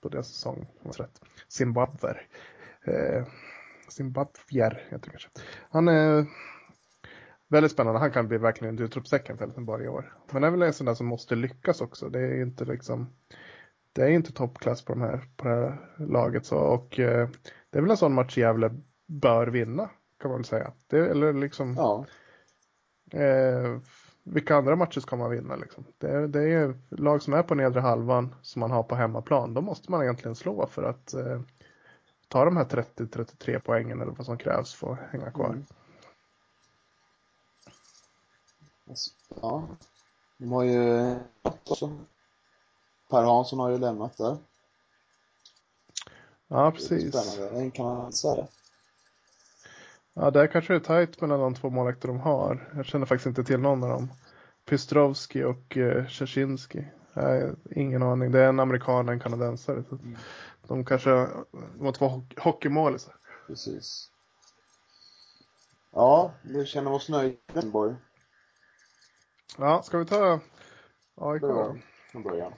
på 0.00 0.08
deras 0.08 0.28
säsong. 0.28 0.66
om 0.82 0.90
jag 0.96 1.00
rätt. 1.00 1.20
Zimbabwe. 1.48 2.20
Eh, 2.86 3.26
Zimbabwier 3.88 4.86
heter 4.90 5.04
det 5.04 5.10
kanske. 5.10 5.28
Han 5.70 5.88
är 5.88 6.26
väldigt 7.48 7.72
spännande. 7.72 8.00
Han 8.00 8.12
kan 8.12 8.28
bli 8.28 8.38
verkligen 8.38 8.74
ett 8.74 8.80
utropstecken 8.80 9.38
för 9.38 9.44
Helsingborg 9.44 9.84
i 9.84 9.88
år. 9.88 10.18
Men 10.32 10.42
det 10.42 10.48
är 10.48 10.50
väl 10.50 10.62
en 10.62 10.72
sån 10.72 10.86
där 10.86 10.94
som 10.94 11.06
måste 11.06 11.34
lyckas 11.34 11.80
också. 11.80 12.08
Det 12.08 12.20
är 12.20 12.42
inte 12.42 12.64
liksom 12.64 13.12
det 13.96 14.04
är 14.04 14.08
inte 14.08 14.32
toppklass 14.32 14.84
på, 14.84 14.92
de 14.92 15.00
här, 15.00 15.20
på 15.36 15.48
det 15.48 15.54
här 15.54 15.78
laget. 16.06 16.46
Så, 16.46 16.56
och 16.58 16.98
eh, 16.98 17.28
det 17.70 17.78
är 17.78 17.82
väl 17.82 17.90
en 17.90 17.96
sån 17.96 18.14
match 18.14 18.38
Gävle 18.38 18.70
bör 19.06 19.46
vinna 19.46 19.90
kan 20.20 20.30
man 20.30 20.38
väl 20.38 20.44
säga. 20.44 20.72
Det, 20.86 20.98
eller 20.98 21.32
liksom 21.32 21.74
ja, 21.76 22.06
Eh, 23.10 23.78
vilka 24.22 24.56
andra 24.56 24.76
matcher 24.76 25.00
ska 25.00 25.16
man 25.16 25.30
vinna 25.30 25.56
liksom? 25.56 25.84
Det, 25.98 26.26
det 26.26 26.40
är 26.40 26.46
ju 26.46 26.74
lag 26.90 27.22
som 27.22 27.32
är 27.32 27.42
på 27.42 27.54
nedre 27.54 27.80
halvan 27.80 28.34
som 28.42 28.60
man 28.60 28.70
har 28.70 28.82
på 28.82 28.94
hemmaplan. 28.94 29.54
Då 29.54 29.60
måste 29.60 29.90
man 29.90 30.02
egentligen 30.02 30.34
slå 30.34 30.66
för 30.66 30.82
att 30.82 31.14
eh, 31.14 31.40
ta 32.28 32.44
de 32.44 32.56
här 32.56 32.64
30-33 32.64 33.60
poängen 33.64 34.00
eller 34.00 34.12
vad 34.12 34.26
som 34.26 34.38
krävs 34.38 34.74
för 34.74 34.92
att 34.92 34.98
hänga 35.10 35.30
kvar. 35.30 35.48
Mm. 35.48 35.64
Ja, 39.42 39.68
de 40.38 40.52
har 40.52 40.64
ju 40.64 41.14
också. 41.42 41.90
Per 43.10 43.22
Hansson 43.22 43.58
har 43.58 43.70
ju 43.70 43.78
lämnat 43.78 44.16
där. 44.16 44.36
Ja, 46.48 46.70
precis. 46.70 47.14
Spännande, 47.14 47.60
en 47.60 47.70
kan 47.70 47.86
man 47.86 48.12
säga. 48.12 48.46
Ja, 50.14 50.30
där 50.30 50.46
kanske 50.46 50.72
det 50.72 50.76
är 50.76 50.80
tajt 50.80 51.20
mellan 51.20 51.40
de 51.40 51.54
två 51.54 51.70
målvakter 51.70 52.08
de 52.08 52.20
har. 52.20 52.72
Jag 52.76 52.84
känner 52.84 53.06
faktiskt 53.06 53.26
inte 53.26 53.44
till 53.44 53.60
någon 53.60 53.82
av 53.82 53.88
dem. 53.88 54.12
Pystrovski 54.64 55.44
och 55.44 55.76
uh, 55.76 56.06
Szczecinski. 56.06 56.84
ingen 57.70 58.02
aning. 58.02 58.32
Det 58.32 58.40
är 58.40 58.48
en 58.48 58.60
amerikan 58.60 59.08
och 59.08 59.12
en 59.12 59.20
kanadensare. 59.20 59.84
Så 59.88 59.94
mm. 59.94 60.16
De 60.68 60.84
kanske 60.84 61.28
måste 61.76 62.04
vara 62.04 62.12
hockey 62.12 62.40
hockeymålisar. 62.40 63.14
Precis. 63.46 64.10
Ja, 65.92 66.32
vi 66.42 66.66
känner 66.66 66.92
oss 66.92 67.08
nöjda 67.08 67.62
Borg. 67.72 67.94
Ja, 69.58 69.82
ska 69.82 69.98
vi 69.98 70.06
ta 70.06 70.40
AIK 71.14 71.42
då? 71.42 71.76
Från 72.12 72.22
början. 72.22 72.52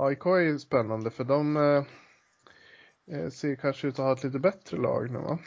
AIK 0.00 0.26
är 0.26 0.38
ju 0.38 0.58
spännande 0.58 1.10
för 1.10 1.24
de 1.24 1.56
eh, 1.56 1.84
eh, 3.16 3.30
ser 3.30 3.56
kanske 3.56 3.88
ut 3.88 3.98
att 3.98 4.04
ha 4.04 4.12
ett 4.12 4.24
lite 4.24 4.38
bättre 4.38 4.76
lag 4.76 5.10
nu 5.10 5.18
va? 5.18 5.38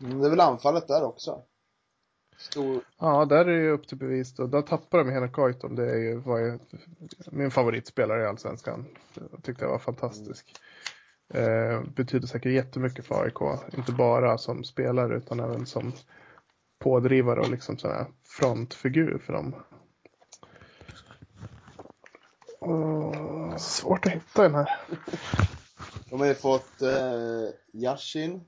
Mm, 0.00 0.18
det 0.18 0.26
är 0.26 0.30
väl 0.30 0.40
anfallet 0.40 0.88
där 0.88 1.04
också. 1.04 1.42
Stor... 2.36 2.80
Ja, 2.98 3.24
där 3.24 3.44
är 3.44 3.62
det 3.62 3.70
upp 3.70 3.88
till 3.88 3.98
bevis 3.98 4.34
då. 4.34 4.46
Där 4.46 4.62
tappar 4.62 4.98
de 4.98 5.10
Henrik 5.10 5.32
Goitom. 5.32 5.74
Det 5.74 5.90
är 5.90 5.98
ju, 5.98 6.16
var 6.16 6.38
ju 6.38 6.58
min 7.30 7.50
favoritspelare 7.50 8.22
i 8.22 8.26
Allsvenskan. 8.26 8.86
Jag 9.14 9.42
tyckte 9.42 9.64
jag 9.64 9.70
var 9.70 9.78
fantastisk. 9.78 10.54
Eh, 11.34 11.82
betyder 11.82 12.26
säkert 12.26 12.52
jättemycket 12.52 13.06
för 13.06 13.24
AIK. 13.24 13.60
Inte 13.76 13.92
bara 13.92 14.38
som 14.38 14.64
spelare 14.64 15.16
utan 15.16 15.40
även 15.40 15.66
som 15.66 15.92
pådrivare 16.78 17.40
och 17.40 17.50
liksom 17.50 17.78
sån 17.78 17.90
här 17.90 18.06
frontfigur 18.24 19.18
för 19.18 19.32
dem. 19.32 19.54
Oh, 23.58 23.62
svårt 23.62 24.06
att 24.06 24.12
hitta 24.12 24.42
den 24.42 24.54
här. 24.54 24.80
De 26.10 26.20
har 26.20 26.26
ju 26.26 26.34
fått 26.34 26.82
eh, 26.82 27.48
Yashin, 27.72 28.40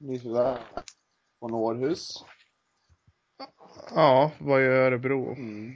nyförvärv 0.00 0.58
från 1.38 1.54
Århus. 1.54 2.24
Ja, 3.94 4.32
var 4.38 4.60
i 4.60 4.66
Örebro. 4.66 5.32
Mm. 5.32 5.70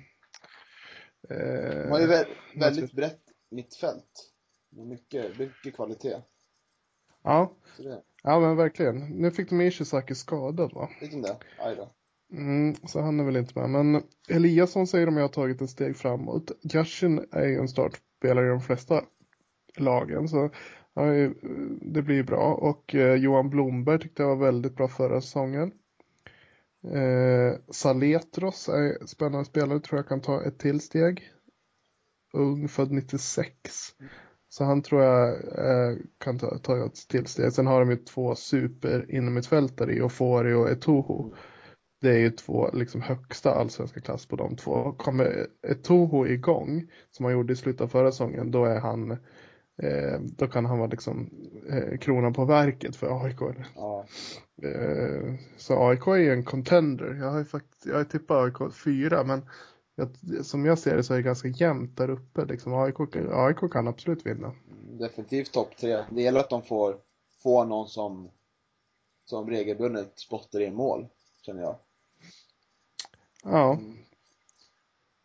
Eh, 1.31 1.83
De 1.83 1.91
har 1.91 2.01
ju 2.01 2.07
vä 2.07 2.25
väldigt 2.57 2.93
brett 2.93 3.23
mittfält. 3.51 4.31
Mycket, 4.71 5.39
mycket 5.39 5.75
kvalitet. 5.75 6.23
Ja. 7.23 7.53
ja, 8.23 8.41
men 8.41 8.57
verkligen. 8.57 8.97
Nu 8.97 9.31
fick 9.31 9.51
de 9.51 9.61
Ishizaki 9.61 10.15
skadad 10.15 10.73
va? 10.73 10.89
Fick 11.01 11.11
de 11.11 11.23
det? 11.23 11.37
Aj 11.59 11.77
då. 11.77 11.91
Mm, 12.33 12.75
så 12.87 13.01
han 13.01 13.21
är 13.21 13.25
väl 13.25 13.37
inte 13.37 13.59
med. 13.59 13.71
Men 13.71 14.03
Eliasson 14.29 14.87
säger 14.87 15.07
de 15.07 15.17
har 15.17 15.29
tagit 15.29 15.61
ett 15.61 15.71
steg 15.71 15.97
framåt. 15.97 16.51
Yashin 16.75 17.29
är 17.33 17.47
ju 17.47 17.59
en 17.59 17.69
startspelare 18.25 18.47
i 18.47 18.49
de 18.49 18.61
flesta 18.61 19.05
lagen. 19.77 20.29
Så 20.29 20.51
ja, 20.95 21.03
det 21.81 22.03
blir 22.03 22.23
bra. 22.23 22.55
Och 22.55 22.95
eh, 22.95 23.15
Johan 23.15 23.51
Blomberg 23.51 24.01
tyckte 24.01 24.23
jag 24.23 24.37
var 24.37 24.47
väldigt 24.47 24.77
bra 24.77 24.89
förra 24.89 25.21
säsongen. 25.21 25.73
Eh, 26.85 27.59
Saletros 27.71 28.69
är 28.69 29.07
spännande 29.07 29.45
spelare, 29.45 29.81
tror 29.81 29.99
jag 29.99 30.09
kan 30.09 30.21
ta 30.21 30.43
ett 30.43 30.59
till 30.59 30.81
steg. 30.81 31.31
Ung, 32.33 32.69
född 32.69 32.93
96. 32.93 33.53
Så 34.49 34.65
han 34.65 34.83
tror 34.83 35.03
jag 35.03 35.29
eh, 35.59 35.97
kan 36.19 36.39
ta, 36.39 36.59
ta 36.59 36.87
ett 36.87 37.09
till 37.09 37.27
steg. 37.27 37.53
Sen 37.53 37.67
har 37.67 37.81
de 37.81 37.91
ju 37.91 37.97
två 37.97 38.35
super 38.35 39.07
inom 39.09 39.39
i 39.91 40.01
Ofori 40.01 40.53
och 40.53 40.71
Etoho. 40.71 41.35
Det 42.05 42.11
är 42.11 42.19
ju 42.19 42.31
två 42.31 42.71
liksom 42.73 43.03
högsta 43.03 43.55
allsvenska 43.55 44.01
klass 44.01 44.27
på 44.27 44.37
de 44.37 44.57
två. 44.57 44.93
Kommer 44.93 45.47
Etoho 45.63 46.27
igång, 46.27 46.91
som 47.11 47.25
han 47.25 47.35
gjorde 47.35 47.53
i 47.53 47.57
slutet 47.57 47.81
av 47.81 47.89
förra 47.89 48.13
säsongen, 48.13 48.51
då 48.51 48.65
är 48.65 48.81
han 48.81 49.17
Eh, 49.83 50.21
då 50.21 50.47
kan 50.47 50.65
han 50.65 50.79
vara 50.79 50.89
liksom 50.89 51.31
eh, 51.69 51.99
kronan 51.99 52.33
på 52.33 52.45
verket 52.45 52.97
för 52.97 53.25
AIK. 53.25 53.57
Ja. 53.75 54.07
Eh, 54.63 55.35
så 55.57 55.89
AIK 55.89 56.07
är 56.07 56.33
en 56.33 56.45
contender. 56.45 57.15
Jag 57.21 57.31
har 57.31 57.39
ju 57.39 57.45
faktiskt, 57.45 57.87
jag 57.87 57.97
har 57.97 58.05
tippat 58.05 58.45
AIK 58.45 58.75
fyra 58.75 59.25
men 59.25 59.47
jag, 59.95 60.09
som 60.47 60.65
jag 60.65 60.79
ser 60.79 60.97
det 60.97 61.05
så 61.05 61.13
är 61.13 61.17
det 61.17 61.23
ganska 61.23 61.49
jämnt 61.49 61.97
där 61.97 62.11
uppe. 62.11 62.45
Liksom 62.45 62.75
AIK, 62.75 63.01
AIK 63.33 63.73
kan 63.73 63.89
absolut 63.89 64.27
vinna. 64.27 64.53
Definitivt 64.99 65.53
topp 65.53 65.77
tre. 65.77 66.05
Det 66.11 66.23
gäller 66.23 66.41
att 66.41 66.51
de 66.51 66.63
får, 66.63 66.97
får 67.43 67.65
någon 67.65 67.89
som, 67.89 68.31
som 69.25 69.51
regelbundet 69.51 70.19
spottar 70.19 70.61
in 70.61 70.75
mål, 70.75 71.07
känner 71.43 71.63
jag. 71.63 71.77
Ja. 73.45 73.73
Ehm, 73.73 73.95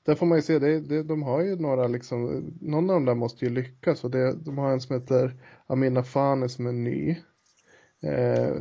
där 0.05 0.15
får 0.15 0.25
man 0.25 0.38
ju 0.38 0.41
se, 0.41 0.60
det, 0.60 0.79
det, 0.79 1.03
de 1.03 1.23
har 1.23 1.41
ju 1.41 1.55
några 1.55 1.88
liksom, 1.88 2.51
någon 2.62 2.89
av 2.89 2.95
dem 2.95 3.05
där 3.05 3.15
måste 3.15 3.45
ju 3.45 3.51
lyckas. 3.51 4.03
Och 4.03 4.12
det, 4.12 4.34
de 4.34 4.58
har 4.58 4.71
en 4.71 4.82
som 4.82 4.95
heter 4.95 5.34
Amina 5.67 6.03
Fane 6.03 6.49
som 6.49 6.67
är 6.67 6.71
ny. 6.71 7.17
Eh, 8.01 8.55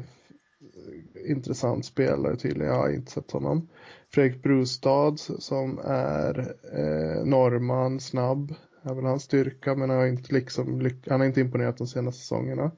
intressant 1.28 1.84
spelare 1.84 2.36
tydligen, 2.36 2.72
jag 2.72 2.80
har 2.80 2.90
inte 2.90 3.12
sett 3.12 3.30
honom. 3.30 3.68
Fredrik 4.14 4.42
Brustad 4.42 5.16
som 5.16 5.78
är 5.84 6.38
eh, 6.72 7.24
norrman, 7.24 8.00
snabb, 8.00 8.54
är 8.82 8.94
väl 8.94 9.04
hans 9.04 9.22
styrka 9.22 9.74
men 9.74 9.90
har 9.90 10.06
inte, 10.06 10.34
liksom, 10.34 10.90
han 11.08 11.20
har 11.20 11.26
inte 11.26 11.40
imponerat 11.40 11.76
de 11.76 11.86
senaste 11.86 12.20
säsongerna. 12.20 12.70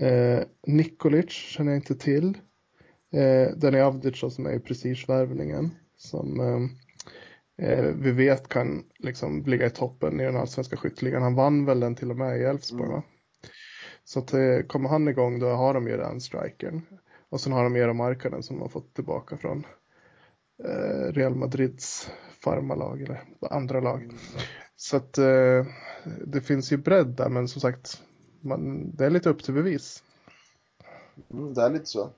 Eh, 0.00 0.40
Nikolic 0.66 1.30
känner 1.30 1.72
jag 1.72 1.78
inte 1.78 1.94
till. 1.94 2.38
Eh, 3.12 3.56
Danny 3.56 3.80
Avdic 3.80 4.34
som 4.34 4.46
är 4.46 4.52
i 4.52 4.60
prestigevärvningen 4.60 5.70
som 5.98 6.40
eh, 6.40 7.68
eh, 7.68 7.84
vi 7.84 8.10
vet 8.10 8.48
kan 8.48 8.84
liksom 8.98 9.42
ligga 9.42 9.66
i 9.66 9.70
toppen 9.70 10.20
i 10.20 10.24
den 10.24 10.36
allsvenska 10.36 10.76
skytteligan. 10.76 11.22
Han 11.22 11.34
vann 11.34 11.64
väl 11.64 11.80
den 11.80 11.94
till 11.94 12.10
och 12.10 12.16
med 12.16 12.40
i 12.40 12.44
Elfsborg 12.44 12.90
mm. 12.90 13.02
Så 14.04 14.18
att 14.18 14.34
eh, 14.34 14.60
kommer 14.66 14.88
han 14.88 15.08
igång 15.08 15.38
då 15.38 15.48
har 15.48 15.74
de 15.74 15.88
ju 15.88 15.96
den 15.96 16.20
strikern. 16.20 16.82
Och 17.28 17.40
sen 17.40 17.52
har 17.52 17.64
de 17.64 17.76
Eero 17.76 17.92
Markkanen 17.92 18.42
som 18.42 18.56
de 18.56 18.62
har 18.62 18.68
fått 18.68 18.94
tillbaka 18.94 19.36
från 19.36 19.66
eh, 20.64 21.12
Real 21.12 21.34
Madrids 21.34 22.10
farmalag 22.44 23.02
eller 23.02 23.22
andra 23.50 23.80
lag. 23.80 24.02
Mm. 24.02 24.16
Så 24.76 24.96
att 24.96 25.18
eh, 25.18 25.66
det 26.26 26.40
finns 26.40 26.72
ju 26.72 26.76
bredd 26.76 27.06
där 27.06 27.28
men 27.28 27.48
som 27.48 27.60
sagt 27.60 28.02
man, 28.40 28.90
det 28.96 29.06
är 29.06 29.10
lite 29.10 29.30
upp 29.30 29.42
till 29.42 29.54
bevis. 29.54 30.02
Mm, 31.30 31.54
det 31.54 31.62
är 31.62 31.70
lite 31.70 31.86
så. 31.86 32.10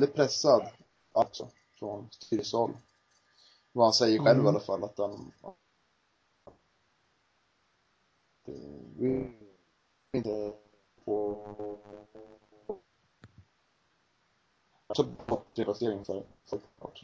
Lite 0.00 0.12
pressad 0.12 0.68
alltså 1.14 1.50
från 1.78 2.08
styrelsehåll. 2.10 2.76
Vad 3.76 3.86
han 3.86 3.92
säger 3.92 4.18
själv 4.18 4.40
mm. 4.40 4.46
i 4.46 4.48
alla 4.48 4.60
fall 4.60 4.84
att 4.84 4.98
han 4.98 5.32
inte 10.12 10.52
på 11.04 11.38
så 14.94 15.04
placering 15.54 16.04
för 16.04 16.22
såklart. 16.44 17.02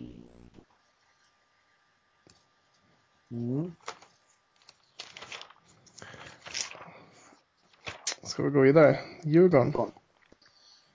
Mm. 3.30 3.74
Ska 8.22 8.42
vi 8.42 8.50
gå 8.50 8.60
vidare? 8.60 8.98
Djurgården. 9.22 9.92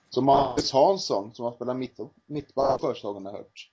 Så 0.08 0.22
Marcus 0.22 0.72
Hansson 0.72 1.34
som 1.34 1.44
har 1.44 1.52
spelat 1.52 1.76
mitt, 1.76 1.98
mittback 2.26 2.80
försäsongen 2.80 3.26
har 3.26 3.32
hört. 3.32 3.70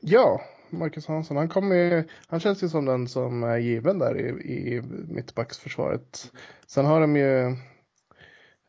Ja, 0.00 0.40
Marcus 0.70 1.06
Hansson. 1.06 1.36
Han, 1.36 1.48
kommer, 1.48 2.04
han 2.26 2.40
känns 2.40 2.62
ju 2.62 2.68
som 2.68 2.84
den 2.84 3.08
som 3.08 3.42
är 3.42 3.58
given 3.58 3.98
där 3.98 4.18
i, 4.20 4.28
i 4.52 4.82
mittbacksförsvaret. 5.08 6.32
Sen 6.66 6.84
har 6.84 7.00
de 7.00 7.16
ju, 7.16 7.56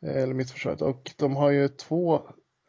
eller 0.06 0.34
mittförsvaret, 0.34 0.82
och 0.82 1.12
de 1.18 1.36
har 1.36 1.50
ju 1.50 1.68
två 1.68 2.22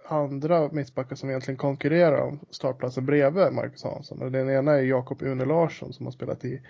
andra 0.09 0.69
mittbackar 0.73 1.16
som 1.16 1.29
egentligen 1.29 1.59
konkurrerar 1.59 2.21
om 2.21 2.40
startplatsen 2.51 3.07
bredvid 3.07 3.53
Marcus 3.53 3.85
Hansson. 3.85 4.23
och 4.23 4.33
den 4.33 4.51
ena 4.51 4.73
är 4.73 4.83
Jakob 4.83 5.23
Une 5.23 5.45
Larsson 5.45 5.93
som 5.93 6.07
har 6.07 6.12
spelat 6.12 6.45
i 6.45 6.62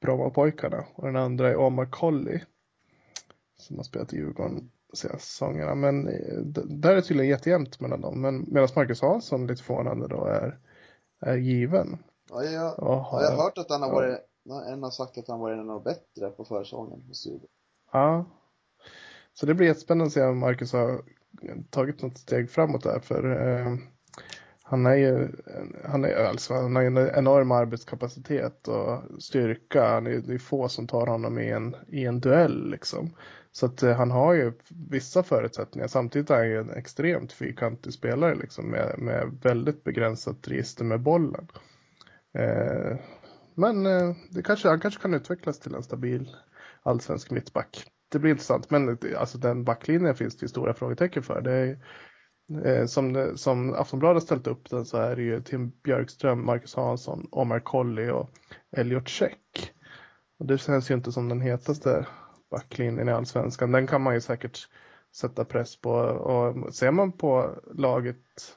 Brommapojkarna 0.00 0.84
och 0.94 1.06
den 1.06 1.16
andra 1.16 1.50
är 1.50 1.56
Omar 1.56 1.86
Colley 1.86 2.40
som 3.56 3.76
har 3.76 3.84
spelat 3.84 4.12
i 4.12 4.16
Djurgården 4.16 4.70
senaste 4.92 5.26
säsongerna. 5.26 5.74
Men 5.74 6.08
eh, 6.08 6.38
där 6.66 6.90
är 6.90 6.96
det 6.96 7.02
tydligen 7.02 7.30
jättejämnt 7.30 7.80
mellan 7.80 8.00
dem. 8.00 8.20
Men 8.20 8.44
medan 8.48 8.68
Marcus 8.76 9.00
Hansson 9.00 9.46
lite 9.46 9.62
förvånande 9.62 10.08
då 10.08 10.24
är 10.24 10.58
är 11.20 11.36
given. 11.36 11.98
Ja, 12.30 12.44
jag, 12.44 12.74
ja, 12.78 13.20
jag 13.22 13.30
har 13.30 13.42
hört 13.42 13.58
att 13.58 13.70
han 13.70 13.82
har 13.82 13.92
varit, 13.92 14.18
en 14.72 14.82
har 14.82 14.90
sagt 14.90 15.18
att 15.18 15.28
han 15.28 15.40
varit 15.40 15.54
en 15.54 15.60
av 15.60 15.66
de 15.66 15.82
bättre 15.82 16.30
på 16.30 16.44
försäsongen 16.44 17.02
hos 17.02 17.26
Djurgården. 17.26 17.48
Ja. 17.92 18.24
Så 19.32 19.46
det 19.46 19.54
blir 19.54 19.66
jättespännande 19.66 20.06
att 20.06 20.12
se 20.12 20.24
om 20.24 20.38
Marcus 20.38 20.72
har 20.72 21.02
tagit 21.70 22.02
något 22.02 22.18
steg 22.18 22.50
framåt 22.50 22.82
där 22.82 23.00
för 23.00 23.24
eh, 23.24 23.76
han 24.70 24.86
är 24.86 24.94
ju 24.94 25.28
han 25.84 26.04
är, 26.04 26.24
alltså, 26.24 26.54
han 26.54 26.76
har 26.76 26.82
en 26.82 26.98
enorm 26.98 27.52
arbetskapacitet 27.52 28.68
och 28.68 29.22
styrka. 29.22 29.84
Han 29.84 30.06
är, 30.06 30.10
det 30.10 30.34
är 30.34 30.38
få 30.38 30.68
som 30.68 30.86
tar 30.86 31.06
honom 31.06 31.38
i 31.38 31.50
en, 31.50 31.76
i 31.88 32.04
en 32.04 32.20
duell 32.20 32.70
liksom. 32.70 33.14
Så 33.52 33.66
att 33.66 33.82
eh, 33.82 33.96
han 33.96 34.10
har 34.10 34.34
ju 34.34 34.52
vissa 34.90 35.22
förutsättningar. 35.22 35.88
Samtidigt 35.88 36.30
är 36.30 36.36
han 36.36 36.48
ju 36.48 36.60
en 36.60 36.70
extremt 36.70 37.32
fyrkantig 37.32 37.92
spelare 37.92 38.34
liksom 38.34 38.70
med, 38.70 38.98
med 38.98 39.38
väldigt 39.42 39.84
begränsat 39.84 40.48
register 40.48 40.84
med 40.84 41.00
bollen. 41.00 41.48
Eh, 42.38 42.96
men 43.54 43.86
eh, 43.86 44.16
det 44.30 44.42
kanske, 44.42 44.68
han 44.68 44.80
kanske 44.80 45.02
kan 45.02 45.14
utvecklas 45.14 45.60
till 45.60 45.74
en 45.74 45.82
stabil 45.82 46.30
allsvensk 46.82 47.30
mittback. 47.30 47.84
Det 48.08 48.18
blir 48.18 48.30
intressant, 48.30 48.70
men 48.70 48.88
eh, 48.88 48.96
alltså 49.20 49.38
den 49.38 49.64
backlinjen 49.64 50.14
finns 50.14 50.36
det 50.36 50.44
ju 50.44 50.48
stora 50.48 50.74
frågetecken 50.74 51.22
för. 51.22 51.40
Det 51.40 51.52
är, 51.52 51.78
eh, 52.64 52.86
som, 52.86 53.32
som 53.36 53.74
Aftonbladet 53.74 54.22
ställt 54.22 54.46
upp 54.46 54.70
den 54.70 54.84
så 54.84 54.96
är 54.96 55.16
det 55.16 55.22
ju 55.22 55.40
Tim 55.42 55.72
Björkström, 55.82 56.46
Marcus 56.46 56.74
Hansson, 56.74 57.28
Omar 57.30 57.60
Colley 57.60 58.10
och 58.10 58.30
Elliot 58.76 59.08
Check. 59.08 59.72
Och 60.38 60.46
det 60.46 60.58
känns 60.58 60.90
ju 60.90 60.94
inte 60.94 61.12
som 61.12 61.28
den 61.28 61.40
hetaste 61.40 62.06
backlinjen 62.50 63.08
i 63.08 63.12
allsvenskan. 63.12 63.72
Den 63.72 63.86
kan 63.86 64.02
man 64.02 64.14
ju 64.14 64.20
säkert 64.20 64.68
sätta 65.16 65.44
press 65.44 65.80
på 65.80 65.90
och 65.90 66.74
ser 66.74 66.90
man 66.90 67.12
på 67.12 67.50
laget 67.74 68.56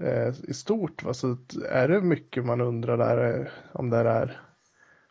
eh, 0.00 0.28
i 0.48 0.54
stort 0.54 1.02
va, 1.02 1.14
så 1.14 1.36
är 1.68 1.88
det 1.88 2.00
mycket 2.00 2.44
man 2.44 2.60
undrar 2.60 2.96
där 2.96 3.40
eh, 3.40 3.46
om 3.72 3.90
det 3.90 3.96
är 3.96 4.40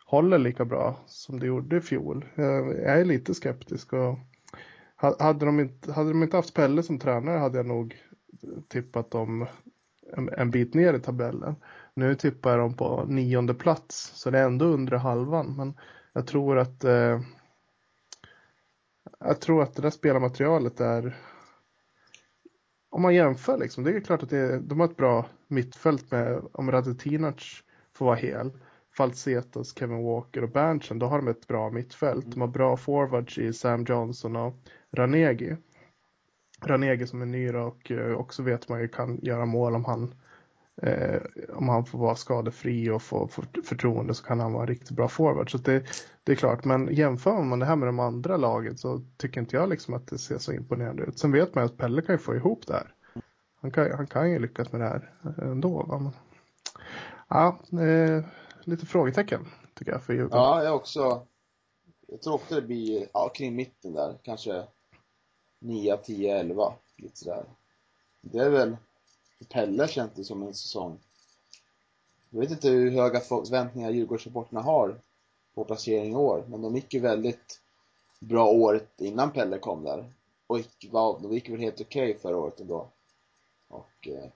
håller 0.06 0.38
lika 0.38 0.64
bra 0.64 0.96
som 1.06 1.40
det 1.40 1.46
gjorde 1.46 1.76
i 1.76 1.80
fjol. 1.80 2.24
Jag 2.36 3.00
är 3.00 3.04
lite 3.04 3.34
skeptisk 3.34 3.92
och 3.92 4.18
hade 5.18 5.46
de 5.46 5.60
inte, 5.60 5.92
hade 5.92 6.08
de 6.08 6.22
inte 6.22 6.36
haft 6.36 6.54
Pelle 6.54 6.82
som 6.82 6.98
tränare 6.98 7.38
hade 7.38 7.56
jag 7.56 7.66
nog 7.66 7.96
tippat 8.68 9.10
dem 9.10 9.46
en, 10.16 10.28
en 10.28 10.50
bit 10.50 10.74
ner 10.74 10.94
i 10.94 11.00
tabellen. 11.00 11.56
Nu 11.94 12.14
tippar 12.14 12.50
jag 12.50 12.58
dem 12.58 12.74
på 12.74 13.04
nionde 13.04 13.54
plats 13.54 14.12
så 14.14 14.30
det 14.30 14.38
är 14.38 14.46
ändå 14.46 14.64
under 14.64 14.96
halvan 14.96 15.56
men 15.56 15.74
jag 16.12 16.26
tror 16.26 16.58
att 16.58 16.84
eh, 16.84 17.20
jag 19.20 19.40
tror 19.40 19.62
att 19.62 19.74
det 19.74 19.82
där 19.82 19.90
spelarmaterialet 19.90 20.80
är 20.80 21.16
om 22.90 23.02
man 23.02 23.14
jämför 23.14 23.58
liksom, 23.58 23.84
det 23.84 23.90
är 23.90 24.00
klart 24.00 24.22
att 24.22 24.30
det, 24.30 24.60
de 24.60 24.80
har 24.80 24.88
ett 24.88 24.96
bra 24.96 25.26
mittfält 25.48 26.10
med 26.10 26.42
om 26.52 26.70
Radetinac 26.70 27.62
får 27.92 28.06
vara 28.06 28.16
hel. 28.16 28.50
Falsetas, 28.96 29.78
Kevin 29.78 30.04
Walker 30.04 30.42
och 30.42 30.50
Berntsen, 30.50 30.98
då 30.98 31.06
har 31.06 31.18
de 31.18 31.28
ett 31.28 31.46
bra 31.46 31.70
mittfält. 31.70 32.24
De 32.32 32.40
har 32.40 32.48
bra 32.48 32.76
forwards 32.76 33.38
i 33.38 33.52
Sam 33.52 33.84
Johnson 33.88 34.36
och 34.36 34.54
Ranegi. 34.94 35.56
Ranegi 36.60 37.06
som 37.06 37.22
är 37.22 37.26
ny 37.26 37.50
och 37.50 37.90
eh, 37.90 38.12
också 38.12 38.42
vet 38.42 38.68
man 38.68 38.80
ju 38.80 38.88
kan 38.88 39.18
göra 39.22 39.46
mål 39.46 39.74
om 39.74 39.84
han 39.84 40.14
eh, 40.82 41.22
om 41.54 41.68
han 41.68 41.84
får 41.84 41.98
vara 41.98 42.16
skadefri 42.16 42.90
och 42.90 43.02
få 43.02 43.28
förtroende 43.64 44.14
så 44.14 44.24
kan 44.24 44.40
han 44.40 44.52
vara 44.52 44.66
riktigt 44.66 44.90
bra 44.90 45.08
forward. 45.08 45.50
Så 45.50 45.58
det, 45.58 45.84
det 46.24 46.32
är 46.32 46.36
klart, 46.36 46.64
men 46.64 46.94
jämför 46.94 47.42
man 47.42 47.58
det 47.58 47.66
här 47.66 47.76
med 47.76 47.88
de 47.88 48.00
andra 48.00 48.36
lagen 48.36 48.78
så 48.78 49.00
tycker 49.16 49.40
inte 49.40 49.56
jag 49.56 49.68
liksom 49.68 49.94
att 49.94 50.06
det 50.06 50.18
ser 50.18 50.38
så 50.38 50.52
imponerande 50.52 51.02
ut. 51.02 51.18
Sen 51.18 51.32
vet 51.32 51.54
man 51.54 51.64
att 51.64 51.76
Pelle 51.76 52.02
kan 52.02 52.14
ju 52.14 52.18
få 52.18 52.34
ihop 52.34 52.66
det 52.66 52.72
här. 52.72 52.94
Han 53.60 53.70
kan, 53.70 53.92
han 53.92 54.06
kan 54.06 54.30
ju 54.30 54.38
lyckas 54.38 54.72
med 54.72 54.80
det 54.80 54.88
här 54.88 55.12
eh, 55.24 55.48
ändå. 55.50 55.82
Va? 55.82 55.98
Men, 55.98 56.12
ja, 57.28 57.60
eh, 57.82 58.24
lite 58.64 58.86
frågetecken 58.86 59.46
tycker 59.74 59.92
jag 59.92 60.02
för 60.02 60.12
Djurgården. 60.12 60.38
Ja, 60.38 60.64
jag 60.64 60.76
också. 60.76 61.26
Jag 62.06 62.22
tror 62.22 62.34
också 62.34 62.54
det 62.54 62.62
blir 62.62 63.06
ja, 63.12 63.28
kring 63.34 63.56
mitten 63.56 63.92
där, 63.92 64.18
kanske 64.22 64.64
9, 65.64 65.96
10, 65.96 66.38
11. 66.38 66.72
Lite 66.96 67.18
sådär. 67.18 67.44
Det 68.20 68.38
är 68.38 68.50
väl, 68.50 68.76
för 69.38 69.44
Pelle 69.44 69.88
känns 69.88 70.12
det 70.14 70.24
som 70.24 70.42
en 70.42 70.54
säsong. 70.54 70.98
Jag 72.30 72.40
vet 72.40 72.50
inte 72.50 72.68
hur 72.68 72.90
höga 72.90 73.20
förväntningar 73.20 73.90
Djurgårdssupportrarna 73.90 74.62
har 74.62 75.00
på 75.54 75.64
placering 75.64 76.12
i 76.12 76.16
år, 76.16 76.44
men 76.48 76.62
de 76.62 76.74
gick 76.74 76.94
ju 76.94 77.00
väldigt 77.00 77.60
bra 78.20 78.46
året 78.46 79.00
innan 79.00 79.30
Pelle 79.30 79.58
kom 79.58 79.84
där. 79.84 80.12
Och 80.46 80.58
gick, 80.58 80.90
de 80.92 81.32
gick 81.32 81.48
väl 81.48 81.60
helt 81.60 81.80
okej 81.80 82.10
okay 82.10 82.20
förra 82.20 82.36
året 82.36 82.60
ändå. 82.60 82.88
Och, 83.68 84.08
eh... 84.08 84.30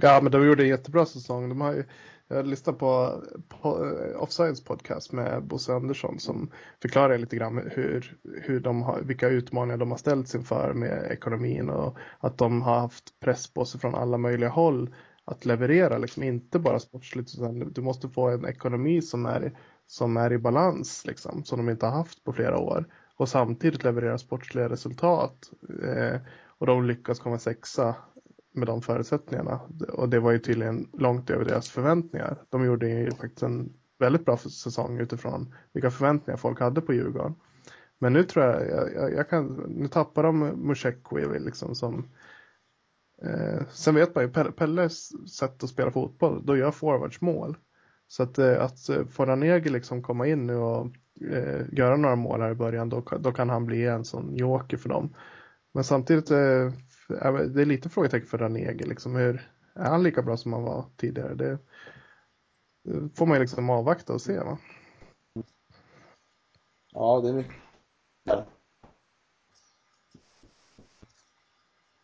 Ja, 0.00 0.20
men 0.22 0.32
de 0.32 0.46
gjorde 0.46 0.62
en 0.62 0.68
jättebra 0.68 1.06
säsong. 1.06 1.48
De 1.48 1.60
har 1.60 1.72
ju, 1.72 1.84
jag 2.28 2.46
lyssnade 2.46 2.78
på, 2.78 3.22
på 3.48 3.86
eh, 3.86 4.22
Offsides 4.22 4.64
podcast 4.64 5.12
med 5.12 5.44
Bosse 5.44 5.74
Andersson 5.74 6.18
som 6.18 6.50
förklarar 6.82 7.18
lite 7.18 7.36
grann 7.36 7.70
hur, 7.72 8.16
hur 8.42 8.60
de 8.60 8.82
har, 8.82 9.00
vilka 9.02 9.28
utmaningar 9.28 9.76
de 9.76 9.90
har 9.90 9.98
ställts 9.98 10.34
inför 10.34 10.74
med 10.74 11.10
ekonomin 11.10 11.70
och 11.70 11.98
att 12.18 12.38
de 12.38 12.62
har 12.62 12.80
haft 12.80 13.20
press 13.20 13.54
på 13.54 13.64
sig 13.64 13.80
från 13.80 13.94
alla 13.94 14.18
möjliga 14.18 14.50
håll 14.50 14.94
att 15.24 15.44
leverera, 15.44 15.98
liksom 15.98 16.22
inte 16.22 16.58
bara 16.58 16.78
sportsligt 16.78 17.34
utan 17.34 17.72
du 17.72 17.80
måste 17.82 18.08
få 18.08 18.28
en 18.28 18.44
ekonomi 18.44 19.02
som 19.02 19.26
är, 19.26 19.58
som 19.86 20.16
är 20.16 20.32
i 20.32 20.38
balans, 20.38 21.06
liksom, 21.06 21.44
som 21.44 21.58
de 21.58 21.72
inte 21.72 21.86
har 21.86 21.92
haft 21.92 22.24
på 22.24 22.32
flera 22.32 22.58
år 22.58 22.84
och 23.16 23.28
samtidigt 23.28 23.84
leverera 23.84 24.18
sportsliga 24.18 24.68
resultat. 24.68 25.50
Eh, 25.82 26.20
och 26.58 26.66
de 26.66 26.84
lyckas 26.86 27.18
komma 27.20 27.38
sexa 27.38 27.96
med 28.54 28.66
de 28.66 28.82
förutsättningarna. 28.82 29.60
Och 29.92 30.08
det 30.08 30.20
var 30.20 30.32
ju 30.32 30.38
tydligen 30.38 30.88
långt 30.92 31.30
över 31.30 31.44
deras 31.44 31.70
förväntningar. 31.70 32.36
De 32.50 32.64
gjorde 32.64 32.88
ju 32.88 33.10
faktiskt 33.10 33.42
en 33.42 33.72
väldigt 33.98 34.24
bra 34.24 34.36
säsong 34.36 35.00
utifrån 35.00 35.54
vilka 35.72 35.90
förväntningar 35.90 36.36
folk 36.36 36.60
hade 36.60 36.80
på 36.80 36.92
Djurgården. 36.92 37.34
Men 37.98 38.12
nu 38.12 38.22
tror 38.22 38.44
jag, 38.44 38.70
jag, 38.94 39.12
jag 39.12 39.28
kan, 39.28 39.46
nu 39.68 39.88
tappar 39.88 40.22
de 40.22 40.38
Musekwi 40.38 41.38
liksom 41.38 41.74
som 41.74 42.08
eh, 43.22 43.66
Sen 43.70 43.94
vet 43.94 44.14
man 44.14 44.24
ju, 44.24 44.30
Pelles 44.30 45.12
sätt 45.32 45.62
att 45.62 45.70
spela 45.70 45.90
fotboll, 45.90 46.46
då 46.46 46.56
gör 46.56 46.70
forwards 46.70 47.20
mål. 47.20 47.56
Så 48.08 48.22
att, 48.22 48.38
eh, 48.38 48.62
att 48.62 48.88
eh, 48.88 49.06
få 49.06 49.24
Ranegi 49.24 49.68
liksom 49.68 50.02
komma 50.02 50.26
in 50.26 50.46
nu 50.46 50.56
och 50.56 50.86
eh, 51.30 51.62
göra 51.72 51.96
några 51.96 52.16
mål 52.16 52.40
här 52.40 52.50
i 52.50 52.54
början, 52.54 52.88
då, 52.88 53.00
då 53.20 53.32
kan 53.32 53.50
han 53.50 53.66
bli 53.66 53.86
en 53.86 54.04
sån 54.04 54.36
joker 54.36 54.76
för 54.76 54.88
dem. 54.88 55.14
Men 55.74 55.84
samtidigt 55.84 56.30
eh, 56.30 56.72
det 57.08 57.62
är 57.62 57.66
lite 57.66 57.88
frågetecken 57.88 58.28
för 58.28 58.38
Ranege. 58.38 58.86
Liksom 58.86 59.16
hur, 59.16 59.50
är 59.74 59.84
han 59.84 60.02
lika 60.02 60.22
bra 60.22 60.36
som 60.36 60.52
han 60.52 60.62
var 60.62 60.84
tidigare? 60.96 61.34
Det, 61.34 61.58
det 62.84 63.16
får 63.16 63.26
man 63.26 63.36
ju 63.36 63.40
liksom 63.40 63.70
avvakta 63.70 64.12
och 64.12 64.22
se 64.22 64.38
va? 64.38 64.58
Ja, 66.92 67.20
det 67.20 67.28
är 67.28 67.32
mycket. 67.32 67.54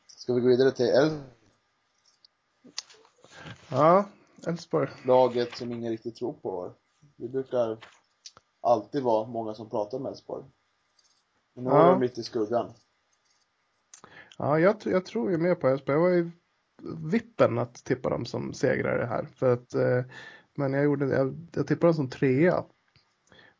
Ska 0.06 0.34
vi 0.34 0.40
gå 0.40 0.48
vidare 0.48 0.70
till 0.70 0.86
Elfsborg? 0.86 1.24
Ja, 3.70 4.08
Elfsborg. 4.46 4.90
Laget 5.04 5.56
som 5.56 5.72
ingen 5.72 5.90
riktigt 5.90 6.16
tror 6.16 6.32
på. 6.32 6.74
Det 7.16 7.28
brukar 7.28 7.78
alltid 8.60 9.02
vara 9.02 9.26
många 9.26 9.54
som 9.54 9.70
pratar 9.70 9.98
om 9.98 10.06
Elfsborg. 10.06 10.44
Men 11.54 11.64
nu 11.64 11.70
ja. 11.70 11.86
är 11.86 11.90
de 11.90 12.02
lite 12.02 12.20
i 12.20 12.24
skuggan. 12.24 12.72
Ja, 14.40 14.58
jag, 14.58 14.76
jag 14.84 15.06
tror 15.06 15.30
ju 15.30 15.38
mer 15.38 15.54
på 15.54 15.68
Elfsborg. 15.68 15.96
Jag 15.96 16.02
var 16.02 16.08
ju 16.08 16.30
vippen 17.10 17.58
att 17.58 17.74
tippa 17.74 18.10
dem 18.10 18.24
som 18.24 18.54
segrare 18.54 19.06
här. 19.06 19.24
För 19.34 19.52
att, 19.52 19.74
eh, 19.74 20.04
men 20.56 20.72
jag, 20.72 20.84
gjorde, 20.84 21.06
jag, 21.06 21.48
jag 21.54 21.66
tippade 21.66 21.86
dem 21.86 21.94
som 21.94 22.10
trea. 22.10 22.64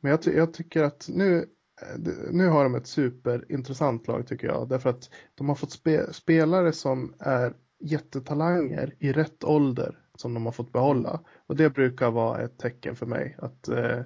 Men 0.01 0.11
jag, 0.11 0.35
jag 0.35 0.55
tycker 0.55 0.83
att 0.83 1.09
nu, 1.12 1.38
eh, 1.83 1.99
nu 2.31 2.49
har 2.49 2.64
de 2.64 2.75
ett 2.75 2.87
superintressant 2.87 4.09
lag 4.09 4.27
tycker 4.27 4.47
jag. 4.47 4.69
Därför 4.69 4.90
att 4.90 5.11
de 5.35 5.49
har 5.49 5.57
fått 5.57 5.73
spe, 5.73 6.12
spelare 6.12 6.73
som 6.73 7.14
är 7.19 7.55
jättetalanger 7.81 8.95
i 8.99 9.12
rätt 9.12 9.45
ålder 9.45 9.99
som 10.14 10.35
de 10.35 10.45
har 10.45 10.53
fått 10.53 10.73
behålla. 10.73 11.21
Och 11.47 11.57
det 11.57 11.71
brukar 11.71 12.11
vara 12.11 12.43
ett 12.43 12.59
tecken 12.59 12.97
för 12.97 13.07
mig. 13.07 13.37
Att, 13.38 13.69
eh, 13.69 14.01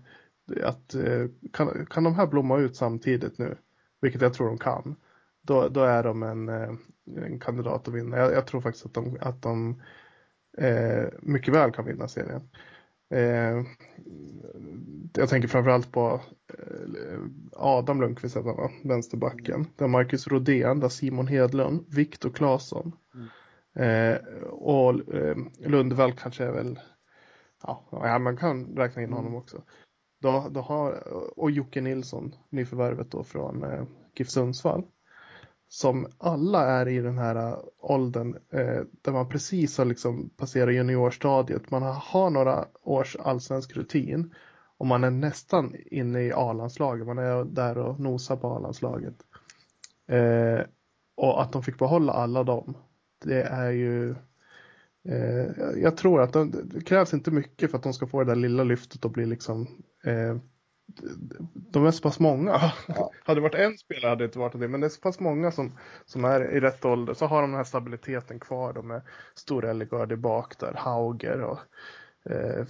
att 0.62 0.94
eh, 0.94 1.26
kan, 1.52 1.86
kan 1.86 2.04
de 2.04 2.14
här 2.14 2.26
blomma 2.26 2.58
ut 2.58 2.76
samtidigt 2.76 3.38
nu? 3.38 3.56
Vilket 4.00 4.22
jag 4.22 4.34
tror 4.34 4.46
de 4.46 4.58
kan 4.58 4.96
då, 5.46 5.68
då 5.68 5.80
är 5.80 6.02
de 6.02 6.22
en, 6.22 6.48
eh, 6.48 6.70
en 7.16 7.40
kandidat 7.40 7.88
att 7.88 7.94
vinna. 7.94 8.16
Jag, 8.16 8.32
jag, 8.32 8.46
tror 8.46 8.60
faktiskt 8.60 8.86
att 8.86 8.94
de, 8.94 9.16
att 9.20 9.42
de 9.42 9.82
eh, 10.58 11.04
mycket 11.22 11.54
väl 11.54 11.72
kan 11.72 11.84
vinna 11.84 12.08
serien. 12.08 12.48
Eh, 13.10 13.62
jag 15.12 15.28
tänker 15.28 15.48
framförallt 15.48 15.92
på 15.92 16.20
eh, 16.58 17.18
Adam 17.52 18.00
Lundqvist, 18.00 18.36
va? 18.36 18.70
vänsterbacken. 18.84 19.54
Mm. 19.54 19.66
Där 19.76 19.88
Marcus 19.88 20.26
Rodén, 20.26 20.80
där 20.80 20.88
Simon 20.88 21.26
Hedlund, 21.26 21.84
Viktor 21.88 22.30
Claesson. 22.30 22.92
Mm. 23.14 23.28
Eh, 23.76 24.18
och 24.48 25.14
eh, 25.14 25.36
Lundvall 25.58 26.12
kanske 26.12 26.44
är 26.44 26.52
väl, 26.52 26.80
ja, 27.62 27.88
ja 27.90 28.18
man 28.18 28.36
kan 28.36 28.76
räkna 28.76 29.02
in 29.02 29.08
mm. 29.08 29.16
honom 29.16 29.34
också. 29.34 29.62
Då, 30.20 30.48
då 30.50 30.60
har, 30.60 31.08
och 31.38 31.50
Jocke 31.50 31.80
Nilsson, 31.80 32.34
nyförvärvet 32.50 33.10
då 33.10 33.24
från 33.24 33.64
eh, 33.64 33.84
GIF 34.14 34.30
Sundsvall 34.30 34.84
som 35.74 36.06
alla 36.18 36.66
är 36.66 36.88
i 36.88 37.00
den 37.00 37.18
här 37.18 37.36
äh, 37.36 37.58
åldern 37.78 38.36
eh, 38.50 38.82
där 39.02 39.12
man 39.12 39.28
precis 39.28 39.78
har 39.78 39.84
liksom 39.84 40.30
passerat 40.36 40.74
juniorstadiet. 40.74 41.70
Man 41.70 41.82
har 41.82 42.30
några 42.30 42.64
års 42.82 43.16
allsvensk 43.16 43.76
rutin 43.76 44.34
och 44.76 44.86
man 44.86 45.04
är 45.04 45.10
nästan 45.10 45.74
inne 45.86 46.22
i 46.22 46.32
A-landslaget. 46.32 47.06
Man 47.06 47.18
är 47.18 47.44
där 47.44 47.78
och 47.78 48.00
nosar 48.00 48.36
på 48.36 48.48
A-landslaget. 48.48 49.14
Eh, 50.08 50.60
och 51.16 51.42
att 51.42 51.52
de 51.52 51.62
fick 51.62 51.78
behålla 51.78 52.12
alla 52.12 52.44
dem, 52.44 52.76
det 53.24 53.42
är 53.42 53.70
ju 53.70 54.10
eh, 55.08 55.46
jag 55.76 55.96
tror 55.96 56.22
att 56.22 56.32
de, 56.32 56.50
det 56.64 56.80
krävs 56.80 57.14
inte 57.14 57.30
mycket 57.30 57.70
för 57.70 57.78
att 57.78 57.84
de 57.84 57.92
ska 57.92 58.06
få 58.06 58.24
det 58.24 58.30
där 58.30 58.36
lilla 58.36 58.64
lyftet 58.64 59.04
och 59.04 59.10
bli 59.10 59.26
liksom 59.26 59.68
eh, 60.04 60.36
de 61.54 61.86
är 61.86 61.90
så 61.90 62.02
pass 62.02 62.20
många. 62.20 62.72
Ja. 62.88 63.10
hade 63.24 63.40
det 63.40 63.42
varit 63.42 63.54
en 63.54 63.78
spelare 63.78 64.08
hade 64.08 64.24
det 64.24 64.26
inte 64.26 64.38
varit 64.38 64.60
det, 64.60 64.68
men 64.68 64.80
det 64.80 64.86
är 64.86 64.88
så 64.88 65.00
pass 65.00 65.20
många 65.20 65.50
som, 65.50 65.78
som 66.04 66.24
är 66.24 66.50
i 66.50 66.60
rätt 66.60 66.84
ålder. 66.84 67.14
Så 67.14 67.26
har 67.26 67.40
de 67.42 67.50
den 67.50 67.56
här 67.56 67.64
stabiliteten 67.64 68.40
kvar. 68.40 68.72
De 68.72 68.90
är 68.90 69.02
Stor 69.34 69.64
Ellegard 69.64 70.18
bak 70.18 70.58
där, 70.58 70.72
Hauger 70.72 71.40
och 71.40 71.58
eh, 72.30 72.66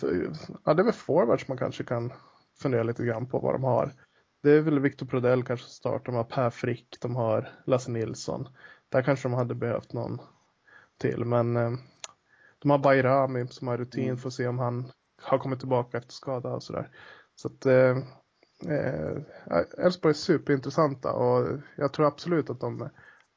ja, 0.65 0.75
det 0.75 0.83
är 0.83 0.85
väl 0.85 0.93
forwards 0.93 1.49
man 1.49 1.59
kanske 1.59 1.85
kan 1.85 2.13
fundera 2.59 2.83
lite 2.83 3.05
grann 3.05 3.27
på 3.27 3.39
vad 3.39 3.55
de 3.55 3.65
har. 3.65 3.93
Det 4.43 4.51
är 4.51 4.61
väl 4.61 4.81
Victor 4.81 5.07
Prodell 5.07 5.45
kanske 5.45 5.67
start. 5.67 6.07
De 6.07 6.15
har 6.15 6.25
Per 6.25 6.51
Frick, 6.51 6.97
de 7.01 7.17
har 7.17 7.49
Lasse 7.67 7.91
Nilsson. 7.91 8.49
Där 8.89 9.03
kanske 9.03 9.29
de 9.29 9.35
hade 9.35 9.55
behövt 9.55 9.93
någon 9.93 10.21
till, 10.99 11.25
men 11.25 11.57
eh, 11.57 11.73
de 12.59 12.71
har 12.71 12.79
Bayrami 12.79 13.47
som 13.49 13.69
har 13.69 13.79
rutin 13.79 14.05
mm. 14.05 14.17
för 14.17 14.29
att 14.29 14.35
se 14.35 14.49
om 14.49 14.59
han 14.59 14.93
har 15.23 15.39
kommit 15.39 15.59
tillbaka 15.59 15.99
efter 15.99 16.13
skada 16.13 16.49
och 16.49 16.63
sådär. 16.63 16.91
Så 17.37 17.49
att 17.49 17.67
eh, 17.67 17.97
eh, 18.73 19.85
Elfsborg 19.85 20.11
är 20.11 20.15
superintressanta 20.15 21.13
och 21.13 21.59
jag 21.77 21.93
tror 21.93 22.07
absolut 22.07 22.51
att 22.51 22.61
de 22.61 22.89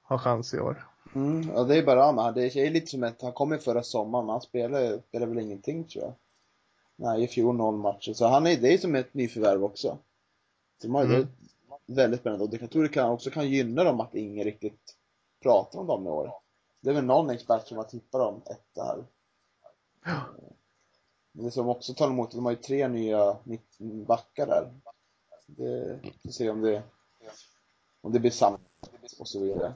har 0.01 0.17
chans 0.17 0.53
i 0.53 0.59
år. 0.59 0.87
Mm, 1.15 1.49
ja, 1.55 1.63
det 1.63 1.77
är 1.77 1.85
bara 1.85 2.11
men 2.11 2.33
det 2.33 2.55
är 2.55 2.71
lite 2.71 2.87
som 2.87 3.03
att 3.03 3.21
han 3.21 3.33
kom 3.33 3.59
förra 3.59 3.83
sommaren, 3.83 4.29
han 4.29 4.41
spelar, 4.41 4.99
spelar 4.99 5.27
väl 5.27 5.39
ingenting 5.39 5.83
tror 5.83 6.03
jag. 6.03 6.13
Nej, 6.95 7.23
i 7.23 7.27
fjol 7.27 7.55
noll 7.55 7.77
matcher. 7.77 8.13
Så 8.13 8.27
han 8.27 8.47
är, 8.47 8.57
det 8.57 8.73
är 8.73 8.77
som 8.77 8.95
ett 8.95 9.13
nyförvärv 9.13 9.63
också. 9.63 9.97
Så 10.81 10.89
man, 10.89 11.05
mm. 11.05 11.27
det 11.85 11.93
är 11.93 11.95
väldigt 11.95 12.19
spännande. 12.19 12.45
Och 12.45 12.53
jag 12.53 12.71
tror 12.71 12.83
det 12.83 12.89
kan, 12.89 13.09
också 13.09 13.29
kan 13.29 13.49
gynna 13.49 13.83
dem 13.83 14.01
att 14.01 14.15
ingen 14.15 14.43
riktigt 14.43 14.95
pratar 15.43 15.79
om 15.79 15.87
dem 15.87 16.07
i 16.07 16.09
år. 16.09 16.31
Det 16.81 16.89
är 16.89 16.93
väl 16.93 17.05
någon 17.05 17.29
expert 17.29 17.67
som 17.67 17.77
har 17.77 17.83
tippat 17.83 18.21
dem 18.21 18.41
etta 18.45 18.83
här. 18.83 19.05
Ja. 20.05 20.21
Men 21.37 21.45
det 21.45 21.51
som 21.51 21.69
också 21.69 21.93
talar 21.93 22.11
emot, 22.11 22.31
de 22.31 22.45
har 22.45 22.51
ju 22.51 22.57
tre 22.57 22.87
nya 22.87 23.37
backar 24.07 24.47
där. 24.47 24.73
Det, 25.45 25.99
får 26.23 26.29
se 26.29 26.49
om 26.49 26.61
det, 26.61 26.83
om 28.01 28.11
det 28.11 28.19
blir 28.19 28.31
samma 28.31 28.59
och 29.19 29.27
så 29.27 29.39
vidare. 29.39 29.73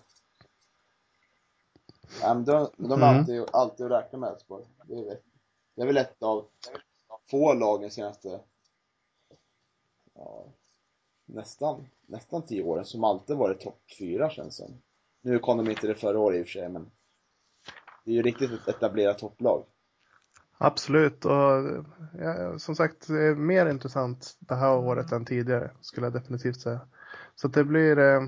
Ja, 2.21 2.33
men 2.33 2.45
de, 2.45 2.69
de 2.77 2.91
är 2.91 2.95
mm. 2.95 3.19
alltid, 3.19 3.45
alltid 3.53 3.85
att 3.85 3.91
räkna 3.91 4.19
med 4.19 4.29
Elfsborg. 4.29 4.65
Det, 4.87 4.93
är, 4.93 5.19
det 5.75 5.81
är 5.81 5.85
väl 5.85 5.97
ett 5.97 6.23
av 6.23 6.47
få 7.29 7.53
lagen 7.53 7.91
senaste 7.91 8.39
ja, 10.13 10.45
nästan, 11.25 11.87
nästan 12.05 12.45
tio 12.45 12.63
åren 12.63 12.85
som 12.85 13.03
alltid 13.03 13.37
varit 13.37 13.61
topp 13.61 13.81
fyra 13.99 14.29
känns 14.29 14.55
som. 14.55 14.81
Nu 15.21 15.39
kom 15.39 15.57
de 15.57 15.69
inte 15.69 15.87
det 15.87 15.95
förra 15.95 16.19
året 16.19 16.39
i 16.39 16.43
och 16.43 16.47
för 16.47 16.51
sig, 16.51 16.69
men 16.69 16.91
det 18.05 18.11
är 18.11 18.15
ju 18.15 18.21
riktigt 18.21 18.51
ett 18.51 18.67
etablerat 18.67 19.19
topplag. 19.19 19.65
Absolut 20.63 21.25
och 21.25 21.85
ja, 22.19 22.59
som 22.59 22.75
sagt 22.75 23.07
det 23.07 23.23
är 23.23 23.35
mer 23.35 23.65
intressant 23.65 24.37
det 24.39 24.55
här 24.55 24.77
året 24.77 25.11
än 25.11 25.25
tidigare 25.25 25.71
skulle 25.81 26.05
jag 26.05 26.13
definitivt 26.13 26.59
säga. 26.59 26.79
Så 27.35 27.47
det 27.47 27.63
blir 27.63 27.99
eh, 27.99 28.21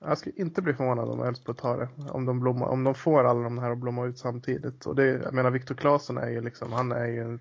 jag 0.00 0.18
skulle 0.18 0.36
inte 0.36 0.62
bli 0.62 0.74
förvånad 0.74 1.08
om 1.08 1.22
Elfsborg 1.22 1.58
tar 1.58 1.78
det. 1.78 2.10
Om 2.10 2.26
de, 2.26 2.40
blommar, 2.40 2.66
om 2.66 2.84
de 2.84 2.94
får 2.94 3.24
alla 3.24 3.42
de 3.42 3.58
här 3.58 3.70
att 3.70 3.78
blomma 3.78 4.06
ut 4.06 4.18
samtidigt. 4.18 4.86
Och 4.86 4.96
det, 4.96 5.06
jag 5.06 5.34
menar 5.34 5.50
Viktor 5.50 5.74
Claesson 5.74 6.18
är 6.18 6.30
ju 6.30 6.40
liksom, 6.40 6.72
han 6.72 6.92
är 6.92 7.06
ju 7.06 7.20
en, 7.20 7.40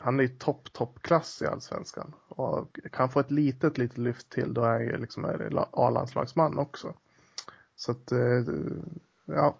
han 0.00 0.18
är 0.18 0.22
ju 0.22 0.28
topp, 0.28 0.72
toppklass 0.72 1.42
i 1.42 1.46
allsvenskan. 1.46 2.14
Och 2.28 2.78
kan 2.92 3.10
få 3.10 3.20
ett 3.20 3.30
litet, 3.30 3.78
litet 3.78 3.98
lyft 3.98 4.30
till 4.30 4.54
då 4.54 4.62
är 4.62 4.70
han 4.72 4.84
ju 4.84 4.96
liksom 4.96 5.26
A-landslagsman 5.72 6.58
också. 6.58 6.94
Så 7.76 7.92
att 7.92 8.12
eh, 8.12 8.44
ja, 9.24 9.56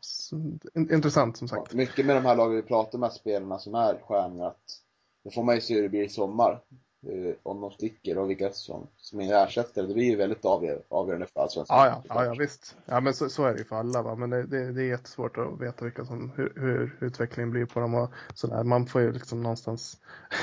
intressant 0.74 1.36
som 1.36 1.48
sagt. 1.48 1.74
mycket 1.74 2.06
med 2.06 2.16
de 2.16 2.24
här 2.24 2.36
lagen 2.36 2.56
vi 2.56 2.62
pratar 2.62 2.98
med 2.98 3.12
spelarna 3.12 3.58
som 3.58 3.74
är 3.74 4.00
stjärnor 4.06 4.46
att 4.46 4.80
det 5.24 5.30
får 5.30 5.42
man 5.42 5.54
ju 5.54 5.60
se 5.60 5.74
hur 5.74 5.82
det 5.82 5.88
blir 5.88 6.02
i 6.02 6.08
sommar. 6.08 6.60
Uh, 7.08 7.34
om 7.42 7.60
de 7.60 7.70
sticker 7.70 8.18
och 8.18 8.30
vilka 8.30 8.52
som, 8.52 8.86
som 8.96 9.20
är 9.20 9.44
ersättare. 9.46 9.86
Det 9.86 9.94
blir 9.94 10.04
ju 10.04 10.16
väldigt 10.16 10.44
avgör, 10.44 10.82
avgörande 10.88 11.26
för 11.26 11.40
allsvenskan. 11.40 11.76
Ja, 11.76 11.86
ja, 11.86 12.02
ja, 12.08 12.24
ja, 12.24 12.34
visst. 12.38 12.76
Ja, 12.86 13.00
men 13.00 13.14
så, 13.14 13.28
så 13.28 13.44
är 13.44 13.52
det 13.52 13.58
ju 13.58 13.64
för 13.64 13.76
alla. 13.76 14.02
Va? 14.02 14.14
Men 14.14 14.30
det, 14.30 14.42
det, 14.42 14.72
det 14.72 14.82
är 14.82 14.86
jättesvårt 14.86 15.38
att 15.38 15.60
veta 15.60 15.84
vilka 15.84 16.04
som, 16.04 16.32
hur, 16.36 16.52
hur 16.56 16.98
utvecklingen 17.00 17.50
blir 17.50 17.66
på 17.66 17.80
dem 17.80 17.94
och 17.94 18.10
sådär. 18.34 18.64
Man 18.64 18.86
får 18.86 19.00
ju 19.00 19.12
liksom 19.12 19.42
någonstans 19.42 20.00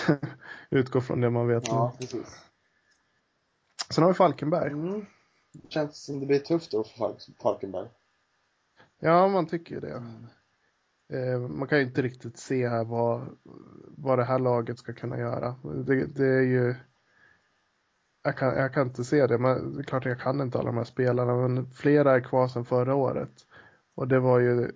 utgå 0.70 1.02
från 1.02 1.22
det 1.22 1.30
man 1.30 1.48
vet. 1.48 1.68
Ja, 1.68 1.94
precis. 2.00 2.42
Sen 3.90 4.04
har 4.04 4.12
vi 4.12 4.18
Falkenberg. 4.18 4.72
Mm. 4.72 5.06
Känns 5.70 6.06
som 6.06 6.20
det 6.20 6.26
blir 6.26 6.40
tufft 6.40 6.72
då 6.72 6.84
för 6.84 7.16
Falkenberg. 7.42 7.88
Ja, 9.04 9.28
man 9.28 9.48
tycker 9.48 9.76
ju 9.76 9.82
det. 9.82 10.04
Eh, 11.18 11.40
man 11.40 11.68
kan 11.68 11.78
ju 11.78 11.84
inte 11.84 12.02
riktigt 12.02 12.38
se 12.38 12.68
här 12.68 12.84
vad, 12.84 13.22
vad 13.98 14.20
det 14.20 14.24
här 14.24 14.40
laget 14.40 14.78
ska 14.78 14.94
kunna 14.94 15.20
göra. 15.20 15.56
Det, 15.86 16.06
det 16.06 16.28
är 16.28 16.42
ju... 16.42 16.76
Jag 18.24 18.38
kan, 18.38 18.56
jag 18.58 18.74
kan 18.74 18.88
inte 18.88 19.04
se 19.04 19.28
det, 19.28 19.38
men 19.38 19.74
det 19.74 19.82
är 19.82 19.84
klart 19.84 20.06
jag 20.06 20.20
kan 20.20 20.42
inte 20.42 20.58
alla 20.58 20.70
de 20.70 20.78
här 20.78 20.84
spelarna, 20.84 21.36
men 21.36 21.72
flera 21.72 22.16
är 22.16 22.22
kvar 22.22 22.48
sedan 22.48 22.66
förra 22.66 22.96
året. 22.96 23.32
Och 23.96 24.08
det 24.08 24.20
var 24.20 24.40
ju, 24.40 24.72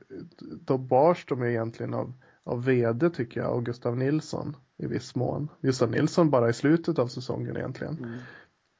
då 0.61 0.77
bars 0.77 1.25
de 1.25 1.43
ju 1.43 1.49
egentligen 1.49 1.93
av, 1.93 2.13
av 2.43 2.65
vd 2.65 3.09
tycker 3.09 3.41
jag, 3.41 3.55
och 3.55 3.65
Gustav 3.65 3.97
Nilsson 3.97 4.57
i 4.77 4.87
viss 4.87 5.15
mån. 5.15 5.49
Gustav 5.61 5.91
Nilsson 5.91 6.29
bara 6.29 6.49
i 6.49 6.53
slutet 6.53 6.99
av 6.99 7.07
säsongen 7.07 7.57
egentligen. 7.57 7.97
Mm. 7.97 8.19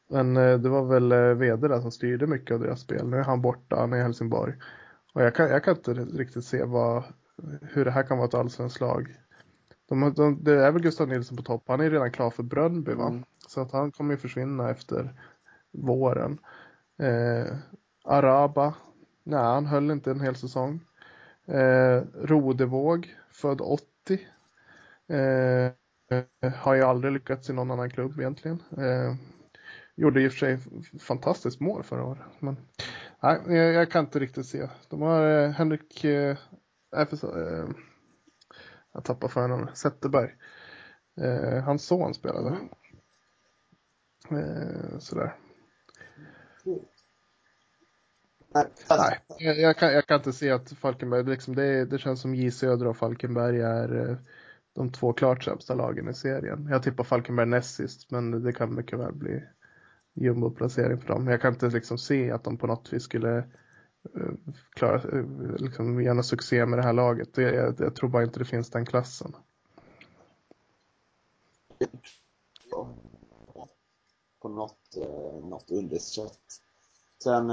Men 0.10 0.38
eh, 0.38 0.60
det 0.60 0.70
var 0.70 0.86
väl 0.86 1.12
eh, 1.12 1.20
vd 1.20 1.68
där 1.68 1.82
som 1.82 1.92
styrde 1.92 2.28
mycket 2.28 2.54
av 2.54 2.60
deras 2.60 2.82
spel. 2.82 3.08
Nu 3.08 3.18
är 3.18 3.24
han 3.24 3.42
borta, 3.42 3.76
han 3.76 3.94
är 3.94 3.98
i 3.98 4.02
Helsingborg. 4.02 4.54
Och 5.16 5.22
jag 5.22 5.36
kan, 5.36 5.50
jag 5.50 5.64
kan 5.64 5.76
inte 5.76 5.94
riktigt 5.94 6.46
se 6.46 6.64
vad, 6.64 7.04
hur 7.62 7.86
det 7.86 7.92
här 7.92 8.04
kan 8.04 8.18
vara 8.18 8.28
ett 8.28 8.34
allsvenskt 8.34 8.80
lag. 8.80 9.16
De, 9.90 10.14
de, 10.14 10.44
det 10.44 10.66
är 10.66 10.72
väl 10.72 10.82
Gustav 10.82 11.08
Nilsson 11.08 11.38
på 11.38 11.44
topp. 11.44 11.64
Han 11.68 11.80
är 11.80 11.90
redan 11.90 12.12
klar 12.12 12.30
för 12.30 12.44
Brönnby 12.44 12.94
va? 12.94 13.08
Mm. 13.08 13.24
Så 13.48 13.62
att 13.62 13.72
han 13.72 13.92
kommer 13.92 14.14
ju 14.14 14.18
försvinna 14.18 14.70
efter 14.70 15.14
våren. 15.72 16.38
Eh, 17.00 17.56
Araba, 18.04 18.74
nej 19.24 19.40
han 19.40 19.66
höll 19.66 19.92
inte 19.92 20.12
en 20.12 20.22
hel 20.22 20.36
säsong. 20.36 20.80
Eh, 21.46 22.02
Rodevåg, 22.14 23.16
född 23.32 23.62
80. 23.62 23.84
Eh, 25.08 25.72
har 26.56 26.74
ju 26.74 26.82
aldrig 26.82 27.14
lyckats 27.14 27.50
i 27.50 27.54
någon 27.54 27.72
annan 27.72 27.90
klubb 27.90 28.20
egentligen. 28.20 28.64
Eh, 28.78 29.16
gjorde 29.96 30.22
i 30.22 30.28
och 30.28 30.32
för 30.32 30.40
sig 30.40 30.58
fantastiskt 31.00 31.60
mål 31.60 31.84
förra 31.84 32.06
året. 32.06 32.22
Men 32.40 32.58
nej, 33.22 33.42
jag, 33.48 33.74
jag 33.74 33.92
kan 33.92 34.06
inte 34.06 34.20
riktigt 34.20 34.46
se. 34.46 34.70
De 34.90 35.02
har 35.02 35.28
eh, 35.28 35.50
Henrik, 35.50 36.04
eh, 36.04 36.38
eh, 36.96 37.66
jag 38.94 39.04
tappar 39.04 39.28
förnamnet, 39.28 39.78
Zetterberg. 39.78 40.36
Eh, 41.22 41.64
hans 41.64 41.86
son 41.86 42.14
spelade. 42.14 42.58
Mm. 44.30 44.44
Eh, 44.44 45.00
sådär. 45.00 45.36
Nej, 48.90 49.20
jag, 49.40 49.60
jag, 49.60 49.78
kan, 49.78 49.94
jag 49.94 50.08
kan 50.08 50.18
inte 50.18 50.34
se 50.34 50.52
att 50.52 50.72
Falkenberg, 50.72 51.24
liksom 51.24 51.56
det, 51.56 51.86
det 51.86 51.98
känns 51.98 52.22
som 52.22 52.36
J 52.36 52.52
Södra 52.52 52.90
och 52.90 52.98
Falkenberg 52.98 53.62
är 53.62 54.10
eh, 54.10 54.18
de 54.76 54.92
två 54.92 55.14
klart 55.14 55.44
sämsta 55.44 55.76
lagen 55.76 56.10
i 56.10 56.14
serien. 56.14 56.68
Jag 56.72 56.84
tippar 56.84 57.04
Falkenberg 57.04 57.46
näst 57.46 57.76
sist, 57.76 58.12
men 58.12 58.44
det 58.44 58.54
kan 58.54 58.76
mycket 58.76 59.00
väl 59.00 59.14
bli 59.14 59.44
jumbo-placering 60.16 61.02
för 61.02 61.08
dem. 61.08 61.28
Jag 61.28 61.42
kan 61.42 61.54
inte 61.54 61.70
liksom 61.70 61.98
se 61.98 62.32
att 62.32 62.44
de 62.44 62.58
på 62.58 62.68
något 62.68 62.94
vis 62.94 63.04
skulle 63.04 63.38
uh, 64.16 64.34
klara, 64.70 65.02
uh, 65.02 65.56
liksom 65.58 66.02
göra 66.02 66.24
succé 66.24 66.66
med 66.66 66.80
det 66.80 66.84
här 66.84 66.94
laget. 66.94 67.34
Det, 67.34 67.42
jag, 67.42 67.76
jag, 67.80 67.96
tror 67.96 68.10
bara 68.10 68.24
inte 68.24 68.40
det 68.40 68.46
finns 68.46 68.70
den 68.70 68.86
klassen. 68.86 69.36
På 74.42 74.50
något, 74.50 74.98
uh, 74.98 75.50
något 75.50 75.72
undersätt. 75.72 76.62
Sen 77.24 77.48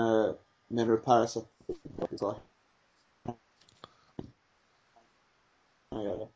menar 0.69 0.91
du 0.91 0.97
Per 0.97 1.27
så 1.27 1.45
Han 5.91 6.05
gör 6.05 6.19
det. 6.19 6.29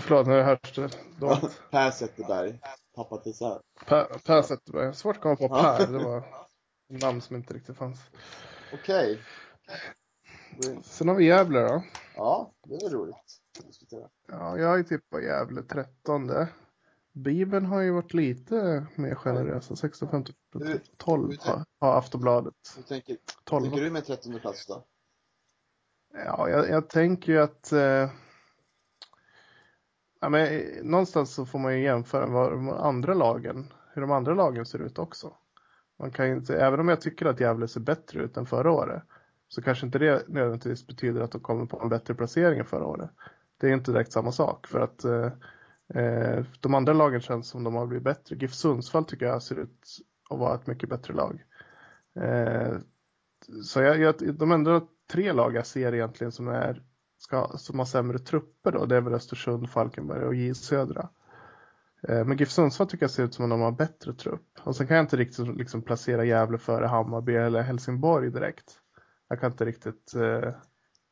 Förlåt, 0.00 0.26
nu 0.26 0.42
hörs 0.42 0.74
det 0.74 0.98
dåligt. 1.20 1.60
per 1.70 1.90
Zetterberg. 1.90 2.60
Pappa 2.94 3.16
till 3.16 3.34
så 3.34 3.48
här. 3.48 3.60
Per, 3.90 4.18
per 4.18 4.42
Zetterberg. 4.42 4.94
Svårt 4.94 5.16
att 5.16 5.22
komma 5.22 5.36
på 5.36 5.48
Per. 5.48 5.86
Det 5.86 6.04
var 6.04 6.24
namn 6.88 7.20
som 7.20 7.36
inte 7.36 7.54
riktigt 7.54 7.76
fanns. 7.76 8.00
Okej. 8.72 9.20
Okay. 10.58 10.76
Sen 10.82 11.08
har 11.08 11.14
vi 11.14 11.24
Gävle 11.24 11.60
då. 11.60 11.82
Ja, 12.16 12.52
det 12.66 12.74
är 12.74 12.90
roligt 12.90 13.16
att 13.58 13.66
diskutera. 13.66 14.08
Ja, 14.28 14.58
jag 14.58 14.68
har 14.68 14.76
ju 14.76 14.84
tippat 14.84 15.22
Gävle 15.22 15.62
13. 15.62 16.30
Bibeln 17.12 17.66
har 17.66 17.80
ju 17.80 17.90
varit 17.90 18.14
lite 18.14 18.86
mer 18.94 19.14
generösa. 19.14 19.76
16, 19.76 20.08
15, 20.08 20.34
12 20.96 21.36
har, 21.40 21.64
Aftonbladet. 21.98 22.54
Hur 22.76 22.82
tänker, 22.82 23.16
12. 23.44 23.64
tänker 23.64 23.84
du 23.84 23.90
med 23.90 24.06
13 24.06 24.40
plats 24.40 24.66
då? 24.66 24.84
Ja, 26.14 26.48
jag, 26.48 26.68
jag 26.68 26.88
tänker 26.88 27.32
ju 27.32 27.40
att 27.40 27.72
eh, 27.72 28.10
Ja, 30.20 30.28
men, 30.28 30.62
någonstans 30.82 31.34
så 31.34 31.46
får 31.46 31.58
man 31.58 31.78
ju 31.78 31.84
jämföra 31.84 32.26
vad 32.26 32.52
de 32.52 32.68
andra 32.68 33.14
lagen, 33.14 33.72
hur 33.94 34.02
de 34.02 34.10
andra 34.10 34.34
lagen 34.34 34.66
ser 34.66 34.78
ut 34.78 34.98
också. 34.98 35.36
Man 35.98 36.10
kan 36.10 36.26
inte, 36.26 36.56
även 36.56 36.80
om 36.80 36.88
jag 36.88 37.00
tycker 37.00 37.26
att 37.26 37.40
Gävle 37.40 37.68
ser 37.68 37.80
bättre 37.80 38.22
ut 38.22 38.36
än 38.36 38.46
förra 38.46 38.72
året 38.72 39.02
så 39.48 39.62
kanske 39.62 39.86
inte 39.86 39.98
det 39.98 40.28
nödvändigtvis 40.28 40.86
betyder 40.86 41.20
att 41.20 41.32
de 41.32 41.40
kommer 41.40 41.66
på 41.66 41.80
en 41.82 41.88
bättre 41.88 42.14
placering 42.14 42.58
än 42.58 42.64
förra 42.64 42.86
året. 42.86 43.10
Det 43.60 43.68
är 43.68 43.72
inte 43.72 43.92
direkt 43.92 44.12
samma 44.12 44.32
sak 44.32 44.66
för 44.66 44.80
att 44.80 45.04
eh, 45.04 45.32
eh, 45.94 46.44
de 46.60 46.74
andra 46.74 46.92
lagen 46.92 47.20
känns 47.20 47.48
som 47.48 47.64
de 47.64 47.74
har 47.74 47.86
blivit 47.86 48.04
bättre. 48.04 48.36
GIF 48.36 48.54
Sundsvall 48.54 49.04
tycker 49.04 49.26
jag 49.26 49.42
ser 49.42 49.58
ut 49.58 49.86
att 50.30 50.38
vara 50.38 50.54
ett 50.54 50.66
mycket 50.66 50.88
bättre 50.88 51.14
lag. 51.14 51.44
Eh, 52.14 52.76
så 53.64 53.80
jag, 53.80 53.98
jag, 53.98 54.34
de 54.34 54.52
enda 54.52 54.80
tre 55.12 55.32
lag 55.32 55.54
jag 55.54 55.66
ser 55.66 55.94
egentligen 55.94 56.32
som, 56.32 56.48
är, 56.48 56.82
ska, 57.18 57.48
som 57.56 57.78
har 57.78 57.86
sämre 57.86 58.18
trupper 58.18 58.72
då, 58.72 58.86
det 58.86 58.96
är 58.96 59.00
väl 59.00 59.14
Östersund, 59.14 59.70
Falkenberg 59.70 60.24
och 60.24 60.34
J 60.34 60.54
Södra. 60.54 61.08
Eh, 62.08 62.24
men 62.24 62.36
GIF 62.36 62.50
Sundsvall 62.50 62.88
tycker 62.88 63.04
jag 63.04 63.10
ser 63.10 63.24
ut 63.24 63.34
som 63.34 63.44
att 63.44 63.50
de 63.50 63.60
har 63.60 63.72
bättre 63.72 64.12
trupp. 64.12 64.58
Och 64.62 64.76
sen 64.76 64.86
kan 64.86 64.96
jag 64.96 65.04
inte 65.04 65.16
riktigt 65.16 65.56
liksom 65.56 65.82
placera 65.82 66.24
Gävle 66.24 66.58
före 66.58 66.86
Hammarby 66.86 67.34
eller 67.34 67.62
Helsingborg 67.62 68.30
direkt. 68.30 68.78
Jag 69.28 69.40
kan 69.40 69.50
inte 69.50 69.64
riktigt 69.64 70.14
eh, 70.14 70.52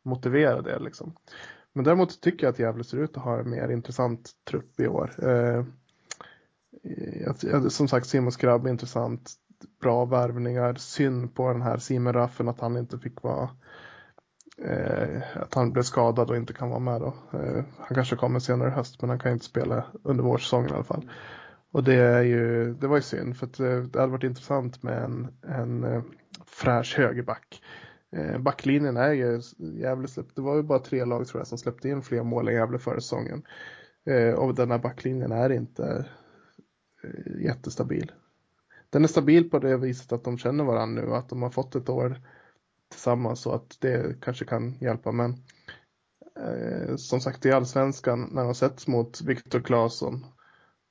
motivera 0.05 0.63
det 0.63 0.79
liksom. 0.79 1.15
Men 1.73 1.85
däremot 1.85 2.21
tycker 2.21 2.47
jag 2.47 2.53
att 2.53 2.59
Gävle 2.59 2.85
ser 2.85 2.99
ut 2.99 3.17
att 3.17 3.23
ha 3.23 3.39
en 3.39 3.51
mer 3.51 3.69
intressant 3.69 4.31
trupp 4.51 4.81
i 4.81 4.89
år. 4.89 5.29
Eh, 5.29 5.65
som 7.69 7.89
sagt, 7.89 8.07
Simon 8.07 8.33
Skrabb 8.33 8.67
är 8.67 8.71
intressant. 8.71 9.33
Bra 9.81 10.05
värvningar. 10.05 10.75
Synd 10.75 11.35
på 11.35 11.53
den 11.53 11.63
här 11.63 11.79
Simon 11.79 12.13
Raffen 12.13 12.49
att 12.49 12.61
han 12.61 12.77
inte 12.77 12.99
fick 12.99 13.23
vara 13.23 13.51
Eh, 14.65 15.23
att 15.35 15.55
han 15.55 15.73
blev 15.73 15.83
skadad 15.83 16.31
och 16.31 16.37
inte 16.37 16.53
kan 16.53 16.69
vara 16.69 16.79
med 16.79 17.01
då. 17.01 17.15
Eh, 17.33 17.65
han 17.79 17.95
kanske 17.95 18.17
kommer 18.17 18.39
senare 18.39 18.69
i 18.69 18.73
höst 18.73 19.01
men 19.01 19.11
han 19.11 19.19
kan 19.19 19.33
inte 19.33 19.45
spela 19.45 19.85
under 20.03 20.25
vårsäsongen 20.25 20.71
i 20.71 20.75
alla 20.75 20.85
fall. 20.85 21.11
Och 21.73 21.85
det 21.85 21.95
är 21.95 22.23
ju, 22.23 22.75
det 22.75 22.87
var 22.87 22.97
ju 22.97 23.03
synd 23.03 23.37
för 23.37 23.47
att 23.47 23.61
eh, 23.61 23.79
det 23.79 24.01
hade 24.01 24.13
varit 24.13 24.25
intressant 24.25 24.83
med 24.83 25.05
en, 25.05 25.29
en 25.43 25.85
eh, 25.85 26.03
fräsch 26.47 26.99
högerback. 26.99 27.63
Eh, 28.17 28.39
backlinjen 28.39 28.97
är 28.97 29.13
ju 29.13 29.41
jävligt 29.59 30.11
släppt. 30.11 30.37
Det 30.37 30.43
var 30.43 30.57
ju 30.57 30.63
bara 30.63 30.79
tre 30.79 31.05
lag 31.05 31.27
tror 31.27 31.41
jag 31.41 31.47
som 31.47 31.59
släppte 31.59 31.89
in 31.89 32.03
fler 32.03 32.23
mål 32.23 32.49
än 32.49 32.55
Gävle 32.55 32.79
förra 32.79 33.01
säsongen. 33.01 33.43
Eh, 34.07 34.35
och 34.35 34.55
den 34.55 34.71
här 34.71 34.79
backlinjen 34.79 35.33
är 35.33 35.53
inte 35.53 36.07
eh, 37.05 37.43
jättestabil. 37.45 38.13
Den 38.91 39.05
är 39.05 39.09
stabil 39.09 39.51
på 39.51 39.59
det 39.59 39.77
viset 39.77 40.13
att 40.13 40.25
de 40.25 40.39
känner 40.39 40.65
varandra 40.65 41.03
nu, 41.03 41.15
att 41.15 41.29
de 41.29 41.43
har 41.43 41.51
fått 41.51 41.75
ett 41.75 41.89
år 41.89 42.21
tillsammans 42.89 43.41
så 43.41 43.53
att 43.53 43.77
det 43.81 44.21
kanske 44.21 44.45
kan 44.45 44.75
hjälpa. 44.81 45.13
Men 45.13 45.31
eh, 46.37 46.97
som 46.97 47.21
sagt 47.21 47.47
i 47.47 47.53
allsvenskan 47.53 48.29
när 48.33 48.45
de 48.45 48.55
sätts 48.55 48.87
mot 48.87 49.21
Viktor 49.21 49.61
Claesson, 49.61 50.27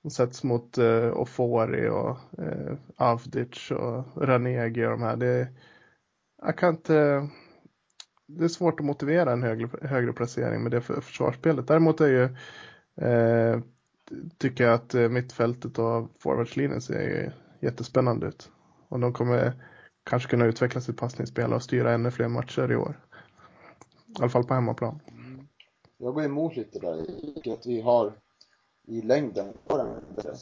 de 0.03 0.09
sätts 0.09 0.43
mot 0.43 0.77
eh, 0.77 1.17
Ofori 1.17 1.89
och 1.89 2.17
eh, 2.43 2.77
Avdic 2.95 3.71
och 3.71 4.27
Ranegi 4.27 4.85
och 4.85 4.91
de 4.91 5.01
här. 5.01 5.17
Det, 5.17 5.47
jag 6.41 6.57
kan 6.57 6.69
inte, 6.69 7.27
det 8.27 8.43
är 8.43 8.47
svårt 8.47 8.79
att 8.79 8.85
motivera 8.85 9.31
en 9.31 9.43
högre, 9.43 9.87
högre 9.87 10.13
placering 10.13 10.63
med 10.63 10.71
det 10.71 10.81
för 10.81 11.01
försvarsspelet. 11.01 11.67
Däremot 11.67 12.01
är 12.01 12.07
ju, 12.07 12.23
eh, 13.07 13.59
tycker 14.37 14.63
jag 14.63 14.73
att 14.73 14.93
eh, 14.93 15.09
mittfältet 15.09 15.79
och 15.79 16.11
forwardslinjen 16.19 16.81
ser 16.81 17.33
jättespännande 17.59 18.27
ut. 18.27 18.51
Och 18.89 18.99
de 18.99 19.13
kommer 19.13 19.53
kanske 20.07 20.29
kunna 20.29 20.45
utveckla 20.45 20.81
sitt 20.81 20.97
passningsspel 20.97 21.53
och 21.53 21.63
styra 21.63 21.93
ännu 21.93 22.11
fler 22.11 22.27
matcher 22.27 22.71
i 22.71 22.75
år. 22.75 22.99
I 24.07 24.19
alla 24.19 24.29
fall 24.29 24.43
på 24.43 24.53
hemmaplan. 24.53 24.99
Mm. 25.07 25.47
Jag 25.97 26.13
går 26.13 26.23
emot 26.23 26.55
lite 26.55 26.79
där. 26.79 27.05
Jag 27.43 27.53
att 27.53 27.65
vi 27.65 27.81
har 27.81 28.13
i 28.87 29.01
längden 29.01 29.53
har 29.67 29.79
en 29.79 30.15
bättre, 30.15 30.33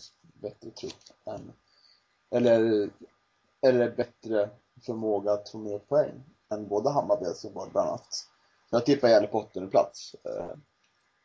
bättre 0.42 0.70
trupp 0.70 0.94
än, 1.26 1.52
eller, 2.36 2.90
eller 3.62 3.96
bättre 3.96 4.50
förmåga 4.86 5.32
att 5.32 5.50
få 5.50 5.58
mer 5.58 5.80
poäng 5.80 6.24
än 6.54 6.68
både 6.68 6.90
Hammarby 6.90 7.22
och 7.22 7.28
Helsingborg 7.28 7.72
bland 7.72 7.90
annat. 7.90 8.08
Jag 8.72 8.86
tippar 8.86 9.08
Gävle 9.08 9.28
på 9.28 9.40
åttonde 9.40 9.70
plats. 9.70 10.16
Eh, 10.26 10.58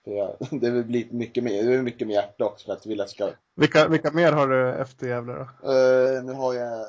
för 0.05 0.11
jag, 0.11 0.37
det 0.61 0.71
vill 0.71 0.85
bli 0.85 1.09
mycket 1.11 1.45
mer, 1.45 1.63
det 1.63 1.75
är 1.75 1.83
mycket 1.83 2.07
med 2.07 2.15
hjärta 2.15 2.45
också 2.45 2.67
för 2.67 2.73
att 2.73 2.87
vilja 2.87 3.07
ska... 3.07 3.31
Vilka, 3.57 3.89
vilka 3.89 4.11
mer 4.11 4.33
har 4.33 4.49
du 4.49 4.73
efter 4.75 5.07
Gävle 5.07 5.33
då? 5.33 5.71
Uh, 5.73 6.25
nu 6.25 6.33
har 6.33 6.55
jag 6.55 6.87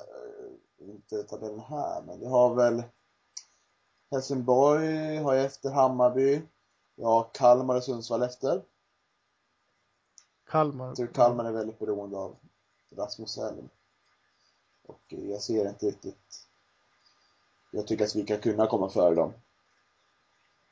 inte 0.89 1.23
tabellen 1.23 1.59
här, 1.59 2.01
men 2.01 2.21
jag 2.21 2.29
har 2.29 2.55
väl 2.55 2.83
Helsingborg 4.11 5.17
har 5.17 5.33
jag 5.33 5.45
efter 5.45 5.69
Hammarby. 5.71 6.41
Jag 6.95 7.07
har 7.07 7.29
Kalmar 7.33 7.75
och 7.75 7.83
Sundsvall 7.83 8.23
efter. 8.23 8.61
Kalmar? 10.47 10.87
Jag 10.87 10.95
tror 10.95 11.07
Kalmar 11.07 11.45
är 11.45 11.51
väldigt 11.51 11.79
beroende 11.79 12.17
av 12.17 12.35
Rasmus 12.89 13.37
Elm. 13.37 13.69
Och 14.85 15.01
jag 15.07 15.41
ser 15.41 15.69
inte 15.69 15.85
riktigt 15.85 16.47
jag 17.71 17.87
tycker 17.87 18.03
att 18.05 18.15
vi 18.15 18.23
kan 18.23 18.39
kunna 18.39 18.67
komma 18.67 18.89
före 18.89 19.15
dem. 19.15 19.33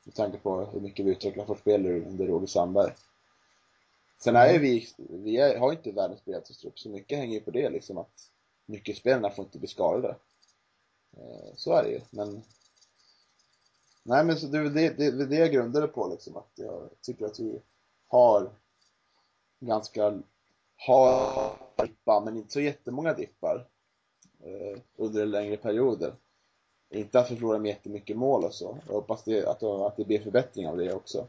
Med 0.04 0.14
tanke 0.14 0.38
på 0.38 0.64
hur 0.64 0.80
mycket 0.80 1.06
vi 1.06 1.10
utvecklar 1.10 1.44
vårt 1.44 1.58
spel 1.58 1.86
under 1.86 2.26
Roger 2.26 2.46
Sandberg. 2.46 2.92
Sen 4.18 4.36
är 4.36 4.58
vi, 4.58 4.88
vi 4.96 5.36
är, 5.36 5.58
har 5.58 5.72
inte 5.72 5.92
världens 5.92 6.24
bredaste 6.24 6.54
trupp, 6.54 6.78
så 6.78 6.88
mycket 6.88 7.18
hänger 7.18 7.34
ju 7.34 7.40
på 7.40 7.50
det 7.50 7.70
liksom 7.70 7.98
att 7.98 8.30
nyckelspelarna 8.70 9.30
får 9.30 9.44
inte 9.44 9.58
bli 9.58 9.68
skadade. 9.68 10.16
Eh, 11.16 11.54
så 11.56 11.72
är 11.72 11.82
det 11.82 11.90
ju, 11.90 12.00
men 12.10 12.42
Nej 14.02 14.24
men 14.24 14.36
så 14.36 14.46
det 14.46 14.58
är 14.58 14.62
det, 14.62 14.88
det, 14.88 15.26
det 15.26 15.36
jag 15.36 15.52
grundade 15.52 15.86
på 15.86 16.08
liksom, 16.08 16.36
att 16.36 16.50
jag 16.54 16.90
tycker 17.00 17.26
att 17.26 17.40
vi 17.40 17.60
har 18.08 18.50
ganska, 19.60 20.22
har 20.76 21.52
dippar, 21.76 22.20
men 22.24 22.36
inte 22.36 22.52
så 22.52 22.60
jättemånga 22.60 23.14
dippar 23.14 23.66
eh, 24.40 24.78
under 24.96 25.26
längre 25.26 25.56
perioder. 25.56 26.14
Inte 26.90 27.20
att 27.20 27.30
vi 27.30 27.36
förlorar 27.36 27.58
med 27.58 27.68
jättemycket 27.68 28.16
mål 28.16 28.44
och 28.44 28.54
så. 28.54 28.78
Jag 28.86 28.94
hoppas 28.94 29.24
det, 29.24 29.46
att, 29.46 29.62
att 29.62 29.96
det 29.96 30.04
blir 30.04 30.22
förbättring 30.22 30.68
av 30.68 30.76
det 30.76 30.94
också. 30.94 31.26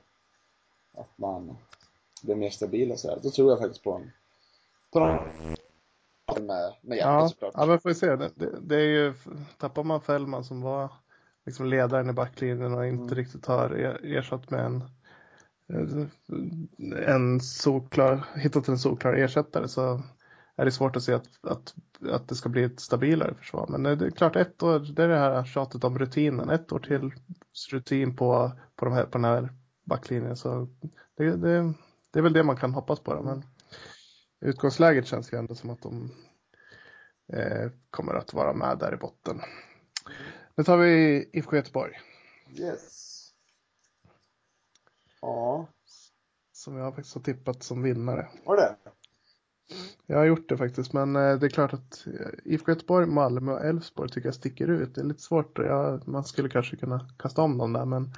Att 0.94 1.18
man 1.18 1.58
blir 2.24 2.36
mer 2.36 2.50
stabil 2.50 2.92
och 2.92 3.00
så 3.00 3.10
här. 3.10 3.20
Då 3.24 3.30
tror 3.30 3.50
jag 3.50 3.60
faktiskt 3.60 3.84
på 3.84 3.94
en, 3.94 4.12
på 4.92 5.00
någon 5.00 5.56
med, 6.52 6.74
med 6.82 6.98
hjärtat 6.98 7.22
ja, 7.22 7.30
såklart. 7.30 7.54
Ja, 7.56 7.66
men 7.66 7.80
får 7.80 7.90
vi 7.90 7.96
se. 7.96 8.16
Det, 8.16 8.32
det, 8.36 8.60
det, 8.62 8.76
är 8.76 8.88
ju, 8.88 9.14
tappar 9.58 9.84
man 9.84 10.02
Fällman 10.02 10.44
som 10.44 10.62
var 10.62 10.92
liksom 11.46 11.66
ledaren 11.66 12.10
i 12.10 12.14
backlinjen 12.14 12.74
och 12.74 12.88
inte 12.88 13.04
mm. 13.04 13.16
riktigt 13.16 13.46
har 13.46 13.70
ersatt 14.04 14.50
med 14.50 14.66
en 14.66 14.84
en 17.08 17.40
solklar, 17.40 18.28
hittat 18.36 18.68
en 18.68 18.78
solklar 18.78 19.14
ersättare 19.14 19.68
så 19.68 20.02
är 20.56 20.66
det 20.66 20.72
svårt 20.72 20.96
att 20.96 21.04
se 21.04 21.14
att, 21.14 21.28
att, 21.42 21.76
att 22.12 22.28
det 22.28 22.36
ska 22.36 22.50
bli 22.50 22.64
ett 22.64 22.80
stabilare 22.80 23.34
försvar. 23.34 23.66
Men 23.70 23.84
det 23.84 24.06
är 24.06 24.10
klart, 24.10 24.36
ett 24.36 24.64
år, 24.64 24.80
det 24.80 25.04
är 25.04 25.08
det 25.08 25.18
här 25.18 25.44
tjatet 25.44 25.84
om 25.84 26.00
rutinen. 26.00 26.50
Ett 26.50 26.72
år 26.72 26.80
till 26.80 27.12
rutin 27.72 28.16
på, 28.16 28.52
på, 28.76 28.86
de 28.86 28.94
här, 28.94 29.06
på 29.06 29.18
den 29.18 29.26
här 29.26 29.50
backlinjen. 29.86 30.36
Så 30.36 30.68
det, 31.18 31.36
det, 31.36 31.74
det 32.12 32.20
är 32.20 32.24
väl 32.24 32.34
det 32.34 32.44
man 32.44 32.58
kan 32.58 32.74
hoppas 32.74 33.00
på. 33.00 33.14
Då. 33.14 33.22
Men 33.22 33.46
utgångsläget 34.42 35.08
känns 35.08 35.34
ju 35.34 35.38
ändå 35.38 35.56
som 35.56 35.70
att 35.70 35.82
de 35.82 36.12
kommer 37.90 38.14
att 38.14 38.34
vara 38.34 38.54
med 38.54 38.78
där 38.78 38.94
i 38.94 38.98
botten. 38.98 39.42
Nu 40.56 40.64
tar 40.64 40.78
vi 40.78 41.30
IFK 41.34 41.56
Göteborg. 41.56 41.94
Yes. 42.56 43.12
Ja. 45.22 45.68
Som 46.52 46.78
jag 46.78 46.96
faktiskt 46.96 47.16
har 47.16 47.22
tippat 47.22 47.64
som 47.64 47.84
vinnare. 47.84 48.28
Var 48.46 48.58
det? 48.58 48.76
Jag 50.06 50.18
har 50.18 50.26
gjort 50.26 50.50
det 50.50 50.58
faktiskt, 50.58 50.94
men 50.94 51.16
eh, 51.16 51.36
det 51.36 51.46
är 51.46 51.50
klart 51.50 51.74
att 51.74 52.08
eh, 52.08 52.54
IFK 52.54 52.72
Göteborg, 52.72 53.08
Malmö 53.08 53.52
och 53.54 53.66
Elfsborg 53.66 54.10
tycker 54.10 54.28
jag 54.28 54.36
sticker 54.36 54.68
ut. 54.68 54.96
Det 54.96 55.02
är 55.02 55.06
lite 55.06 55.22
svårt. 55.22 55.58
Ja, 55.58 56.00
man 56.06 56.24
skulle 56.24 56.50
kanske 56.50 56.76
kunna 56.76 57.10
kasta 57.18 57.42
om 57.42 57.58
dem 57.58 57.74
där, 57.74 57.86
men 57.86 58.14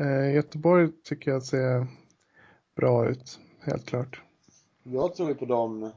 eh, 0.00 0.34
Göteborg 0.34 0.92
tycker 1.04 1.30
jag 1.30 1.42
ser 1.42 1.86
bra 2.76 3.08
ut, 3.08 3.40
helt 3.60 3.86
klart. 3.86 4.22
Jag 4.82 5.14
tror 5.14 5.28
ju 5.28 5.34
på 5.34 5.44
dem, 5.44 5.92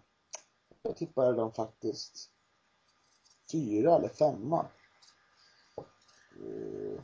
jag 0.83 0.97
tippar 0.97 1.33
dem 1.33 1.51
faktiskt 1.51 2.29
fyra 3.55 3.95
eller 3.95 4.09
femma. 4.09 4.65
Eh, 6.39 7.01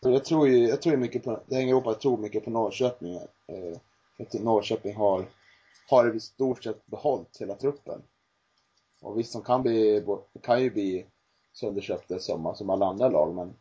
jag 0.00 0.24
tror 0.24 0.48
ju, 0.48 0.68
jag 0.68 0.82
tror 0.82 0.96
mycket 0.96 1.24
på, 1.24 1.42
det 1.46 1.54
hänger 1.54 1.68
ihop 1.68 1.86
att 1.86 1.92
jag 1.92 2.00
tror 2.00 2.18
mycket 2.18 2.44
på 2.44 2.50
Norrköping. 2.50 3.14
Eh, 3.16 3.78
för 4.16 4.24
att 4.24 4.32
Norrköping 4.32 4.96
har 4.96 5.26
har 5.90 6.16
i 6.16 6.20
stort 6.20 6.64
sett 6.64 6.86
behållit 6.86 7.36
hela 7.40 7.54
truppen. 7.54 8.02
Och 9.00 9.18
visst, 9.18 9.32
de 9.32 9.42
kan, 9.42 9.62
bli, 9.62 10.04
kan 10.42 10.62
ju 10.62 10.70
bli 10.70 11.06
sönderköpta 11.52 12.18
som, 12.18 12.54
som 12.54 12.70
alla 12.70 12.86
andra 12.86 13.08
lag, 13.08 13.34
men 13.34 13.54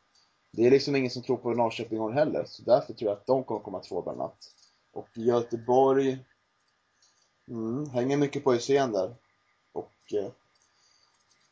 det 0.52 0.68
är 0.68 0.72
liksom 0.72 0.96
ingen 0.96 1.12
som 1.12 1.24
tror 1.24 1.38
på 1.38 1.54
Norrköping 1.54 1.98
i 1.98 2.02
år 2.02 2.12
heller, 2.12 2.44
så 2.48 2.64
därför 2.64 2.94
tror 2.94 3.10
jag 3.10 3.18
att 3.18 3.26
de 3.26 3.44
kommer 3.44 3.62
komma 3.62 3.80
två 3.80 4.02
bland 4.02 4.22
annat. 4.22 4.38
Och 4.92 5.10
Göteborg, 5.14 6.26
mm, 7.48 7.90
hänger 7.90 8.18
mycket 8.18 8.44
på 8.44 8.52
Hysén 8.54 8.92
där. 8.92 9.16
Och 9.72 10.14
eh, 10.14 10.32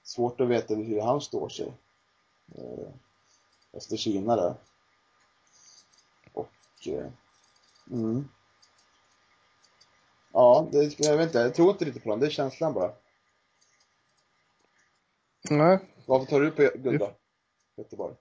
svårt 0.08 0.42
att 0.42 0.48
veta 0.48 0.76
hur 0.76 1.02
han 1.02 1.22
står 1.22 1.50
sig. 1.50 1.74
Eh, 2.56 2.90
efter 3.74 3.98
Kina 3.98 4.36
där. 4.36 4.56
Och, 6.34 6.88
eh, 6.88 7.12
mm. 7.92 8.28
Ja, 10.34 10.68
det, 10.72 11.00
jag 11.00 11.18
vet 11.18 11.26
inte. 11.26 11.40
Jag 11.40 11.56
tror 11.56 11.72
inte 11.72 11.86
riktigt 11.86 12.04
på 12.04 12.10
dem. 12.10 12.20
Det 12.20 12.26
är 12.26 12.30
känslan 12.30 12.74
bara. 12.74 12.92
Nej. 15.50 15.80
Varför 16.06 16.26
tar 16.26 16.42
du 16.42 16.52
på 16.52 16.70
då? 16.98 17.12
Göteborg? 17.78 18.16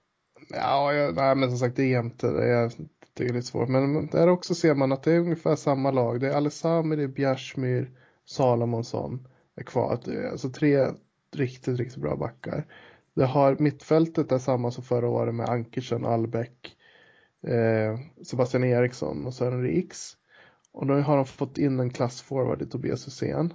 Ja, 0.49 0.93
jag, 0.93 1.15
nej, 1.15 1.35
men 1.35 1.49
som 1.49 1.57
sagt 1.57 1.75
det 1.75 1.83
är 1.83 1.87
jämte. 1.87 2.27
Det 2.27 2.53
är, 2.53 2.71
det 3.13 3.23
är 3.23 3.33
lite 3.33 3.47
svårt. 3.47 3.69
Men 3.69 4.07
där 4.07 4.27
också 4.27 4.55
ser 4.55 4.75
man 4.75 4.91
att 4.91 5.03
det 5.03 5.11
är 5.13 5.19
ungefär 5.19 5.55
samma 5.55 5.91
lag. 5.91 6.19
Det 6.19 6.27
är 6.27 6.35
Alessami, 6.35 6.95
det 6.95 7.03
är 7.03 7.07
Bjärsmyr, 7.07 7.91
Salomonsson 8.25 9.27
är 9.55 9.63
kvar. 9.63 9.99
Alltså 10.31 10.49
tre 10.49 10.87
riktigt, 11.35 11.79
riktigt 11.79 12.01
bra 12.01 12.15
backar. 12.15 12.65
Det 13.15 13.25
har 13.25 13.55
mittfältet 13.59 14.31
är 14.31 14.37
samma 14.37 14.71
som 14.71 14.83
förra 14.83 15.09
året 15.09 15.35
med 15.35 15.49
Ankersen, 15.49 16.05
Albeck, 16.05 16.77
eh, 17.47 17.99
Sebastian 18.25 18.63
Eriksson 18.63 19.25
och 19.25 19.33
Sören 19.33 19.63
Riks. 19.63 20.17
Och 20.71 20.87
nu 20.87 21.01
har 21.01 21.15
de 21.15 21.25
fått 21.25 21.57
in 21.57 21.79
en 21.79 21.89
klassforward 21.89 22.61
i 22.61 22.65
Tobias 22.65 23.07
Hysén 23.07 23.53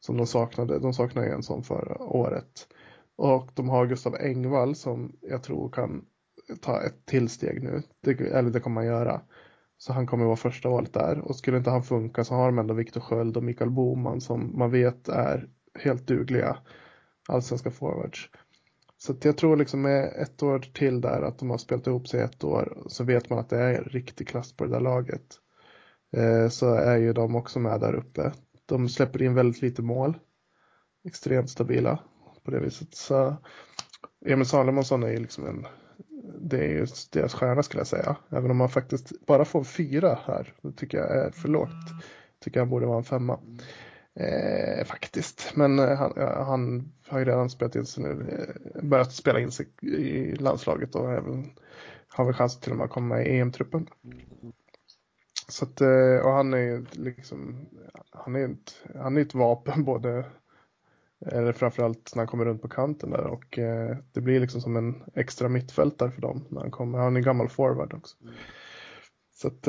som 0.00 0.16
de 0.16 0.26
saknade. 0.26 0.78
De 0.78 0.94
saknade 0.94 1.32
en 1.32 1.42
sån 1.42 1.62
förra 1.62 1.98
året. 1.98 2.68
Och 3.16 3.50
de 3.54 3.68
har 3.68 3.86
Gustav 3.86 4.14
Engvall 4.14 4.74
som 4.74 5.16
jag 5.20 5.42
tror 5.42 5.68
kan 5.70 6.04
ta 6.60 6.82
ett 6.82 7.06
till 7.06 7.28
steg 7.28 7.62
nu. 7.62 7.82
Det, 8.00 8.20
eller 8.20 8.50
det 8.50 8.60
kommer 8.60 8.80
han 8.80 8.88
göra. 8.88 9.20
Så 9.78 9.92
han 9.92 10.06
kommer 10.06 10.24
vara 10.24 10.36
första 10.36 10.68
valet 10.68 10.92
där. 10.92 11.18
Och 11.18 11.36
skulle 11.36 11.56
inte 11.56 11.70
han 11.70 11.82
funka 11.82 12.24
så 12.24 12.34
har 12.34 12.46
de 12.46 12.58
ändå 12.58 12.74
Viktor 12.74 13.00
Sköld 13.00 13.36
och 13.36 13.44
Mikael 13.44 13.70
Boman 13.70 14.20
som 14.20 14.58
man 14.58 14.70
vet 14.70 15.08
är 15.08 15.48
helt 15.78 16.06
dugliga 16.06 16.58
allsvenska 17.28 17.70
forwards. 17.70 18.30
Så 18.98 19.14
jag 19.22 19.36
tror 19.36 19.56
liksom 19.56 19.82
med 19.82 20.12
ett 20.16 20.42
år 20.42 20.58
till 20.58 21.00
där 21.00 21.22
att 21.22 21.38
de 21.38 21.50
har 21.50 21.58
spelat 21.58 21.86
ihop 21.86 22.08
sig 22.08 22.20
ett 22.20 22.44
år 22.44 22.82
så 22.86 23.04
vet 23.04 23.30
man 23.30 23.38
att 23.38 23.48
det 23.48 23.58
är 23.58 23.84
riktig 23.84 24.28
klass 24.28 24.56
på 24.56 24.64
det 24.64 24.70
där 24.70 24.80
laget. 24.80 25.40
Eh, 26.16 26.48
så 26.48 26.74
är 26.74 26.96
ju 26.96 27.12
de 27.12 27.34
också 27.34 27.58
med 27.58 27.80
där 27.80 27.94
uppe. 27.94 28.32
De 28.66 28.88
släpper 28.88 29.22
in 29.22 29.34
väldigt 29.34 29.62
lite 29.62 29.82
mål. 29.82 30.18
Extremt 31.04 31.50
stabila 31.50 31.98
på 32.44 32.50
det 32.50 32.60
viset. 32.60 32.94
Så 32.94 33.36
Emil 34.26 34.46
Salomonsson 34.46 35.02
är 35.02 35.10
ju 35.10 35.18
liksom 35.18 35.46
en 35.46 35.66
det 36.40 36.58
är 36.58 36.68
ju 36.68 36.86
deras 37.12 37.34
stjärna 37.34 37.62
skulle 37.62 37.80
jag 37.80 37.86
säga. 37.86 38.16
Även 38.30 38.50
om 38.50 38.56
man 38.56 38.68
faktiskt 38.68 39.26
bara 39.26 39.44
får 39.44 39.64
fyra 39.64 40.18
här. 40.26 40.54
Det 40.62 40.72
tycker 40.72 40.98
jag 40.98 41.16
är 41.16 41.30
för 41.30 41.48
lågt. 41.48 41.70
Tycker 42.40 42.60
jag 42.60 42.68
borde 42.68 42.86
vara 42.86 42.98
en 42.98 43.04
femma. 43.04 43.38
Eh, 44.16 44.84
faktiskt. 44.84 45.52
Men 45.56 45.78
eh, 45.78 45.96
han, 45.96 46.12
han, 46.46 46.92
har 47.06 47.18
ju 47.18 47.24
redan 47.24 47.50
spelat 47.50 47.76
in 47.76 47.86
sig 47.86 48.02
nu. 48.02 48.10
Eh, 48.74 48.82
börjat 48.82 49.12
spela 49.12 49.40
in 49.40 49.50
sig 49.50 49.66
i 49.82 50.36
landslaget 50.36 50.94
och 50.94 51.12
även 51.12 51.50
har 52.08 52.24
väl 52.24 52.34
chans 52.34 52.60
till 52.60 52.72
och 52.72 52.78
med 52.78 52.84
att 52.84 52.90
komma 52.90 53.14
med 53.14 53.26
i 53.26 53.38
EM-truppen. 53.38 53.86
Så 55.48 55.64
att, 55.64 55.80
eh, 55.80 56.16
och 56.24 56.32
han 56.32 56.54
är 56.54 56.58
ju 56.58 56.84
liksom, 56.92 57.66
han 58.10 58.36
är 58.36 58.48
ett, 58.48 58.82
han 58.94 59.16
är 59.16 59.20
ett 59.20 59.34
vapen 59.34 59.84
både 59.84 60.24
eller 61.26 61.52
framförallt 61.52 62.14
när 62.14 62.20
han 62.20 62.26
kommer 62.26 62.44
runt 62.44 62.62
på 62.62 62.68
kanten 62.68 63.10
där 63.10 63.26
och 63.26 63.58
det 64.12 64.20
blir 64.20 64.40
liksom 64.40 64.60
som 64.60 64.76
en 64.76 65.02
extra 65.14 65.48
mittfältare 65.48 66.10
för 66.10 66.20
dem 66.20 66.44
när 66.48 66.60
han 66.60 66.70
kommer. 66.70 66.98
Han 66.98 67.16
är 67.16 67.18
en 67.18 67.24
gammal 67.24 67.48
forward 67.48 67.94
också. 67.94 68.16
Mm. 68.22 68.34
Så 69.34 69.48
att 69.48 69.66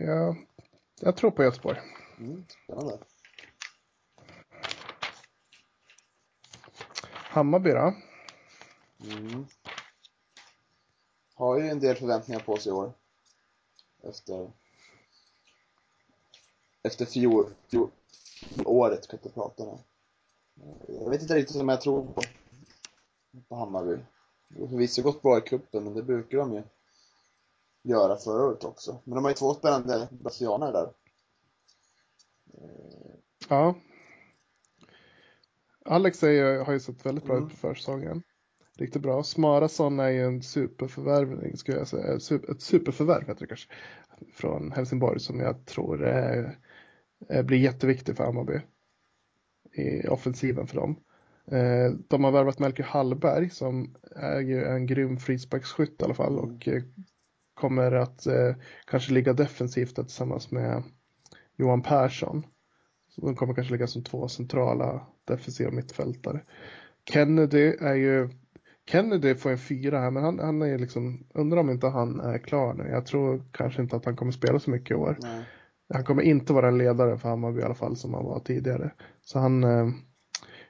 ja, 0.00 0.36
jag 1.00 1.16
tror 1.16 1.30
på 1.30 1.42
Göteborg. 1.42 1.78
Mm, 2.18 2.44
Hammarby 7.06 7.70
då? 7.70 7.94
Mm. 9.00 9.46
Har 11.34 11.58
ju 11.58 11.68
en 11.68 11.80
del 11.80 11.96
förväntningar 11.96 12.40
på 12.40 12.56
sig 12.56 12.70
i 12.70 12.74
år. 12.74 12.92
Efter 14.02 14.50
efter 16.82 17.04
fjol, 17.04 17.54
fjol 17.70 17.90
året 18.64 19.08
kan 19.08 19.18
jag 19.22 19.26
inte 19.26 19.34
prata 19.34 19.62
om. 19.62 19.78
Jag 20.88 21.10
vet 21.10 21.22
inte 21.22 21.34
riktigt 21.34 21.60
om 21.60 21.68
jag 21.68 21.80
tror 21.80 22.06
på, 22.06 22.22
på 23.48 23.54
Hammarby. 23.54 23.98
Det 24.48 24.60
har 24.60 24.68
förvisso 24.68 25.02
gått 25.02 25.22
bra 25.22 25.38
i 25.38 25.40
cupen, 25.40 25.84
men 25.84 25.94
det 25.94 26.02
brukar 26.02 26.38
de 26.38 26.54
ju 26.54 26.62
göra 27.82 28.16
förra 28.16 28.44
året 28.44 28.64
också. 28.64 28.98
Men 29.04 29.14
de 29.14 29.24
har 29.24 29.30
ju 29.30 29.34
två 29.34 29.54
spännande 29.54 30.08
brasilianer 30.10 30.72
där. 30.72 30.92
Ja. 33.48 33.74
Alex 35.84 36.22
är, 36.22 36.64
har 36.64 36.72
ju 36.72 36.80
sett 36.80 37.06
väldigt 37.06 37.24
bra 37.24 37.36
mm. 37.36 37.46
ut 37.46 37.52
på 37.52 37.56
försäsongen. 37.56 38.22
Riktigt 38.78 39.02
bra. 39.02 39.22
Smarason 39.22 40.00
är 40.00 40.08
ju 40.08 40.24
en 40.24 40.42
superförvärvning, 40.42 41.56
skulle 41.56 41.78
jag 41.78 41.88
säga. 41.88 42.14
Ett 42.50 42.62
superförvärv 42.62 43.26
heter 43.26 43.40
det 43.40 43.46
kanske. 43.46 43.72
Från 44.34 44.72
Helsingborg 44.72 45.20
som 45.20 45.40
jag 45.40 45.66
tror 45.66 46.04
är, 46.04 46.58
blir 47.42 47.58
jätteviktig 47.58 48.16
för 48.16 48.24
Hammarby 48.24 48.60
i 49.72 50.08
offensiven 50.08 50.66
för 50.66 50.76
dem. 50.76 50.96
Eh, 51.50 51.92
de 52.08 52.24
har 52.24 52.32
värvat 52.32 52.58
Melker 52.58 52.82
Hallberg 52.82 53.50
som 53.50 53.94
är 54.16 54.40
ju 54.40 54.64
en 54.64 54.86
grym 54.86 55.16
frisparksskytt 55.16 56.00
i 56.00 56.04
alla 56.04 56.14
fall 56.14 56.38
och 56.38 56.68
eh, 56.68 56.82
kommer 57.54 57.92
att 57.92 58.26
eh, 58.26 58.54
kanske 58.86 59.12
ligga 59.12 59.32
defensivt 59.32 59.94
tillsammans 59.94 60.50
med 60.50 60.82
Johan 61.58 61.82
Persson. 61.82 62.46
De 63.16 63.36
kommer 63.36 63.54
kanske 63.54 63.72
ligga 63.72 63.86
som 63.86 64.04
två 64.04 64.28
centrala 64.28 65.06
defensiva 65.24 65.70
mittfältare. 65.70 66.40
Kennedy 67.12 67.76
är 67.80 67.94
ju 67.94 68.28
Kennedy 68.90 69.34
får 69.34 69.50
en 69.50 69.58
fyra 69.58 70.00
här 70.00 70.10
men 70.10 70.24
han, 70.24 70.38
han 70.38 70.62
är 70.62 70.78
liksom, 70.78 71.26
undrar 71.34 71.60
om 71.60 71.70
inte 71.70 71.86
han 71.86 72.20
är 72.20 72.38
klar 72.38 72.74
nu. 72.74 72.88
Jag 72.88 73.06
tror 73.06 73.42
kanske 73.52 73.82
inte 73.82 73.96
att 73.96 74.04
han 74.04 74.16
kommer 74.16 74.32
spela 74.32 74.58
så 74.58 74.70
mycket 74.70 74.90
i 74.90 74.94
år. 74.94 75.18
Nej. 75.20 75.44
Han 75.94 76.04
kommer 76.04 76.22
inte 76.22 76.52
vara 76.52 76.68
en 76.68 76.78
ledare 76.78 77.18
för 77.18 77.28
Hammarby 77.28 77.60
i 77.60 77.64
alla 77.64 77.74
fall 77.74 77.96
som 77.96 78.14
han 78.14 78.24
var 78.24 78.40
tidigare. 78.40 78.90
Så 79.22 79.38
han, 79.38 79.64
eh, 79.64 79.88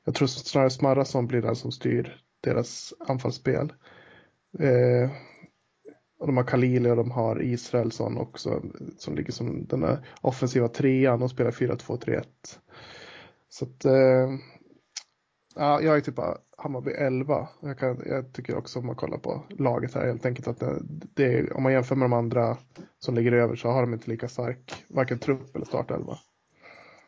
jag 0.04 0.14
tror 0.14 0.26
snarare 0.26 0.70
Smarrason 0.70 1.26
blir 1.26 1.42
den 1.42 1.56
som 1.56 1.72
styr 1.72 2.20
deras 2.40 2.94
anfallsspel. 3.08 3.72
Eh, 4.58 5.10
och 6.18 6.26
de 6.26 6.36
har 6.36 6.44
Khalili 6.44 6.90
och 6.90 6.96
de 6.96 7.10
har 7.10 7.42
Israelsson 7.42 8.18
också 8.18 8.62
som 8.98 9.14
ligger 9.14 9.32
som 9.32 9.66
den 9.66 9.80
där 9.80 10.08
offensiva 10.20 10.68
trean 10.68 11.22
och 11.22 11.30
spelar 11.30 11.50
4-2-3-1. 11.50 12.24
Så 13.48 13.64
att, 13.64 13.84
eh, 13.84 14.28
ja, 15.54 15.80
jag 15.80 15.96
är 15.96 16.00
typ 16.00 16.18
Hammarby 16.56 16.90
11. 16.90 17.48
Jag, 17.60 17.78
kan, 17.78 18.02
jag 18.06 18.32
tycker 18.32 18.56
också 18.56 18.78
om 18.78 18.86
man 18.86 18.96
kollar 18.96 19.18
på 19.18 19.42
laget 19.48 19.94
här 19.94 20.06
helt 20.06 20.26
enkelt 20.26 20.48
att 20.48 20.60
det, 20.60 20.82
det 21.14 21.52
om 21.52 21.62
man 21.62 21.72
jämför 21.72 21.94
med 21.94 22.04
de 22.04 22.12
andra 22.12 22.56
som 22.98 23.14
ligger 23.14 23.32
över 23.32 23.56
så 23.56 23.68
har 23.68 23.80
de 23.80 23.94
inte 23.94 24.10
lika 24.10 24.28
stark 24.28 24.84
varken 24.88 25.18
trupp 25.18 25.56
eller 25.56 25.66
startelva. 25.66 26.18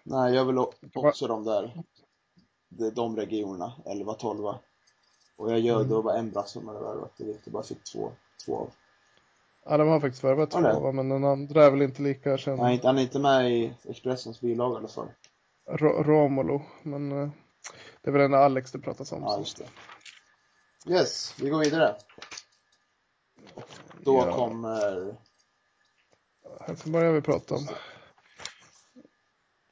Nej, 0.02 0.34
jag 0.34 0.44
vill 0.44 0.58
också 0.94 1.26
de 1.26 1.44
där, 1.44 1.82
de 2.94 3.16
regionerna, 3.16 3.72
11, 3.86 4.14
12. 4.14 4.44
Och 5.36 5.52
jag 5.52 5.60
gör 5.60 5.76
mm. 5.76 5.88
då 5.88 6.02
bara 6.02 6.18
en 6.18 6.30
brass 6.30 6.50
som 6.50 6.68
hade 6.68 6.80
värvat, 6.80 7.12
det 7.16 7.24
vet 7.24 7.40
jag 7.44 7.52
bara 7.52 7.62
fick 7.62 7.84
två, 7.84 8.12
två 8.46 8.56
av. 8.56 8.70
Ja, 9.64 9.76
de 9.76 9.88
har 9.88 10.00
faktiskt 10.00 10.24
värvat 10.24 10.50
två, 10.50 10.60
ja, 10.60 10.92
men 10.92 11.08
den 11.08 11.24
andra 11.24 11.64
är 11.64 11.70
väl 11.70 11.82
inte 11.82 12.02
lika 12.02 12.38
känd. 12.38 12.62
Nej, 12.62 12.80
han 12.82 12.98
är 12.98 13.02
inte 13.02 13.18
med 13.18 13.50
i 13.50 13.74
Expressens 13.88 14.40
bilaga 14.40 14.74
i 14.74 14.78
alla 14.78 14.88
fall. 14.88 15.08
Romolo, 16.04 16.62
men 16.82 17.12
eh, 17.12 17.30
det 18.02 18.10
är 18.10 18.12
väl 18.12 18.30
den 18.30 18.34
Alex 18.34 18.72
det 18.72 18.78
pratas 18.78 19.12
om. 19.12 19.22
Ja, 19.22 19.38
just 19.38 19.58
det. 19.58 20.92
Yes, 20.92 21.34
vi 21.40 21.50
går 21.50 21.58
vidare. 21.58 21.96
Då 23.98 24.16
ja. 24.16 24.36
kommer... 24.36 25.16
Helsingborg 26.60 27.06
har 27.06 27.12
vi 27.12 27.20
pratat 27.20 27.50
om. 27.50 27.68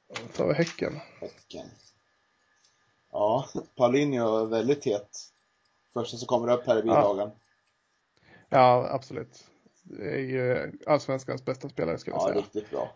Då 0.09 0.29
tar 0.37 0.47
vi 0.47 0.55
Häcken. 0.55 1.01
Häcken. 1.21 1.67
Ja, 3.11 3.49
Paulinho 3.77 4.37
är 4.37 4.47
väldigt 4.47 4.85
het. 4.85 5.11
Första 5.93 6.17
som 6.17 6.27
kommer 6.27 6.53
upp 6.53 6.67
här 6.67 6.79
i 6.79 6.83
bilagan. 6.83 7.31
Ja, 8.49 8.49
ja 8.49 8.89
absolut. 8.91 9.45
Är 10.01 10.19
ju 10.19 10.73
allsvenskans 10.87 11.45
bästa 11.45 11.69
spelare 11.69 11.99
skulle 11.99 12.17
jag 12.17 12.23
säga. 12.23 12.35
Ja, 12.35 12.41
riktigt 12.41 12.71
bra 12.71 12.95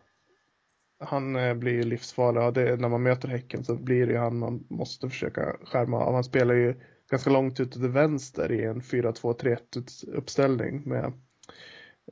han 1.05 1.37
eh, 1.37 1.55
blir 1.55 1.73
ju 1.73 1.83
livsfarlig 1.83 2.43
och 2.43 2.53
det, 2.53 2.81
när 2.81 2.89
man 2.89 3.03
möter 3.03 3.29
Häcken 3.29 3.65
så 3.65 3.77
blir 3.77 4.07
det 4.07 4.13
ju 4.13 4.19
han 4.19 4.39
man 4.39 4.67
måste 4.71 5.09
försöka 5.09 5.57
skärma 5.65 6.01
av. 6.01 6.15
Han 6.15 6.25
spelar 6.25 6.55
ju 6.55 6.75
ganska 7.11 7.31
långt 7.31 7.61
ut 7.61 7.73
till 7.73 7.89
vänster 7.89 8.53
i 8.53 8.65
en 8.65 8.81
4-2-3-1 8.81 10.11
uppställning 10.13 10.83
med 10.89 11.13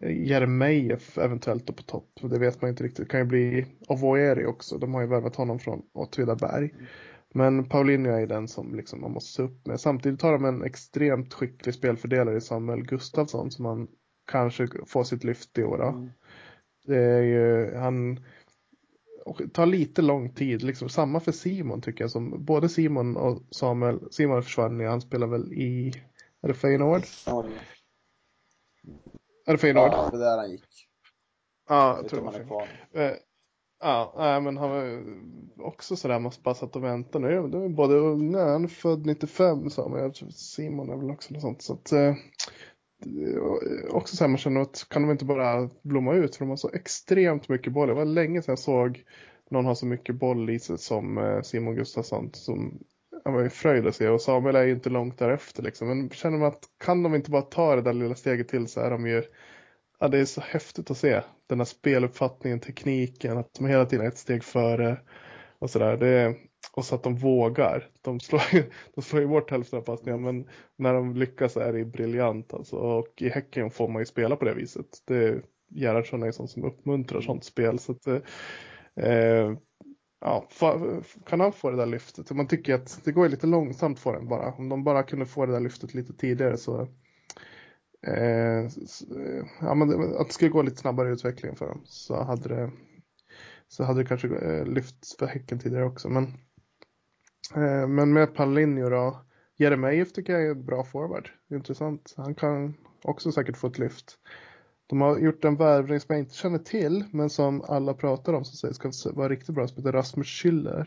eh, 0.01 0.29
Jeremejeff 0.29 1.19
eventuellt 1.19 1.67
på 1.67 1.83
topp. 1.83 2.11
Det 2.23 2.39
vet 2.39 2.63
man 2.63 2.69
inte 2.69 2.85
riktigt. 2.85 3.07
Det 3.07 3.11
kan 3.11 3.21
ju 3.21 3.27
bli 3.27 3.67
Avoeri 3.89 4.47
också. 4.47 4.79
De 4.79 4.95
har 4.95 5.01
ju 5.01 5.07
värvat 5.07 5.37
honom 5.37 5.59
från 5.59 5.83
Åtvidaberg. 5.95 6.71
Men 7.35 7.69
Paulinho 7.69 8.13
är 8.13 8.27
den 8.27 8.49
som 8.49 8.75
liksom 8.75 9.01
man 9.01 9.13
måste 9.13 9.33
se 9.33 9.43
upp 9.43 9.67
med. 9.67 9.81
Samtidigt 9.81 10.23
har 10.23 10.33
de 10.33 10.45
en 10.45 10.65
extremt 10.65 11.35
skicklig 11.35 11.75
spelfördelare 11.75 12.37
i 12.37 12.41
Samuel 12.41 12.83
Gustafsson 12.83 13.51
som 13.51 13.63
man 13.63 13.89
kanske 14.31 14.69
får 14.87 15.05
sitt 15.05 15.25
lyft 15.25 15.59
i 15.59 15.65
år. 15.65 15.89
Mm. 15.89 16.11
Det 16.87 16.99
är 16.99 17.23
ju, 17.23 17.75
han 17.75 18.21
och 19.25 19.43
tar 19.53 19.67
lite 19.67 20.03
lång 20.03 20.35
tid, 20.35 20.63
liksom 20.63 20.89
samma 20.89 21.21
för 21.21 21.33
Simon 21.33 21.81
tycker 21.81 22.05
jag 22.05 22.11
som 22.11 22.45
både 22.45 22.69
Simon 22.69 23.17
och 23.17 23.43
Samuel, 23.51 24.01
Simon 24.11 24.43
försvann 24.43 24.81
ju, 24.81 24.87
han 24.87 25.01
spelar 25.01 25.27
väl 25.27 25.53
i, 25.53 26.03
är 26.43 26.49
det 26.49 26.55
Feyenoord? 26.55 27.03
Ja. 27.27 27.45
Är 29.47 29.53
det 29.53 29.59
Feyenoord? 29.59 29.93
Ja, 29.93 30.09
det 30.13 30.19
där 30.19 30.39
han 30.39 30.51
gick. 30.51 30.89
Ja, 31.69 31.97
jag, 31.97 32.09
tror 32.09 32.33
det 32.33 32.45
var 32.45 32.69
eh, 32.93 33.17
Ja, 33.83 34.15
nej, 34.17 34.41
men 34.41 34.57
han 34.57 34.71
var 34.71 35.05
också 35.67 35.97
sådär, 35.97 36.19
måste 36.19 36.43
bara 36.43 36.55
satt 36.55 36.77
och 36.77 36.85
vänta 36.85 37.19
nu. 37.19 37.49
De 37.49 37.65
är 37.65 37.69
både 37.69 37.95
unga, 37.95 38.45
han 38.45 38.65
är 38.65 38.69
född 38.69 39.07
95 39.07 39.71
Samuel, 39.71 40.15
Simon 40.33 40.91
är 40.91 40.97
väl 40.97 41.11
också 41.11 41.35
något 41.35 41.43
sånt. 41.43 41.63
Så 41.63 41.73
att, 41.73 41.93
eh, 41.93 42.15
Eh, 43.07 43.95
också 43.95 44.17
så 44.17 44.25
här, 44.25 44.29
man 44.29 44.39
känner 44.39 44.61
att 44.61 44.87
kan 44.91 45.03
de 45.03 45.11
inte 45.11 45.25
bara 45.25 45.71
blomma 45.83 46.15
ut 46.15 46.37
för 46.37 46.45
de 46.45 46.49
har 46.49 46.57
så 46.57 46.71
extremt 46.73 47.49
mycket 47.49 47.73
boll. 47.73 47.89
Det 47.89 47.95
var 47.95 48.05
länge 48.05 48.43
sedan 48.43 48.53
jag 48.53 48.59
såg 48.59 49.05
någon 49.51 49.65
ha 49.65 49.75
så 49.75 49.87
mycket 49.87 50.15
boll 50.15 50.51
i 50.51 50.59
sig 50.59 50.79
som 50.79 51.19
eh, 51.19 51.43
Simon 51.43 51.75
Gustafsson 51.75 52.31
som 52.33 52.79
han 53.25 53.35
var 53.35 53.43
ju 53.43 53.51
fröjd 53.51 53.87
att 53.87 53.97
se 53.97 54.09
och 54.09 54.21
Samuel 54.21 54.57
är 54.57 54.63
ju 54.63 54.73
inte 54.73 54.91
långt 54.91 55.19
därefter 55.19 55.63
liksom. 55.63 55.89
Men 55.89 56.11
känner 56.11 56.39
man 56.39 56.49
att 56.49 56.65
kan 56.85 57.03
de 57.03 57.15
inte 57.15 57.31
bara 57.31 57.43
ta 57.43 57.77
det 57.77 57.83
där 57.83 57.93
lilla 57.93 58.15
steget 58.15 58.49
till 58.49 58.69
så 58.69 58.81
är 58.81 58.91
de 58.91 59.07
ju 59.07 59.23
Ja, 60.03 60.09
det 60.09 60.19
är 60.19 60.25
så 60.25 60.41
häftigt 60.41 60.91
att 60.91 60.99
se 60.99 61.23
den 61.47 61.61
här 61.61 61.65
speluppfattningen, 61.65 62.61
tekniken, 62.61 63.39
att 63.39 63.55
de 63.55 63.67
hela 63.67 63.87
tiden 63.87 64.07
är 64.07 64.09
ett 64.09 64.19
steg 64.19 64.45
före 64.45 65.01
och 65.59 65.71
sådär. 65.71 65.97
Och 66.73 66.85
så 66.85 66.95
att 66.95 67.03
de 67.03 67.17
vågar. 67.17 67.91
De 68.03 68.21
slår, 68.21 68.43
de 68.95 69.03
slår 69.03 69.23
ju 69.23 69.29
bort 69.29 69.51
hälften 69.51 69.79
av 69.79 69.83
passningarna 69.83 70.23
men 70.23 70.49
när 70.77 70.95
de 70.95 71.15
lyckas 71.15 71.57
är 71.57 71.73
det 71.73 71.85
briljant 71.85 72.55
alltså. 72.55 72.77
Och 72.77 73.23
i 73.23 73.29
Häcken 73.29 73.71
får 73.71 73.89
man 73.89 74.03
ju 74.03 74.07
spela 74.07 74.37
på 74.37 74.45
det 74.45 74.55
viset. 74.55 75.03
Det, 75.07 75.43
Gerhardsson 75.71 76.23
är 76.23 76.27
ju 76.27 76.33
sån 76.33 76.49
som 76.49 76.65
uppmuntrar 76.65 77.21
sånt 77.21 77.45
spel. 77.45 77.79
Så 77.79 77.93
att, 77.93 78.07
eh, 78.97 79.53
ja, 80.21 80.49
kan 81.27 81.41
han 81.41 81.53
få 81.53 81.71
det 81.71 81.77
där 81.77 81.87
lyftet? 81.87 82.31
Man 82.31 82.49
tycker 82.49 82.75
att 82.75 83.01
det 83.05 83.13
går 83.13 83.29
lite 83.29 83.47
långsamt 83.47 83.99
för 83.99 84.15
en 84.15 84.29
bara. 84.29 84.53
Om 84.53 84.69
de 84.69 84.85
bara 84.85 85.03
kunde 85.03 85.27
få 85.27 85.47
det 85.47 85.53
där 85.53 85.61
lyftet 85.61 85.95
lite 85.95 86.13
tidigare 86.13 86.57
så 86.57 86.81
eh, 88.07 88.69
ja, 89.61 89.75
men 89.75 90.15
att 90.17 90.27
det 90.27 90.33
skulle 90.35 90.51
gå 90.51 90.63
lite 90.63 90.77
snabbare 90.77 91.09
i 91.09 91.13
utvecklingen 91.13 91.57
för 91.57 91.67
dem 91.67 91.83
så 91.85 92.23
hade 92.23 92.49
det 92.49 92.71
så 93.69 93.85
hade 93.85 94.01
det 94.01 94.07
kanske 94.07 94.29
eh, 94.29 94.67
lyfts 94.67 95.17
för 95.17 95.27
Häcken 95.27 95.59
tidigare 95.59 95.85
också. 95.85 96.09
Men, 96.09 96.25
eh, 96.25 96.31
men 97.89 98.13
med 98.13 98.35
Palinho 98.35 98.89
då. 98.89 99.21
Jeremejeff 99.57 100.13
tycker 100.13 100.33
jag 100.33 100.43
är 100.43 100.51
en 100.51 100.65
bra 100.65 100.85
forward. 100.85 101.31
Intressant. 101.51 102.15
Han 102.17 102.35
kan 102.35 102.75
också 103.03 103.33
säkert 103.33 103.57
få 103.57 103.67
ett 103.67 103.79
lyft. 103.79 104.19
De 104.87 105.01
har 105.01 105.19
gjort 105.19 105.45
en 105.45 105.57
värvning 105.57 106.01
som 106.01 106.15
jag 106.15 106.19
inte 106.19 106.35
känner 106.35 106.59
till, 106.59 107.05
men 107.11 107.31
som 107.31 107.63
alla 107.63 107.95
pratar 107.95 108.33
om, 108.33 108.45
som 108.45 108.57
säger 108.57 108.93
ska 108.93 109.13
vara 109.13 109.29
riktigt 109.29 109.55
bra, 109.55 109.69
som 109.69 109.77
heter 109.77 109.93
Rasmus 109.93 110.27
Schüller, 110.27 110.87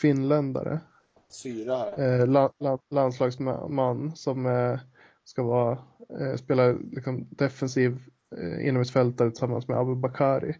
finländare. 0.00 0.80
Syra. 1.28 1.88
Eh, 1.94 2.26
la, 2.26 2.52
la, 2.58 2.78
landslagsman 2.90 4.16
som 4.16 4.46
eh, 4.46 4.78
ska 5.24 5.42
vara, 5.42 5.78
eh, 6.20 6.36
spela 6.36 6.72
liksom, 6.72 7.26
defensiv 7.30 8.02
eh, 8.36 8.66
inomhusfältare 8.66 9.30
tillsammans 9.30 9.68
med 9.68 9.78
Abu 9.78 9.94
Bakari. 9.94 10.56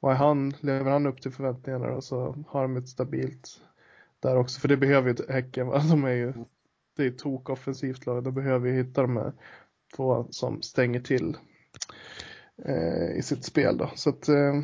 Och 0.00 0.10
är 0.12 0.16
han, 0.16 0.54
lever 0.60 0.90
han 0.90 1.06
upp 1.06 1.22
till 1.22 1.32
förväntningarna 1.32 1.92
och 1.92 2.04
så 2.04 2.44
har 2.48 2.62
de 2.62 2.76
ett 2.76 2.88
stabilt 2.88 3.60
där 4.24 4.36
också. 4.36 4.60
För 4.60 4.68
det 4.68 4.76
behöver 4.76 5.08
ju 5.08 5.32
Häcken. 5.32 5.68
De 5.90 6.04
är 6.04 6.10
ju, 6.10 6.32
det 6.96 7.04
är 7.04 7.10
tok 7.10 7.50
offensivt 7.50 8.06
lag. 8.06 8.24
De 8.24 8.34
behöver 8.34 8.68
ju 8.68 8.76
hitta 8.76 9.02
de 9.02 9.16
här 9.16 9.32
två 9.96 10.26
som 10.30 10.62
stänger 10.62 11.00
till 11.00 11.36
eh, 12.64 13.16
i 13.16 13.22
sitt 13.22 13.44
spel 13.44 13.76
då. 13.78 13.90
Så 13.94 14.10
att 14.10 14.28
eh, 14.28 14.54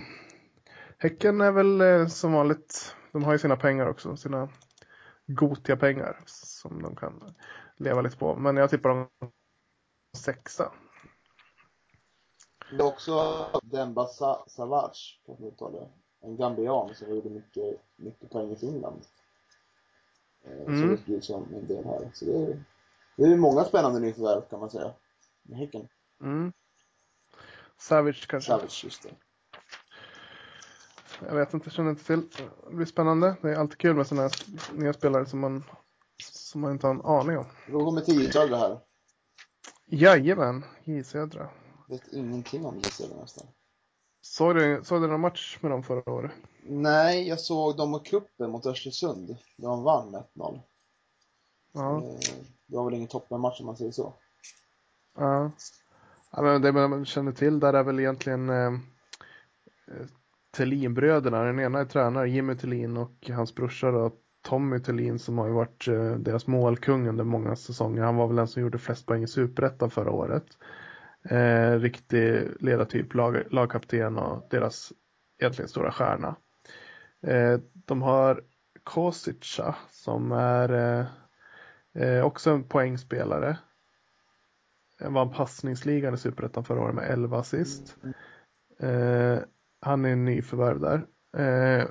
Häcken 0.98 1.40
är 1.40 1.52
väl 1.52 1.80
eh, 1.80 2.06
som 2.06 2.32
vanligt, 2.32 2.94
de 3.12 3.24
har 3.24 3.32
ju 3.32 3.38
sina 3.38 3.56
pengar 3.56 3.86
också, 3.86 4.16
sina 4.16 4.48
gotiga 5.26 5.76
pengar 5.76 6.20
som 6.26 6.82
de 6.82 6.96
kan 6.96 7.34
leva 7.76 8.00
lite 8.00 8.16
på. 8.16 8.36
Men 8.36 8.56
jag 8.56 8.70
tippar 8.70 8.88
dem 8.88 9.08
sexa. 10.16 10.72
Det 12.70 12.76
är 12.76 12.86
också 12.86 13.46
Demba 13.62 14.06
Savage, 14.46 15.20
på 15.26 15.32
att 15.32 15.40
uttala 15.40 15.78
En 16.20 16.36
gambian 16.36 16.94
som 16.94 17.10
gjorde 17.10 17.30
mycket, 17.30 17.80
mycket 17.96 18.30
poäng 18.30 18.52
i 18.52 18.56
Finland. 18.56 19.04
Eh, 20.44 20.52
mm. 20.52 20.80
Så 20.80 20.86
det 20.96 21.04
blir 21.04 21.20
som 21.20 21.54
en 21.54 21.66
del 21.66 21.84
här. 21.84 22.10
Så 22.14 22.24
det 22.24 22.32
är, 22.32 22.64
det 23.16 23.22
är 23.22 23.36
många 23.36 23.64
spännande 23.64 24.00
nyförvärv 24.00 24.42
kan 24.50 24.60
man 24.60 24.70
säga. 24.70 24.94
Med 25.42 25.58
Häcken. 25.58 25.88
Mm. 26.20 26.52
Savage 27.78 28.26
kanske? 28.28 28.50
Savage, 28.50 28.84
just 28.84 29.02
det. 29.02 29.10
Jag 31.26 31.34
vet 31.34 31.54
inte, 31.54 31.70
känner 31.70 31.90
inte 31.90 32.04
till. 32.04 32.22
Det 32.68 32.74
blir 32.74 32.86
spännande. 32.86 33.36
Det 33.42 33.50
är 33.50 33.56
alltid 33.56 33.78
kul 33.78 33.96
med 33.96 34.06
sådana 34.06 34.22
här 34.22 34.32
nya 34.74 34.92
spelare 34.92 35.26
som 35.26 35.40
man, 35.40 35.64
som 36.32 36.60
man 36.60 36.72
inte 36.72 36.86
har 36.86 36.94
en 36.94 37.00
aning 37.00 37.38
om. 37.38 37.46
Då 37.68 37.84
kommer 37.84 38.00
tio 38.00 38.32
södra 38.32 38.56
här. 38.56 38.80
Jajamän, 39.86 40.64
J 40.84 41.04
Södra. 41.04 41.48
Vet 41.88 42.12
ingenting 42.12 42.66
om 42.66 42.76
J 42.76 42.84
Södra 42.84 43.16
nästan. 43.16 43.46
Såg 44.30 44.54
du, 44.54 44.80
såg 44.84 45.02
du 45.02 45.08
någon 45.08 45.20
match 45.20 45.58
med 45.60 45.70
dem 45.70 45.82
förra 45.82 46.12
året? 46.12 46.30
Nej, 46.62 47.28
jag 47.28 47.40
såg 47.40 47.76
dem 47.76 47.94
i 47.94 48.08
cupen 48.08 48.50
mot 48.50 48.66
Östersund. 48.66 49.36
De 49.56 49.82
vann 49.82 50.16
1-0. 50.34 50.60
Ja. 51.72 51.96
Eh, 51.96 52.18
det 52.66 52.76
var 52.76 52.84
väl 52.84 52.94
ingen 52.94 53.08
toppenmatch 53.08 53.60
om 53.60 53.66
man 53.66 53.76
säger 53.76 53.90
så. 53.90 54.14
Ja. 55.18 55.50
ja 56.30 56.42
men 56.42 56.62
det 56.62 56.72
man 56.72 57.04
känner 57.04 57.32
till 57.32 57.60
där 57.60 57.72
är 57.72 57.82
väl 57.82 58.00
egentligen 58.00 58.50
eh, 58.50 58.66
eh 58.66 60.06
Thelin-bröderna. 60.56 61.42
Den 61.42 61.60
ena 61.60 61.80
är 61.80 61.84
tränare, 61.84 62.30
Jimmy 62.30 62.56
Thelin 62.56 62.96
och 62.96 63.30
hans 63.30 63.54
brorsa 63.54 63.90
då, 63.90 64.12
Tommy 64.42 64.80
Thelin 64.80 65.18
som 65.18 65.38
har 65.38 65.46
ju 65.46 65.52
varit 65.52 65.88
eh, 65.88 66.12
deras 66.12 66.46
målkung 66.46 67.08
under 67.08 67.24
många 67.24 67.56
säsonger. 67.56 68.02
Han 68.02 68.16
var 68.16 68.26
väl 68.26 68.36
den 68.36 68.48
som 68.48 68.62
gjorde 68.62 68.78
flest 68.78 69.06
poäng 69.06 69.22
i 69.22 69.28
Superettan 69.28 69.90
förra 69.90 70.10
året. 70.10 70.46
Eh, 71.24 71.78
riktig 71.78 72.48
ledartyp, 72.60 73.14
lag, 73.14 73.42
lagkapten 73.50 74.18
och 74.18 74.46
deras 74.50 74.92
egentligen 75.38 75.68
stora 75.68 75.92
stjärna. 75.92 76.36
Eh, 77.22 77.60
de 77.72 78.02
har 78.02 78.44
Kosica 78.84 79.76
som 79.90 80.32
är 80.32 80.72
eh, 80.72 81.06
eh, 82.02 82.24
också 82.24 82.50
en 82.50 82.64
poängspelare. 82.64 83.58
Han 85.00 85.14
vann 85.14 85.32
passningsligan 85.32 86.14
i 86.14 86.18
Superettan 86.18 86.64
förra 86.64 86.80
året 86.80 86.94
med 86.94 87.10
11 87.10 87.38
assist. 87.38 87.96
Eh, 88.78 89.38
han 89.80 90.04
är 90.04 90.12
en 90.12 90.24
nyförvärv 90.24 90.80
där. 90.80 91.06
Eh, 91.36 91.88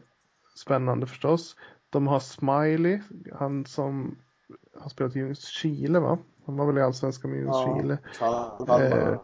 spännande 0.55 1.07
förstås. 1.07 1.55
De 1.89 2.07
har 2.07 2.19
Smiley, 2.19 3.01
han 3.33 3.65
som 3.65 4.17
har 4.79 4.89
spelat 4.89 5.15
i 5.15 5.35
Chile 5.35 5.99
va? 5.99 6.19
Han 6.49 6.57
var 6.57 6.65
väl 6.65 6.77
i 6.77 6.81
Allsvenskan 6.81 7.31
med 7.31 7.45
ja, 7.45 7.77
Chile. 7.77 7.97
Eh, 8.69 9.19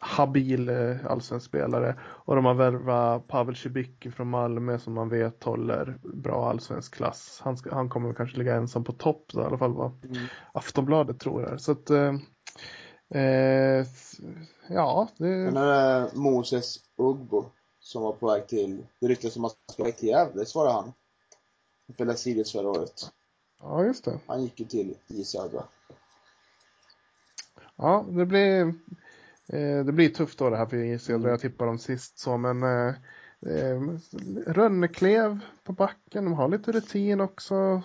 habil 0.00 0.68
eh, 0.68 1.06
allsvensk 1.06 1.46
spelare. 1.46 1.96
Och 2.02 2.36
de 2.36 2.44
har 2.44 2.54
värvat 2.54 3.28
Pavel 3.28 3.56
Cibicki 3.56 4.10
från 4.10 4.30
Malmö 4.30 4.78
som 4.78 4.94
man 4.94 5.08
vet 5.08 5.44
håller 5.44 5.98
bra 6.02 6.50
allsvensk 6.50 6.94
klass. 6.94 7.40
Han, 7.44 7.56
ska, 7.56 7.74
han 7.74 7.88
kommer 7.88 8.14
kanske 8.14 8.38
ligga 8.38 8.54
ensam 8.54 8.84
på 8.84 8.92
topp 8.92 9.34
i 9.34 9.38
alla 9.38 9.58
fall 9.58 9.72
vad 9.72 10.04
mm. 10.04 10.16
Aftonbladet 10.52 11.20
tror 11.20 11.42
jag. 11.42 11.60
Så 11.60 11.72
att 11.72 11.90
eh, 11.90 12.14
eh, 13.14 13.86
ja. 14.68 15.08
Det... 15.16 15.48
Sen 15.48 15.56
är 15.56 15.66
det 15.66 16.10
Moses 16.14 16.76
Ugbo 16.96 17.44
som 17.80 18.02
var 18.02 18.12
på 18.12 18.26
väg 18.26 18.48
till, 18.48 18.86
det 19.00 19.08
ryktas 19.08 19.32
som 19.32 19.44
att 19.44 19.56
han 19.66 19.74
ska 19.74 19.98
till 19.98 20.08
Gävle, 20.08 20.46
svarade 20.46 20.74
han. 20.74 20.92
Han 21.86 21.94
spelade 21.94 22.18
Sirius 22.18 22.52
förra 22.52 22.68
året. 22.68 23.12
Ja, 23.60 23.84
just 23.84 24.04
det. 24.04 24.20
Han 24.26 24.42
gick 24.42 24.60
ju 24.60 24.66
till 24.66 24.94
i 25.06 25.24
Södra. 25.24 25.64
Ja, 27.82 28.06
det 28.08 28.26
blir, 28.26 28.66
eh, 29.48 29.84
det 29.84 29.92
blir 29.92 30.08
tufft 30.08 30.38
då 30.38 30.50
det 30.50 30.56
här 30.56 30.66
för 30.66 30.98
Södra. 30.98 31.16
Mm. 31.16 31.30
Jag 31.30 31.40
tippar 31.40 31.66
dem 31.66 31.78
sist 31.78 32.18
så, 32.18 32.36
men 32.36 32.62
eh, 32.62 32.94
eh, 33.46 33.80
Rönneklev 34.46 35.38
på 35.64 35.72
backen, 35.72 36.24
de 36.24 36.32
har 36.32 36.48
lite 36.48 36.72
rutin 36.72 37.20
också. 37.20 37.82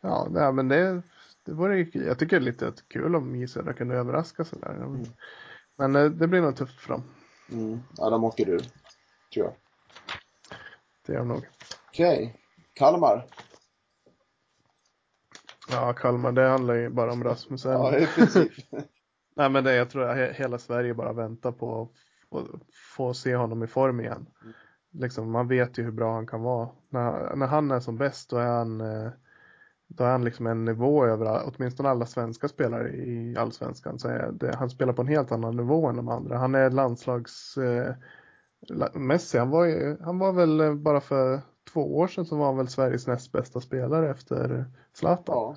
Ja, 0.00 0.26
nej, 0.30 0.52
men 0.52 0.68
det, 0.68 1.02
det 1.44 1.52
vore, 1.52 1.78
jag 1.92 2.18
tycker 2.18 2.40
det 2.40 2.42
är 2.42 2.52
lite 2.52 2.72
kul 2.88 3.14
om 3.14 3.36
J 3.36 3.48
Södra 3.48 3.72
kunde 3.72 3.94
överraska 3.94 4.44
sådär. 4.44 4.74
Mm. 4.74 5.04
Men 5.76 5.92
det 6.18 6.28
blir 6.28 6.40
nog 6.40 6.56
tufft 6.56 6.80
för 6.80 6.92
dem. 6.92 7.02
Mm. 7.52 7.80
Ja, 7.96 8.10
de 8.10 8.24
åker 8.24 8.48
ur, 8.48 8.60
tror 9.34 9.46
jag. 9.46 9.54
Det 11.06 11.12
gör 11.12 11.18
de 11.18 11.28
nog. 11.28 11.48
Okej. 11.88 12.16
Okay. 12.16 12.32
Kalmar. 12.74 13.26
Ja, 15.72 15.92
Kalmar, 15.92 16.32
det 16.32 16.48
handlar 16.48 16.74
ju 16.74 16.88
bara 16.90 17.12
om 17.12 17.24
Rasmus 17.24 17.64
Ja, 17.64 17.96
i 17.96 18.06
princip. 18.06 18.52
Nej, 19.36 19.50
men 19.50 19.64
det, 19.64 19.74
jag 19.74 19.90
tror 19.90 20.04
att 20.04 20.36
hela 20.36 20.58
Sverige 20.58 20.94
bara 20.94 21.12
väntar 21.12 21.52
på 21.52 21.88
att 22.30 22.46
få 22.96 23.14
se 23.14 23.36
honom 23.36 23.62
i 23.62 23.66
form 23.66 24.00
igen. 24.00 24.26
Mm. 24.42 24.54
Liksom, 24.90 25.30
man 25.30 25.48
vet 25.48 25.78
ju 25.78 25.82
hur 25.82 25.92
bra 25.92 26.14
han 26.14 26.26
kan 26.26 26.42
vara. 26.42 26.68
När, 26.88 27.36
när 27.36 27.46
han 27.46 27.70
är 27.70 27.80
som 27.80 27.96
bäst 27.96 28.30
då 28.30 28.36
är 28.36 28.46
han, 28.46 28.80
eh, 28.80 29.10
då 29.86 30.04
är 30.04 30.10
han 30.10 30.24
liksom 30.24 30.46
en 30.46 30.64
nivå 30.64 31.06
över 31.06 31.42
åtminstone 31.44 31.88
alla 31.88 32.06
svenska 32.06 32.48
spelare 32.48 32.88
i 32.88 33.36
allsvenskan. 33.36 33.98
Så 33.98 34.08
det, 34.32 34.56
han 34.56 34.70
spelar 34.70 34.92
på 34.92 35.02
en 35.02 35.08
helt 35.08 35.32
annan 35.32 35.56
nivå 35.56 35.86
än 35.86 35.96
de 35.96 36.08
andra. 36.08 36.38
Han 36.38 36.54
är 36.54 36.70
landslags 36.70 37.58
eh, 37.58 37.94
Messi, 38.94 39.38
han 39.38 39.50
var, 39.50 39.64
ju, 39.64 39.96
han 40.00 40.18
var 40.18 40.32
väl 40.32 40.76
bara 40.76 41.00
för 41.00 41.40
två 41.72 41.96
år 41.96 42.06
sedan 42.06 42.24
så 42.24 42.36
var 42.36 42.46
han 42.46 42.56
väl 42.56 42.68
Sveriges 42.68 43.06
näst 43.06 43.32
bästa 43.32 43.60
spelare 43.60 44.10
efter 44.10 44.64
Zlatan. 44.92 45.56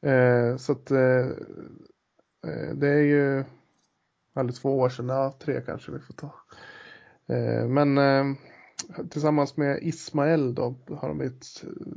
Ja. 0.00 0.10
Eh, 0.10 0.56
så 0.56 0.72
att 0.72 0.90
eh, 0.90 1.28
eh, 2.46 2.74
det 2.74 2.88
är 2.88 3.02
ju 3.02 3.44
eller 4.36 4.52
två 4.52 4.78
år 4.78 4.88
sedan, 4.88 5.08
ja 5.08 5.36
tre 5.40 5.60
kanske 5.60 5.92
vi 5.92 5.98
får 5.98 6.14
ta. 6.14 6.34
Eh, 7.34 7.68
men 7.68 7.98
eh, 7.98 8.24
tillsammans 9.10 9.56
med 9.56 9.78
Ismael 9.82 10.54
då 10.54 10.76
har 10.88 11.08
de 11.08 11.20
ett 11.20 11.44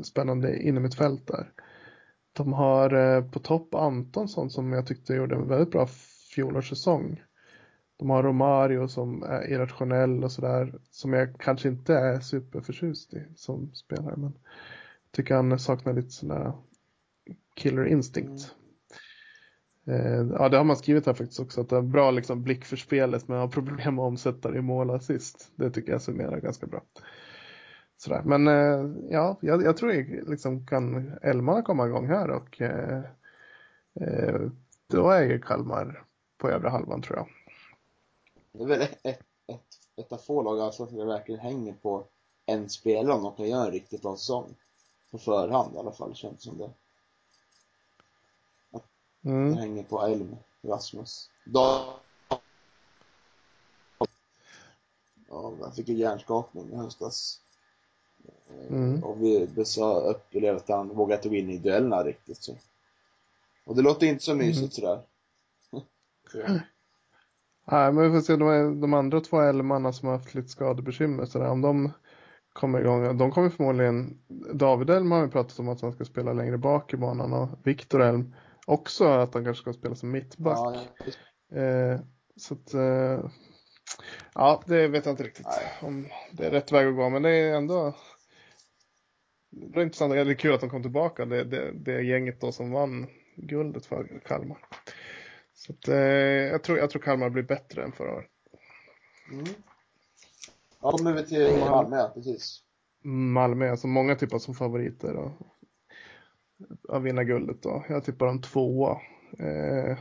spännande 0.04 0.62
inom 0.62 0.86
ett 0.86 0.96
fält 0.96 1.28
där. 1.28 1.52
De 2.34 2.54
har 2.54 2.94
eh, 2.94 3.32
på 3.32 3.40
topp 3.40 3.76
Antonsson 3.76 4.50
som 4.50 4.74
jag 4.74 4.88
tyckte 4.88 5.14
gjorde 5.14 5.36
en 5.36 5.48
väldigt 5.48 5.72
bra 5.72 5.88
fjolårssäsong. 6.36 7.24
De 7.98 8.10
har 8.10 8.24
Romario 8.24 8.88
som 8.88 9.24
är 9.24 9.50
irrationell 9.52 10.24
och 10.24 10.32
sådär. 10.32 10.74
Som 10.92 11.14
jag 11.14 11.40
kanske 11.40 11.68
inte 11.68 11.96
är 11.96 12.20
superförtjust 12.20 13.14
i 13.14 13.24
som 13.36 13.74
spelare. 13.74 14.16
Men 14.18 14.34
jag 15.04 15.12
tycker 15.12 15.36
han 15.36 15.60
saknar 15.60 15.94
lite 15.94 16.26
där 16.26 16.54
killer 17.56 17.86
instinct. 17.86 18.56
Mm. 19.88 20.32
ja, 20.32 20.50
det 20.50 20.58
har 20.58 20.64
man 20.64 20.78
skrivit 20.78 21.06
här 21.06 21.14
faktiskt 21.14 21.40
också. 21.40 21.62
Att 21.62 21.70
det 21.70 21.78
är 21.78 21.82
bra 21.82 22.12
liksom, 22.12 22.44
blick 22.44 22.66
för 22.66 22.78
spelet 22.78 23.28
men 23.28 23.40
har 23.40 23.48
problem 23.48 24.00
att 24.00 24.06
omsätta 24.06 24.52
det 24.52 24.58
i 24.58 24.62
mål 24.62 24.90
assist. 24.90 25.52
Det 25.56 25.72
tycker 25.72 25.92
jag 25.92 26.02
summerar 26.02 26.40
ganska 26.40 26.68
bra. 26.68 26.84
Sådär. 27.98 28.22
Men 28.26 28.48
eh, 28.48 28.92
ja, 29.10 29.38
jag, 29.42 29.64
jag 29.64 29.78
tror 29.78 29.94
jag 29.94 30.30
liksom 30.30 30.68
kan 30.68 31.14
Elmarna 31.22 31.62
komma 31.62 31.88
igång 31.88 32.08
här 32.08 32.30
och 32.30 32.62
eh, 32.62 33.04
eh, 34.02 34.42
då 34.88 35.10
är 35.10 35.24
ju 35.24 35.42
Kalmar 35.42 36.04
på 36.38 36.50
övre 36.50 36.70
halvan 36.70 37.02
tror 37.02 37.18
jag. 37.18 37.28
Det 38.58 38.64
är 38.64 38.68
väl 38.68 38.82
ett, 38.82 39.00
ett, 39.04 39.22
ett, 39.48 39.80
ett 39.96 40.12
av 40.12 40.18
få 40.18 40.44
lag 40.44 40.60
alltså 40.60 40.88
som 40.88 41.08
verkligen 41.08 41.42
hänger 41.42 41.74
på 41.74 42.06
en 42.46 42.70
spelare 42.70 43.16
om 43.16 43.24
de 43.24 43.36
kan 43.36 43.50
göra 43.50 43.66
en 43.66 43.72
riktigt 43.72 44.02
bra 44.02 44.18
säsong. 44.18 44.56
På 45.12 45.18
förhand 45.18 45.76
i 45.76 45.78
alla 45.78 45.92
fall, 45.92 46.16
känns 46.16 46.44
som 46.44 46.58
det. 46.58 46.70
Att 48.72 48.86
mm. 49.24 49.56
det 49.56 49.60
hänger 49.60 49.84
på 49.84 50.02
Elm, 50.02 50.36
Rasmus. 50.62 51.30
Då... 51.46 51.94
Ja, 55.30 55.54
han 55.62 55.72
fick 55.72 55.88
ju 55.88 55.96
hjärnskakning 55.96 56.72
i 56.72 56.76
höstas. 56.76 57.42
Mm. 58.70 59.04
Och 59.04 59.22
vi 59.22 59.48
upplevde 59.84 60.56
att 60.56 60.70
han 60.70 60.96
vågade 60.96 61.16
inte 61.16 61.30
gå 61.30 61.36
in 61.36 61.50
i 61.50 61.58
duellerna 61.58 62.04
riktigt 62.04 62.44
så. 62.44 62.56
Och 63.66 63.76
det 63.76 63.82
låter 63.82 64.08
inte 64.08 64.24
så 64.24 64.36
mysigt 64.36 64.78
mm. 64.78 65.00
sådär. 66.32 66.68
Nej, 67.72 67.94
men 67.94 68.04
vi 68.04 68.18
får 68.18 68.22
se 68.22 68.36
de, 68.36 68.82
de 68.82 68.94
andra 68.94 69.22
två 69.22 69.42
älmarna 69.42 69.94
som 69.94 70.08
har 70.08 70.18
haft 70.18 70.36
lite 70.36 70.50
skadebekymmer 70.50 71.26
sådär, 71.26 71.50
om 71.50 71.62
de 71.62 71.92
kommer 72.54 72.80
igång. 72.80 73.18
De 73.18 73.32
kommer 73.32 73.50
förmodligen, 73.50 74.18
David 74.54 74.90
Elm 74.90 75.12
har 75.12 75.22
ju 75.22 75.30
pratat 75.30 75.60
om 75.60 75.70
att 75.70 75.82
han 75.82 75.94
ska 75.94 76.06
spela 76.06 76.34
längre 76.34 76.58
bak 76.58 76.94
i 76.94 76.98
banan 76.98 77.34
och 77.34 77.50
Viktor 77.64 78.02
Elm 78.02 78.36
också 78.68 79.06
att 79.06 79.34
han 79.34 79.44
kanske 79.44 79.62
ska 79.62 79.74
spela 79.74 79.96
som 79.96 80.12
mittback. 80.12 80.78
Ja, 81.50 81.62
eh, 81.62 82.00
så 82.36 82.54
att, 82.54 82.74
eh, 82.74 83.30
ja, 84.34 84.64
det 84.66 84.88
vet 84.88 85.06
jag 85.06 85.14
inte 85.14 85.24
riktigt 85.24 85.46
Nej. 85.46 85.90
om 85.90 86.08
det 86.32 86.46
är 86.46 86.52
rätt 86.52 86.72
väg 86.72 86.88
att 86.88 86.96
gå, 86.96 87.10
men 87.10 87.22
det 87.22 87.30
är 87.30 87.56
ändå 87.56 87.96
det 89.50 89.80
är 89.80 89.84
intressant, 89.84 90.14
det 90.14 90.20
är 90.20 90.34
kul 90.34 90.54
att 90.54 90.62
de 90.62 90.70
kom 90.70 90.82
tillbaka, 90.82 91.26
det, 91.26 91.44
det, 91.44 91.72
det 91.72 92.02
gänget 92.02 92.42
då 92.42 92.52
som 92.52 92.72
vann 92.72 93.08
guldet 93.36 93.86
för 93.86 94.22
Kalmar. 94.26 94.58
Så 95.58 95.74
att, 95.74 95.88
eh, 95.88 95.98
jag, 96.52 96.64
tror, 96.64 96.78
jag 96.78 96.90
tror 96.90 97.02
Kalmar 97.02 97.30
blir 97.30 97.44
bättre 97.44 97.84
än 97.84 97.92
förra 97.92 98.14
året. 98.14 98.30
Mm. 99.32 99.46
Ja, 100.82 100.92
kommer 100.92 101.14
vi 101.14 101.26
till 101.26 101.60
Malmö, 101.60 102.10
precis. 102.14 102.62
Malmö, 103.04 103.72
alltså 103.72 103.88
många 103.88 104.16
tippar 104.16 104.40
som 104.40 104.56
favoriter 104.56 105.16
och, 105.16 105.32
att 106.90 107.04
vinna 107.04 107.24
guldet 107.24 107.62
då. 107.62 107.86
Jag 107.90 108.04
tippar 108.04 108.26
dem 108.26 108.42
tvåa. 108.42 109.02
Eh, 109.40 109.98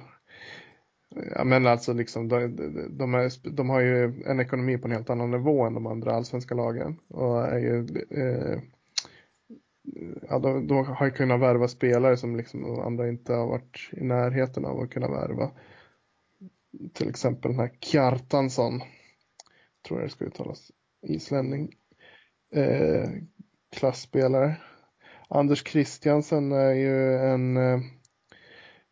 ja, 1.35 1.45
men 1.45 1.67
alltså 1.67 1.93
liksom, 1.93 2.29
de, 2.29 2.57
de, 2.91 3.15
är, 3.15 3.51
de, 3.51 3.71
har 3.71 3.81
ju 3.81 4.23
en 4.27 4.41
ekonomi 4.41 4.79
på 4.79 4.89
en 4.89 4.93
helt 4.93 5.11
annan 5.11 5.31
nivå 5.31 5.65
än 5.65 5.75
de 5.75 5.87
andra 5.87 6.13
allsvenska 6.13 6.55
lagen. 6.55 6.99
Och 7.09 7.47
är 7.47 7.59
ju 7.59 7.87
eh, 8.11 8.61
ja, 10.29 10.39
de, 10.39 10.67
då 10.67 10.75
har 10.75 11.11
kunnat 11.11 11.41
värva 11.41 11.69
spelare 11.69 12.17
som 12.17 12.37
liksom 12.37 12.81
andra 12.81 13.09
inte 13.09 13.33
har 13.33 13.47
varit 13.47 13.91
i 13.93 14.05
närheten 14.05 14.65
av 14.65 14.81
att 14.81 14.91
kunna 14.91 15.09
värva. 15.09 15.51
Till 16.95 17.09
exempel 17.09 17.51
den 17.51 17.61
här 17.61 17.71
Kjartansson, 17.81 18.81
tror 19.89 20.01
jag 20.01 20.09
det 20.09 20.13
ska 20.13 20.25
uttalas, 20.25 20.73
islänning. 21.03 21.73
Eh, 22.55 23.11
klassspelare. 23.77 24.57
Anders 25.29 25.69
Christiansen 25.69 26.53
är 26.53 26.73
ju 26.73 27.15
en 27.17 27.57
eh, 27.57 27.81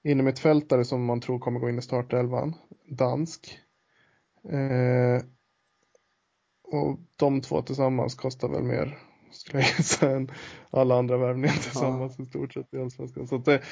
innermittfältare 0.04 0.84
som 0.84 1.04
man 1.04 1.20
tror 1.20 1.38
kommer 1.38 1.60
gå 1.60 1.68
in 1.68 1.78
i 1.78 1.82
startelvan. 1.82 2.54
Dansk. 2.88 3.58
Eh, 4.50 5.22
och 6.62 6.98
de 7.16 7.40
två 7.40 7.62
tillsammans 7.62 8.14
kostar 8.14 8.48
väl 8.48 8.62
mer 8.62 8.98
skulle 9.36 9.62
jag 9.62 9.68
gissa, 9.78 10.10
än 10.10 10.30
alla 10.70 10.98
andra 10.98 11.16
värvningar 11.16 11.54
tillsammans 11.54 12.14
ja. 12.18 12.24
i 12.24 12.26
stort 12.26 12.54
sett 12.54 12.74
i 12.74 12.78
Allsvenskan. 12.78 13.28
Så 13.28 13.38
det, 13.38 13.62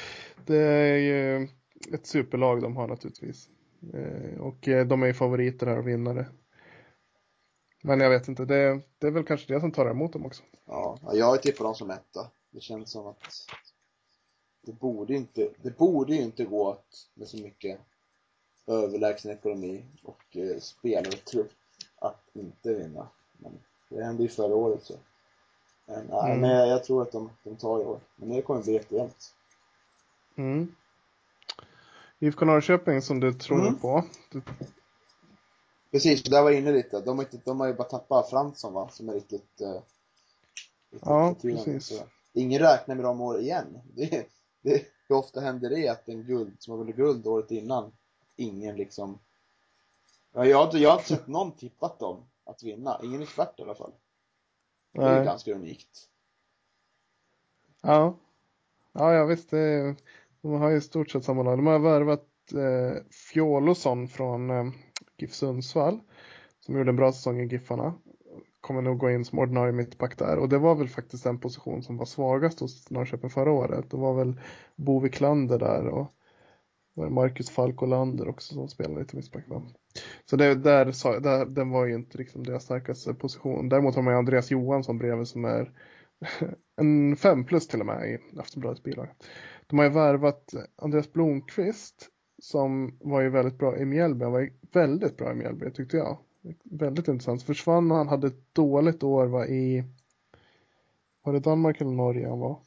det, 0.45 0.57
är 0.57 0.97
ju 0.97 1.47
ett 1.93 2.07
superlag 2.07 2.61
de 2.61 2.75
har 2.75 2.87
naturligtvis. 2.87 3.49
Eh, 3.93 4.39
och 4.39 4.67
eh, 4.67 4.87
de 4.87 5.03
är 5.03 5.07
ju 5.07 5.13
favoriter 5.13 5.67
här 5.67 5.77
och 5.77 5.87
vinnare. 5.87 6.25
Men 7.83 7.99
jag 7.99 8.09
vet 8.09 8.27
inte, 8.27 8.45
det, 8.45 8.81
det 8.97 9.07
är 9.07 9.11
väl 9.11 9.23
kanske 9.23 9.53
det 9.53 9.59
som 9.59 9.71
tar 9.71 9.89
emot 9.89 10.13
dem 10.13 10.25
också. 10.25 10.43
Ja, 10.65 10.99
jag 11.13 11.25
har 11.25 11.37
tippat 11.37 11.65
dem 11.65 11.75
som 11.75 11.89
etta. 11.89 12.27
Det 12.51 12.61
känns 12.61 12.91
som 12.91 13.07
att 13.07 13.47
det 14.65 14.71
borde 14.71 15.13
inte, 15.13 15.49
det 15.61 15.77
borde 15.77 16.15
ju 16.15 16.21
inte 16.21 16.45
gå 16.45 16.71
att 16.71 17.07
med 17.13 17.27
så 17.27 17.37
mycket 17.37 17.79
överlägsen 18.67 19.31
ekonomi 19.31 19.85
och 20.03 20.37
eh, 20.37 20.59
spelartrupp 20.59 21.51
att 21.95 22.29
inte 22.33 22.73
vinna. 22.73 23.07
Men 23.37 23.59
det 23.89 24.03
hände 24.03 24.23
ju 24.23 24.29
förra 24.29 24.55
året 24.55 24.83
så. 24.83 24.93
Men, 25.85 26.05
nej, 26.05 26.31
mm. 26.31 26.41
men 26.41 26.49
jag, 26.49 26.67
jag, 26.67 26.83
tror 26.83 27.01
att 27.01 27.11
de, 27.11 27.29
de 27.43 27.55
tar 27.55 27.81
i 27.81 27.85
år. 27.85 27.99
Men 28.15 28.29
det 28.29 28.41
kommer 28.41 28.63
bli 28.63 28.73
jättejämnt. 28.73 29.33
Mm. 30.35 30.75
IFK 32.19 32.45
Norrköping 32.45 33.01
som 33.01 33.19
du 33.19 33.33
tror 33.33 33.61
mm. 33.61 33.79
på. 33.79 34.03
Du... 34.31 34.41
Precis, 35.91 36.23
där 36.23 36.43
var 36.43 36.49
jag 36.49 36.59
inne 36.59 36.71
lite. 36.71 37.01
De 37.01 37.17
har, 37.17 37.25
inte, 37.25 37.37
de 37.45 37.59
har 37.59 37.67
ju 37.67 37.73
bara 37.73 37.87
tappat 37.87 38.29
Fransson 38.29 38.73
va, 38.73 38.89
som 38.89 39.09
är 39.09 39.13
riktigt... 39.13 39.61
Uh, 39.61 39.81
riktigt 40.91 41.09
ja, 41.09 41.35
precis. 41.41 41.85
Så. 41.85 42.03
Ingen 42.33 42.59
räknar 42.59 42.95
med 42.95 43.05
dem 43.05 43.21
år 43.21 43.39
igen. 43.39 43.79
Det, 43.95 44.27
det, 44.61 44.85
hur 45.07 45.15
ofta 45.15 45.41
händer 45.41 45.69
det 45.69 45.87
att 45.87 46.09
en 46.09 46.23
guld, 46.23 46.55
som 46.59 46.71
har 46.71 46.77
vunnit 46.77 46.95
guld 46.95 47.27
året 47.27 47.51
innan, 47.51 47.91
ingen 48.35 48.75
liksom... 48.75 49.19
Ja, 50.33 50.45
jag, 50.45 50.73
jag 50.73 50.89
har 50.89 50.97
inte 50.97 51.07
sett 51.07 51.27
någon 51.27 51.51
tippat 51.51 51.99
dem 51.99 52.25
att 52.45 52.63
vinna. 52.63 52.99
Ingen 53.03 53.21
expert 53.21 53.59
i 53.59 53.61
alla 53.61 53.75
fall. 53.75 53.91
Det 54.93 55.01
är 55.01 55.25
ganska 55.25 55.53
unikt. 55.53 56.07
Ja. 57.81 58.17
Ja, 58.93 59.13
ja 59.13 59.25
visst. 59.25 59.49
Det, 59.49 59.95
de 60.41 60.51
har 60.51 60.69
ju 60.69 60.77
i 60.77 60.81
stort 60.81 61.09
sett 61.09 61.23
samma 61.23 61.43
lag. 61.43 61.57
De 61.57 61.67
har 61.67 61.79
värvat 61.79 62.27
eh, 62.53 63.03
Fjolosson 63.11 64.07
från 64.07 64.49
eh, 64.49 64.65
GIF 65.17 65.33
Sundsvall. 65.33 65.99
Som 66.59 66.77
gjorde 66.77 66.89
en 66.89 66.95
bra 66.95 67.11
säsong 67.11 67.41
i 67.41 67.45
Giffarna. 67.45 67.93
Kommer 68.61 68.81
nog 68.81 68.97
gå 68.97 69.11
in 69.11 69.25
som 69.25 69.39
ordinarie 69.39 69.71
mittback 69.71 70.17
där. 70.17 70.37
Och 70.37 70.49
det 70.49 70.57
var 70.57 70.75
väl 70.75 70.89
faktiskt 70.89 71.23
den 71.23 71.39
position 71.39 71.83
som 71.83 71.97
var 71.97 72.05
svagast 72.05 72.59
hos 72.59 72.89
Norrköping 72.89 73.29
förra 73.29 73.51
året. 73.51 73.91
Det 73.91 73.97
var 73.97 74.13
väl 74.13 74.39
Bo 74.75 74.99
Wiklander 74.99 75.59
där 75.59 75.87
och 75.87 76.13
var 76.93 77.09
Marcus 77.09 77.49
Falkolander 77.49 78.27
också 78.27 78.53
som 78.53 78.67
spelade 78.67 78.99
lite 78.99 79.15
mittback. 79.15 79.43
Så 80.25 80.35
det, 80.35 80.55
där, 80.55 80.85
där, 81.19 81.45
den 81.45 81.69
var 81.69 81.85
ju 81.85 81.95
inte 81.95 82.17
liksom 82.17 82.43
deras 82.43 82.63
starkaste 82.63 83.13
position. 83.13 83.69
Däremot 83.69 83.95
har 83.95 84.01
man 84.01 84.13
ju 84.13 84.17
Andreas 84.17 84.51
Johansson 84.51 84.97
bredvid 84.97 85.27
som 85.27 85.45
är 85.45 85.71
en 86.77 87.15
fem 87.15 87.45
plus 87.45 87.67
till 87.67 87.79
och 87.79 87.85
med 87.85 88.09
i 88.09 88.39
Aftonbladets 88.39 88.83
bilaga. 88.83 89.09
De 89.67 89.79
har 89.79 89.85
ju 89.85 89.91
värvat 89.91 90.53
Andreas 90.75 91.13
Blomqvist 91.13 92.09
som 92.41 92.97
var 92.99 93.21
ju 93.21 93.29
väldigt 93.29 93.57
bra 93.57 93.77
i 93.77 93.85
Mjällby. 93.85 94.23
Han 94.23 94.33
var 94.33 94.39
ju 94.39 94.53
väldigt 94.71 95.17
bra 95.17 95.31
i 95.31 95.35
Mjällby 95.35 95.71
tyckte 95.71 95.97
jag. 95.97 96.17
Väldigt 96.63 97.07
intressant. 97.07 97.43
Försvann 97.43 97.91
han 97.91 98.07
hade 98.07 98.27
ett 98.27 98.53
dåligt 98.55 99.03
år 99.03 99.25
var 99.25 99.45
i 99.45 99.83
var 101.23 101.33
det 101.33 101.39
Danmark 101.39 101.81
eller 101.81 101.91
Norge 101.91 102.29
han 102.29 102.39
var? 102.39 102.59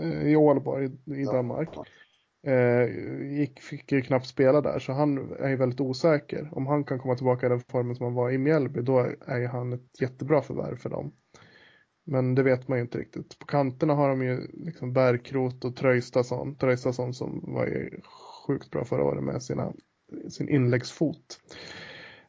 Eh, 0.00 0.22
I 0.22 0.36
Ålborg 0.36 0.90
i 1.04 1.24
Danmark. 1.24 1.68
Ja. 1.74 1.84
Eh, 2.46 2.88
gick, 3.38 3.60
fick 3.60 3.92
ju 3.92 4.02
knappt 4.02 4.26
spela 4.26 4.60
där 4.60 4.78
så 4.78 4.92
han 4.92 5.34
är 5.38 5.48
ju 5.48 5.56
väldigt 5.56 5.80
osäker. 5.80 6.48
Om 6.52 6.66
han 6.66 6.84
kan 6.84 6.98
komma 6.98 7.14
tillbaka 7.14 7.46
i 7.46 7.48
den 7.48 7.60
formen 7.60 7.96
som 7.96 8.04
han 8.04 8.14
var 8.14 8.30
i 8.30 8.38
Mjällby 8.38 8.82
då 8.82 8.98
är 9.26 9.38
ju 9.38 9.46
han 9.46 9.72
ett 9.72 10.00
jättebra 10.00 10.42
förvärv 10.42 10.76
för 10.76 10.90
dem. 10.90 11.12
Men 12.06 12.34
det 12.34 12.42
vet 12.42 12.68
man 12.68 12.78
ju 12.78 12.82
inte 12.82 12.98
riktigt. 12.98 13.38
På 13.38 13.46
kanterna 13.46 13.94
har 13.94 14.08
de 14.08 14.22
ju 14.22 14.46
liksom 14.52 14.92
Bärkrot 14.92 15.64
och 15.64 15.76
Tröjstason. 15.76 16.56
Tröjstason 16.56 17.14
som 17.14 17.54
var 17.54 17.66
ju 17.66 18.00
sjukt 18.46 18.70
bra 18.70 18.84
förra 18.84 19.04
året 19.04 19.24
med 19.24 19.42
sina, 19.42 19.72
sin 20.28 20.48
inläggsfot. 20.48 21.40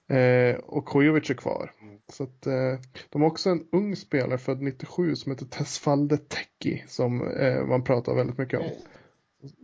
Eh, 0.10 0.56
och 0.56 0.86
Kojovic 0.86 1.30
är 1.30 1.34
kvar. 1.34 1.72
Så 2.12 2.24
att, 2.24 2.48
eh, 2.48 2.80
de 3.10 3.22
har 3.22 3.30
också 3.30 3.50
en 3.50 3.68
ung 3.72 3.96
spelare 3.96 4.38
född 4.38 4.62
97 4.62 5.16
som 5.16 5.32
heter 5.32 5.46
Tesfalde 5.46 6.18
Teki 6.18 6.84
som 6.88 7.28
eh, 7.28 7.66
man 7.66 7.84
pratar 7.84 8.16
väldigt 8.16 8.38
mycket 8.38 8.60
om 8.60 8.70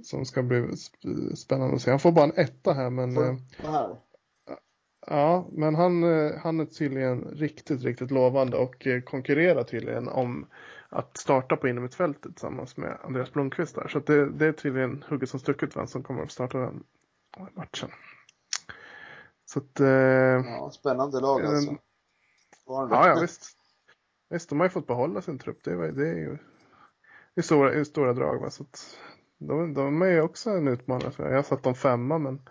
som 0.04 0.26
ska 0.26 0.44
bli 0.44 0.78
spännande 1.36 1.76
att 1.76 1.82
se. 1.82 1.90
Han 1.90 2.00
får 2.00 2.12
bara 2.12 2.26
en 2.26 2.38
etta 2.38 2.74
här 2.74 2.90
men... 2.90 3.18
Här. 3.58 3.98
Ja, 5.08 5.48
men 5.52 5.76
han, 5.76 6.04
eh, 6.04 6.32
han 6.38 6.60
är 6.60 6.66
tydligen 6.66 7.22
riktigt, 7.22 7.84
riktigt 7.84 8.12
lovande 8.12 8.58
och 8.58 8.88
eh, 8.88 9.02
konkurrerar 9.02 9.64
tydligen 9.64 10.08
om 10.08 10.46
att 10.90 11.18
starta 11.18 11.56
på 11.56 11.68
innermittfältet 11.68 12.22
tillsammans 12.22 12.78
med 12.78 12.98
Andreas 13.04 13.34
Blomqvist 13.34 13.76
där. 13.76 13.88
Så 13.88 14.00
det, 14.00 14.30
det 14.30 14.46
är 14.46 14.52
tydligen 14.52 15.04
hugget 15.10 15.30
som 15.30 15.40
stucket 15.40 15.78
vem 15.78 15.88
som 15.88 16.04
kommer 16.04 16.24
att 16.24 16.32
starta 16.32 16.58
den 16.58 16.84
matchen. 17.54 17.90
Så 19.46 19.60
att, 19.60 19.80
eh, 19.80 19.88
ja, 19.88 20.72
spännande 20.74 21.20
lag 21.20 21.46
alltså. 21.46 21.78
Ja, 22.66 23.08
ja 23.08 23.18
visst. 23.22 23.58
Visst, 24.30 24.50
de 24.50 24.60
har 24.60 24.66
ju 24.66 24.70
fått 24.70 24.88
behålla 24.88 25.22
sin 25.22 25.40
trupp. 25.40 25.64
Det 25.64 25.72
är, 25.72 25.92
det 25.92 26.10
är 26.10 26.16
ju 26.16 26.38
i 27.36 27.42
stora, 27.42 27.74
i 27.74 27.86
stora 27.86 28.14
drag. 28.14 28.42
Va? 28.42 28.50
Så 28.50 28.64
att, 28.64 28.98
de, 29.48 29.74
de 29.74 30.02
är 30.02 30.06
ju 30.06 30.22
också 30.22 30.50
en 30.50 30.68
utmanare. 30.68 31.14
Jag 31.18 31.36
har 31.36 31.44
satt 31.44 31.64
dem 31.64 31.76
femma 31.76 32.18
men 32.18 32.42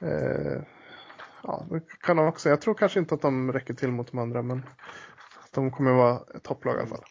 eh, 0.00 0.62
ja, 1.42 1.66
det 1.70 1.80
kan 2.00 2.16
de 2.16 2.26
också. 2.26 2.48
Jag 2.48 2.60
tror 2.60 2.74
kanske 2.74 2.98
inte 3.00 3.14
att 3.14 3.22
de 3.22 3.52
räcker 3.52 3.74
till 3.74 3.92
mot 3.92 4.10
de 4.10 4.18
andra 4.18 4.42
men 4.42 4.62
de 5.54 5.70
kommer 5.70 5.92
vara 5.92 6.20
ett 6.34 6.42
topplag 6.42 6.76
i 6.76 6.78
alla 6.78 6.88
fall. 6.88 7.04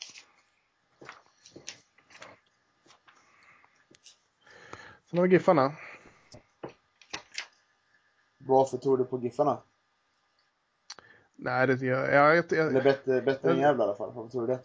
Sen 5.10 5.20
har 5.20 5.28
vi 5.28 5.34
Giffarna. 5.34 5.76
Varför 8.38 8.78
tror 8.78 8.98
du 8.98 9.06
på 9.06 9.20
Giffarna? 9.20 9.64
Nej, 11.36 11.68
det 11.68 11.86
gör 11.86 12.12
jag. 12.12 12.38
jag, 12.38 12.46
jag 12.52 12.68
Eller 12.68 12.84
bättre, 12.84 13.22
bättre 13.22 13.52
än 13.52 13.60
Gävle 13.60 13.84
i 13.84 13.86
alla 13.86 13.96
fall. 13.96 14.14
Varför 14.14 14.30
tror 14.30 14.48
du 14.48 14.54
det? 14.54 14.60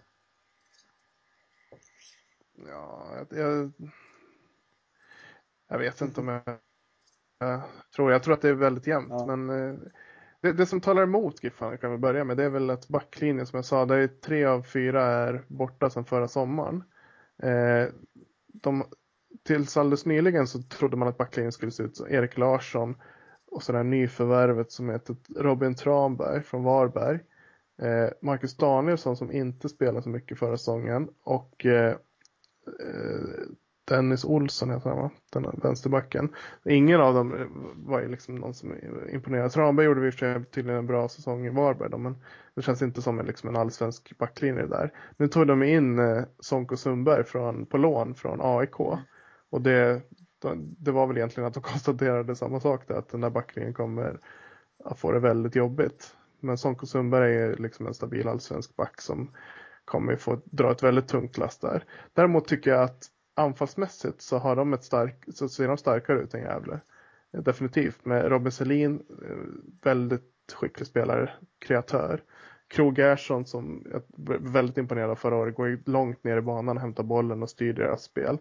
Ja, 2.68 3.14
jag, 3.16 3.38
jag, 3.38 3.72
jag 5.72 5.78
vet 5.78 6.00
inte 6.00 6.20
om 6.20 6.28
jag, 6.28 6.42
jag, 7.38 7.62
tror. 7.96 8.12
Jag 8.12 8.22
tror 8.22 8.34
att 8.34 8.42
det 8.42 8.48
är 8.48 8.54
väldigt 8.54 8.86
jämnt. 8.86 9.10
Ja. 9.10 9.36
Men 9.36 9.50
eh, 9.50 9.78
det, 10.40 10.52
det, 10.52 10.66
som 10.66 10.80
talar 10.80 11.02
emot 11.02 11.44
Giffarna 11.44 11.76
kan 11.76 11.90
vi 11.90 11.98
börja 11.98 12.24
med. 12.24 12.36
Det 12.36 12.44
är 12.44 12.50
väl 12.50 12.70
att 12.70 12.88
backlinjen 12.88 13.46
som 13.46 13.56
jag 13.56 13.64
sa. 13.64 13.86
Det 13.86 13.96
är 13.96 14.08
tre 14.08 14.44
av 14.44 14.62
fyra 14.62 15.02
är 15.02 15.44
borta 15.48 15.90
sedan 15.90 16.04
förra 16.04 16.28
sommaren. 16.28 16.84
Eh, 17.42 17.88
de, 18.46 18.84
tills 19.42 19.76
alldeles 19.76 20.06
nyligen 20.06 20.46
så 20.46 20.62
trodde 20.62 20.96
man 20.96 21.08
att 21.08 21.18
backlinjen 21.18 21.52
skulle 21.52 21.72
se 21.72 21.82
ut 21.82 21.96
som 21.96 22.06
Erik 22.08 22.38
Larsson 22.38 22.96
och 23.50 23.62
så 23.62 23.72
det 23.72 23.78
här 23.78 23.84
nyförvärvet 23.84 24.72
som 24.72 24.90
heter 24.90 25.16
Robin 25.36 25.74
Tranberg 25.74 26.42
från 26.42 26.64
Varberg. 26.64 27.18
Eh, 27.82 28.10
Marcus 28.22 28.56
Danielsson 28.56 29.16
som 29.16 29.32
inte 29.32 29.68
spelade 29.68 30.02
så 30.02 30.08
mycket 30.08 30.38
förra 30.38 30.56
säsongen 30.56 31.08
och 31.22 31.66
Dennis 33.84 34.24
Olsson 34.24 34.70
heter 34.70 34.90
han 34.90 34.98
va? 34.98 35.10
Den 35.32 35.60
vänsterbacken. 35.62 36.34
Ingen 36.64 37.00
av 37.00 37.14
dem 37.14 37.34
eh, 37.34 37.46
var 37.74 38.00
ju 38.00 38.08
liksom 38.08 38.34
någon 38.34 38.54
som 38.54 38.74
imponerade. 39.12 39.50
Tranberg 39.50 39.86
gjorde 39.86 40.00
vi 40.00 40.12
för 40.12 40.44
tydligen 40.44 40.78
en 40.78 40.86
bra 40.86 41.08
säsong 41.08 41.46
i 41.46 41.50
Varberg 41.50 41.90
då, 41.90 41.98
men 41.98 42.16
det 42.54 42.62
känns 42.62 42.82
inte 42.82 43.02
som 43.02 43.18
en, 43.18 43.26
liksom 43.26 43.48
en 43.48 43.56
allsvensk 43.56 44.18
backlinje 44.18 44.66
där. 44.66 44.92
Nu 45.16 45.28
tog 45.28 45.46
de 45.46 45.62
in 45.62 45.98
eh, 45.98 46.22
Sonko 46.40 46.76
Sundberg 46.76 47.24
från, 47.24 47.66
på 47.66 47.76
lån 47.76 48.14
från 48.14 48.38
AIK. 48.42 48.80
Och 49.50 49.62
det, 49.62 50.02
det 50.58 50.90
var 50.90 51.06
väl 51.06 51.16
egentligen 51.16 51.46
att 51.46 51.54
de 51.54 51.62
konstaterade 51.62 52.36
samma 52.36 52.60
sak 52.60 52.88
där, 52.88 52.94
att 52.94 53.08
den 53.08 53.20
där 53.20 53.30
backlinjen 53.30 53.74
kommer 53.74 54.20
att 54.84 54.98
få 54.98 55.12
det 55.12 55.20
väldigt 55.20 55.56
jobbigt. 55.56 56.16
Men 56.40 56.58
Sonko 56.58 56.86
Sundberg 56.86 57.36
är 57.36 57.56
liksom 57.56 57.86
en 57.86 57.94
stabil 57.94 58.28
allsvensk 58.28 58.76
back 58.76 59.00
som 59.00 59.30
kommer 59.84 60.16
få 60.16 60.40
dra 60.44 60.72
ett 60.72 60.82
väldigt 60.82 61.08
tungt 61.08 61.38
last 61.38 61.60
där. 61.60 61.84
Däremot 62.12 62.48
tycker 62.48 62.70
jag 62.70 62.82
att 62.82 63.08
anfallsmässigt 63.34 64.20
så 64.20 64.38
har 64.38 64.56
de 64.56 64.72
ett 64.72 64.84
stark, 64.84 65.24
så 65.28 65.48
ser 65.48 65.68
de 65.68 65.76
starkare 65.76 66.20
ut 66.20 66.34
än 66.34 66.40
Gävle. 66.40 66.80
Definitivt 67.32 68.04
med 68.04 68.28
Robin 68.28 68.52
Selin, 68.52 69.02
eh, 69.28 69.36
väldigt 69.82 70.32
skicklig 70.54 70.86
spelare, 70.86 71.30
kreatör. 71.58 72.22
Krog 72.68 72.98
Gerson 72.98 73.46
som 73.46 73.86
jag 73.90 74.02
väldigt 74.40 74.78
imponerad 74.78 75.10
av 75.10 75.16
förra 75.16 75.36
året, 75.36 75.54
går 75.54 75.90
långt 75.90 76.24
ner 76.24 76.36
i 76.36 76.40
banan, 76.40 76.78
hämtar 76.78 77.02
bollen 77.02 77.42
och 77.42 77.50
styr 77.50 77.72
deras 77.72 78.02
spel. 78.02 78.38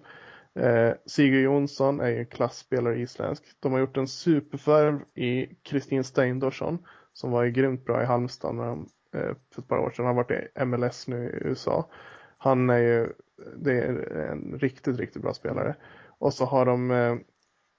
Eh, 0.60 0.94
Sigurd 1.06 1.44
Jonsson 1.44 2.00
är 2.00 2.12
en 2.12 2.26
klassspelare 2.26 3.00
isländsk. 3.00 3.44
De 3.60 3.72
har 3.72 3.80
gjort 3.80 3.98
en 3.98 4.08
superfärv 4.08 5.00
i 5.16 5.56
Kristin 5.64 6.04
Steindorsson 6.04 6.86
som 7.14 7.32
var 7.32 7.46
grymt 7.46 7.86
bra 7.86 8.02
i 8.02 8.06
Halmstad 8.06 8.56
när 8.56 8.66
de, 8.66 8.88
eh, 9.16 9.36
för 9.54 9.62
ett 9.62 9.68
par 9.68 9.78
år 9.78 9.90
sedan. 9.90 10.06
Han 10.06 10.16
har 10.16 10.24
varit 10.24 10.32
i 10.32 10.66
MLS 10.66 11.08
nu 11.08 11.30
i 11.30 11.48
USA. 11.48 11.90
Han 12.38 12.70
är 12.70 12.78
ju 12.78 13.10
det 13.58 13.72
är 13.72 14.16
en 14.32 14.60
riktigt, 14.60 14.98
riktigt 14.98 15.22
bra 15.22 15.34
spelare. 15.34 15.76
Och 16.20 16.34
så 16.34 16.46
har 16.46 16.66
de 16.66 16.92
eh, 16.92 17.16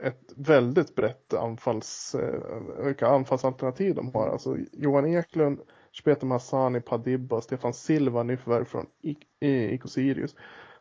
ett 0.02 0.32
väldigt 0.36 0.94
brett 0.94 1.34
anfalls, 1.34 2.14
eh, 2.14 2.84
vilka 2.84 3.06
anfallsalternativ 3.06 3.94
de 3.94 4.14
har. 4.14 4.28
Alltså 4.28 4.56
Johan 4.72 5.06
Eklund, 5.06 5.60
Shpeter 5.92 6.26
Massani, 6.26 6.80
Padibba 6.80 7.40
Stefan 7.40 7.74
Silva 7.74 8.22
nyförvärv 8.22 8.64
från 8.64 8.86
IK 9.00 9.82
Sirius. 9.86 10.34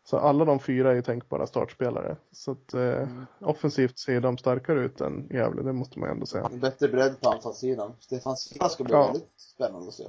Så 0.03 0.17
alla 0.17 0.45
de 0.45 0.59
fyra 0.59 0.97
är 0.97 1.01
tänkbara 1.01 1.47
startspelare. 1.47 2.17
Så 2.31 2.51
att 2.51 2.73
eh, 2.73 2.81
mm. 2.81 3.25
offensivt 3.39 3.99
ser 3.99 4.21
de 4.21 4.37
starkare 4.37 4.79
ut 4.79 5.01
än 5.01 5.27
Gävle, 5.29 5.63
det 5.63 5.73
måste 5.73 5.99
man 5.99 6.09
ändå 6.09 6.25
säga. 6.25 6.49
Bättre 6.53 6.87
bredd 6.87 7.21
på 7.21 7.29
anfallssidan. 7.29 7.93
Stefan 7.99 8.37
Silva 8.37 8.69
ska 8.69 8.83
bli 8.83 8.93
ja. 8.93 9.07
väldigt 9.07 9.29
spännande 9.37 9.87
att 9.87 9.93
se. 9.93 10.03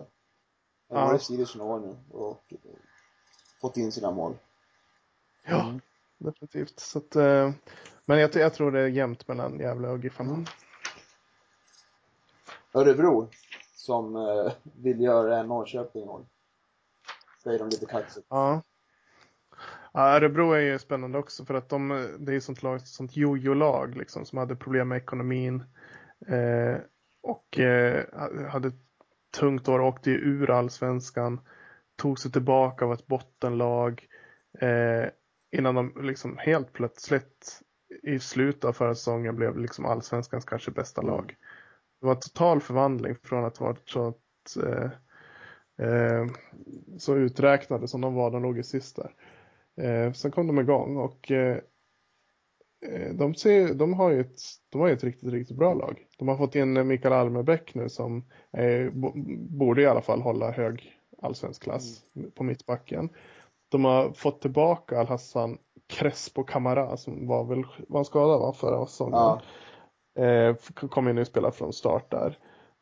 Han 0.89 0.99
har 0.99 1.07
varit 1.07 1.23
i 1.23 1.25
Sirius 1.25 1.57
några 1.57 1.75
år 1.75 1.81
nu 1.81 1.97
och 2.11 2.55
fått 3.61 3.77
in 3.77 3.93
sina 3.93 4.11
mål. 4.11 4.35
Ja, 5.45 5.69
mm. 5.69 5.81
definitivt. 6.19 6.81
Så 6.81 6.99
att, 6.99 7.17
eh, 7.17 7.51
men 8.05 8.19
jag, 8.19 8.35
jag, 8.35 8.55
tror 8.55 8.73
det 8.73 8.81
är 8.81 8.87
jämnt 8.87 9.29
mellan 9.29 9.59
Gävle 9.59 9.89
och 9.89 9.99
Giffarna. 9.99 10.31
Mm. 10.31 10.45
Örebro, 12.75 13.29
som 13.75 14.17
eh, 14.17 14.53
vill 14.63 15.01
göra 15.01 15.43
Norrköping 15.43 16.09
och 16.09 16.27
säger 17.43 17.59
de 17.59 17.69
lite 17.69 17.87
kaxigt. 17.87 18.27
Ja. 18.31 18.63
Ja, 19.95 20.17
Örebro 20.17 20.53
är 20.53 20.61
ju 20.61 20.79
spännande 20.79 21.19
också 21.19 21.45
för 21.45 21.55
att 21.55 21.69
de, 21.69 22.09
det 22.19 22.33
är 22.33 22.37
ett 22.37 22.45
sånt 22.45 22.63
lag, 22.63 22.81
sånt 22.81 23.17
jojo-lag 23.17 23.97
liksom 23.97 24.27
som 24.27 24.39
hade 24.39 24.57
problem 24.57 24.89
med 24.89 24.99
ekonomin. 24.99 25.65
Eh, 26.27 26.77
och 27.23 27.59
eh, 27.59 28.05
hade 28.49 28.69
ett 28.69 28.81
tungt 29.39 29.69
år, 29.69 29.81
åkte 29.81 30.11
ju 30.11 30.17
ur 30.17 30.51
allsvenskan, 30.51 31.41
tog 31.97 32.19
sig 32.19 32.33
tillbaka 32.33 32.85
av 32.85 32.93
ett 32.93 33.07
bottenlag. 33.07 34.07
Eh, 34.59 35.09
innan 35.53 35.75
de 35.75 35.93
liksom 36.03 36.39
helt 36.39 36.73
plötsligt 36.73 37.63
i 38.03 38.19
slutet 38.19 38.65
av 38.65 38.73
förra 38.73 38.95
säsongen 38.95 39.37
blev 39.37 39.59
liksom 39.59 39.85
allsvenskans 39.85 40.45
kanske 40.45 40.71
bästa 40.71 41.03
mm. 41.03 41.15
lag. 41.15 41.37
Det 42.01 42.07
var 42.07 42.15
en 42.15 42.21
total 42.21 42.61
förvandling 42.61 43.17
från 43.23 43.45
att 43.45 43.61
vara 43.61 43.77
så, 43.85 44.09
att, 44.09 44.57
eh, 44.65 44.91
eh, 45.87 46.27
så 46.99 47.17
uträknade 47.17 47.89
som 47.89 48.01
de 48.01 48.15
var, 48.15 48.31
de 48.31 48.43
låg 48.43 48.59
i 48.59 48.63
sist 48.63 48.97
där. 48.97 49.15
Eh, 49.85 50.13
sen 50.13 50.31
kom 50.31 50.47
de 50.47 50.59
igång 50.59 50.97
och 50.97 51.31
eh, 51.31 51.59
eh 52.87 53.15
de, 53.15 53.35
ser, 53.35 53.75
de, 53.75 53.95
har 53.95 54.11
ju 54.11 54.21
ett, 54.21 54.41
de 54.69 54.81
har 54.81 54.89
ett 54.89 55.05
riktigt, 55.05 55.33
riktigt 55.33 55.57
bra 55.57 55.75
lag. 55.75 56.07
De 56.19 56.29
har 56.29 56.37
fått 56.37 56.55
in 56.55 56.87
Mikael 56.87 57.15
Almebäck 57.15 57.75
nu 57.75 57.89
som 57.89 58.25
borde 59.39 59.83
i 59.83 59.87
alla 59.87 60.03
fall 60.03 60.21
hålla 60.21 60.51
hög 60.51 60.99
allsvensk 61.23 61.63
klass 61.63 62.05
mm. 62.17 62.31
på 62.31 62.45
mittbacken. 62.45 63.09
De 63.73 63.85
har 63.85 64.13
fått 64.13 64.41
tillbaka 64.41 65.01
Al-Hassan 65.01 65.59
Crespo 65.87 66.43
Camara 66.45 66.97
som 66.97 67.27
var 67.27 67.45
väl 67.45 67.65
var 67.89 68.05
skadad 68.05 68.41
va, 68.41 68.53
förra 68.53 68.87
säsongen. 68.87 69.15
Ja. 69.15 69.41
Eh, 70.25 70.57
kom 70.75 71.09
in 71.09 71.19
och 71.19 71.27
spela 71.27 71.53
från 71.53 71.73
start 71.73 72.11
där. 72.11 72.39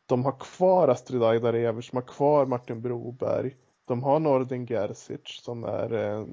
De 0.06 0.24
har 0.24 0.32
kvar 0.40 0.88
Astrid 0.88 1.22
Aydar 1.22 1.54
Evers, 1.54 1.90
de 1.90 1.96
har 1.96 2.02
kvar 2.02 2.46
Martin 2.46 2.82
Broberg. 2.82 3.56
De 3.84 4.02
har 4.02 4.20
Nordin 4.20 4.66
Gerzic 4.66 5.20
som 5.24 5.64
är 5.64 5.92
eh, 5.92 6.26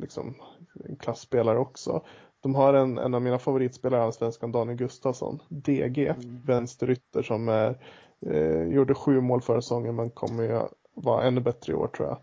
liksom, 0.00 0.34
en 0.84 0.96
klassspelare 0.96 1.58
också. 1.58 2.02
De 2.40 2.54
har 2.54 2.74
en, 2.74 2.98
en 2.98 3.14
av 3.14 3.22
mina 3.22 3.38
favoritspelare 3.38 4.00
i 4.00 4.04
Allsvenskan, 4.04 4.52
Daniel 4.52 4.78
Gustafsson, 4.78 5.38
DG, 5.48 6.06
mm. 6.06 6.40
vänsterytter 6.44 7.22
som 7.22 7.48
är, 7.48 7.78
eh, 8.26 8.62
gjorde 8.62 8.94
sju 8.94 9.20
mål 9.20 9.42
förra 9.42 9.62
säsongen 9.62 9.96
men 9.96 10.10
kommer 10.10 10.42
ju 10.42 10.60
vara 10.94 11.24
ännu 11.24 11.40
bättre 11.40 11.72
i 11.72 11.76
år 11.76 11.86
tror 11.86 12.08
jag. 12.08 12.18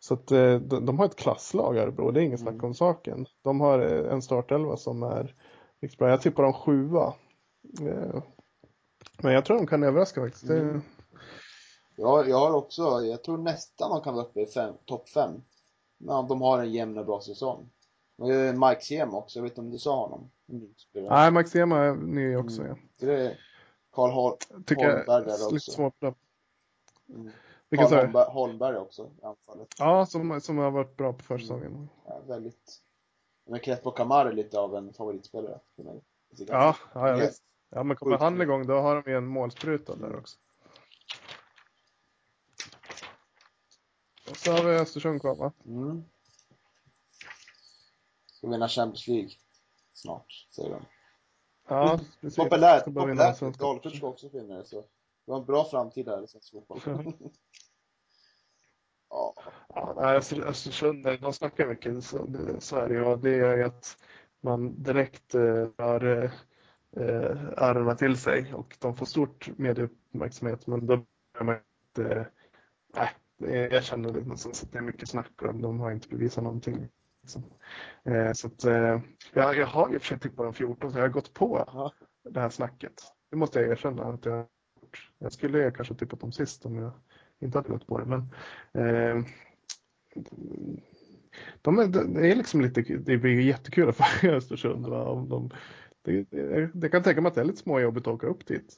Så 0.00 0.14
att 0.14 0.30
eh, 0.30 0.54
de, 0.54 0.86
de 0.86 0.98
har 0.98 1.06
ett 1.06 1.16
klasslag 1.16 1.76
Örebro, 1.76 2.10
det 2.10 2.20
är 2.20 2.24
inget 2.24 2.40
mm. 2.40 2.52
snack 2.52 2.64
om 2.64 2.74
saken. 2.74 3.26
De 3.44 3.60
har 3.60 3.78
eh, 3.78 4.12
en 4.12 4.22
startelva 4.22 4.76
som 4.76 5.02
är 5.02 5.34
riktigt 5.80 5.98
bra. 5.98 6.10
Jag 6.10 6.22
tippar 6.22 6.42
dem 6.42 6.52
sjua. 6.52 7.14
Eh, 7.80 8.22
men 9.22 9.32
jag 9.32 9.44
tror 9.44 9.56
de 9.56 9.66
kan 9.66 9.82
överraska 9.82 10.20
faktiskt. 10.20 10.50
Mm. 10.50 10.82
Ja, 11.96 12.24
jag 12.24 12.38
har 12.38 12.52
också, 12.52 12.82
jag 12.82 13.24
tror 13.24 13.38
nästan 13.38 13.90
de 13.90 14.00
kan 14.00 14.14
vara 14.14 14.24
uppe 14.24 14.40
i 14.40 14.46
topp 14.84 15.08
fem. 15.08 15.42
Men 15.98 16.28
de 16.28 16.42
har 16.42 16.58
en 16.58 16.72
jämn 16.72 16.98
och 16.98 17.06
bra 17.06 17.20
säsong. 17.20 17.70
Och 18.18 18.28
Mike 18.28 18.80
Sema 18.80 19.18
också, 19.18 19.38
jag 19.38 19.42
vet 19.42 19.52
inte 19.52 19.60
om 19.60 19.70
du 19.70 19.78
sa 19.78 19.96
honom? 19.96 20.30
Nej, 20.94 21.30
Mike 21.30 21.48
Sema 21.48 21.78
är 21.78 21.94
ny 21.94 22.36
också 22.36 22.62
mm. 22.62 22.76
ja. 22.76 23.06
Det 23.06 23.26
är 23.26 23.38
Karl 23.92 24.10
Hol 24.10 24.32
Holmberg 24.76 25.24
där 25.24 25.54
också. 25.54 25.82
Lite 25.82 26.14
mm. 27.14 27.30
Vilken 27.70 27.88
Carl 27.88 27.98
Holmberg, 27.98 28.30
Holmberg 28.30 28.76
också 28.76 29.10
i 29.22 29.24
anfallet. 29.24 29.68
Ja, 29.78 30.06
som, 30.06 30.40
som 30.40 30.58
har 30.58 30.70
varit 30.70 30.96
bra 30.96 31.12
på 31.12 31.24
försäsongen. 31.24 31.66
Mm. 31.66 31.88
Ja, 32.06 32.20
väldigt. 32.26 32.82
Men 33.46 33.60
Crespo 33.60 33.90
Camar 33.90 34.26
är 34.26 34.32
lite 34.32 34.58
av 34.58 34.76
en 34.76 34.92
favoritspelare 34.92 35.60
för 35.76 35.82
mig. 35.82 36.00
Ja, 36.36 36.76
ja, 36.94 37.08
jag 37.08 37.16
vet. 37.16 37.34
Ja, 37.70 37.82
men 37.82 37.96
kommer 37.96 38.18
han 38.18 38.40
igång 38.40 38.66
då 38.66 38.80
har 38.80 39.02
de 39.02 39.10
ju 39.10 39.16
en 39.16 39.26
målspruta 39.26 39.96
där 39.96 40.16
också. 40.16 40.38
så 44.38 44.52
har 44.52 44.64
vi 44.64 44.76
Östersund 44.76 45.20
kvar 45.20 45.34
va? 45.34 45.52
Mm. 45.66 46.04
Ska 48.26 48.48
vinna 48.48 48.68
Champions 48.68 49.08
League 49.08 49.30
snart, 49.92 50.46
säger 50.50 50.70
de. 50.70 50.84
Ja, 51.68 52.00
precis. 52.20 52.36
Populärt, 52.36 52.84
populärt. 52.84 53.58
Dalkurd 53.58 53.96
ska 53.96 54.06
också 54.06 54.30
finna 54.30 54.56
det, 54.56 54.64
så 54.64 54.84
det 55.28 55.32
var 55.32 55.38
en 55.40 55.46
bra 55.46 55.64
framtid 55.64 56.06
där 56.06 56.24
i 56.24 56.26
svensk 56.28 56.50
fotboll. 56.52 56.80
Mhm. 56.86 57.12
ja. 59.10 59.34
Ja, 59.74 59.94
nej, 59.96 60.16
Öster- 60.18 60.42
Östersund, 60.46 61.04
de 61.20 61.32
snackar 61.32 61.66
mycket 61.68 62.14
ju. 62.92 63.02
Och 63.02 63.18
det 63.18 63.36
gör 63.36 63.56
ju 63.56 63.62
att 63.62 63.96
man 64.40 64.82
direkt 64.82 65.34
eh, 65.34 65.62
drar 65.64 66.04
eh, 66.04 66.30
eh, 67.04 67.36
öronen 67.56 67.96
till 67.96 68.16
sig 68.16 68.54
och 68.54 68.76
de 68.80 68.96
får 68.96 69.06
stort 69.06 69.48
medieuppmärksamhet. 69.58 70.66
Men 70.66 70.86
då 70.86 70.86
börjar 70.96 71.44
man 71.44 71.56
inte... 71.88 72.28
Det- 73.38 73.68
jag 73.72 73.84
känner 73.84 74.12
det 74.12 74.20
nästan 74.20 74.54
så 74.54 74.66
att 74.66 74.72
det 74.72 74.78
är 74.78 74.82
mycket 74.82 75.08
snack 75.08 75.42
och 75.42 75.54
de 75.54 75.80
har 75.80 75.90
inte 75.90 76.08
bevisat 76.08 76.44
någonting. 76.44 76.88
Liksom. 77.22 77.44
Eh, 78.04 78.32
så 78.32 78.46
att, 78.46 78.64
eh, 78.64 79.00
jag, 79.32 79.56
jag 79.56 79.66
har 79.66 79.90
ju 79.90 79.98
försökt 79.98 80.22
tippa 80.22 80.42
de 80.44 80.54
14 80.54 80.92
så 80.92 80.98
jag 80.98 81.04
har 81.04 81.08
gått 81.08 81.34
på 81.34 81.66
det 82.30 82.40
här 82.40 82.50
snacket. 82.50 83.02
Det 83.30 83.36
måste 83.36 83.60
jag 83.60 83.70
erkänna 83.70 84.04
att 84.04 84.24
jag 84.24 84.46
gjort. 84.88 85.10
Jag 85.18 85.32
skulle 85.32 85.70
kanske 85.70 85.94
tippat 85.94 86.20
dem 86.20 86.32
sist 86.32 86.66
om 86.66 86.76
jag 86.76 86.92
inte 87.38 87.58
hade 87.58 87.68
gått 87.68 87.86
på 87.86 87.98
det. 87.98 88.06
Men, 88.06 88.20
eh, 88.72 89.24
de 91.62 91.78
är, 91.78 91.86
det 91.86 92.30
är 92.30 92.36
liksom 92.36 92.60
lite, 92.60 92.80
det 92.82 93.18
blir 93.18 93.32
ju 93.32 93.42
jättekul 93.42 93.88
att 93.88 94.24
i 94.24 94.28
Östersund. 94.28 94.86
Va? 94.86 95.04
Om 95.08 95.28
de, 95.28 95.50
det, 96.02 96.22
det, 96.30 96.70
det 96.74 96.88
kan 96.88 97.02
tänka 97.02 97.20
mig 97.20 97.28
att 97.28 97.34
det 97.34 97.40
är 97.40 97.44
lite 97.44 97.58
småjobbigt 97.58 98.06
att 98.06 98.14
åka 98.14 98.26
upp 98.26 98.46
dit. 98.46 98.76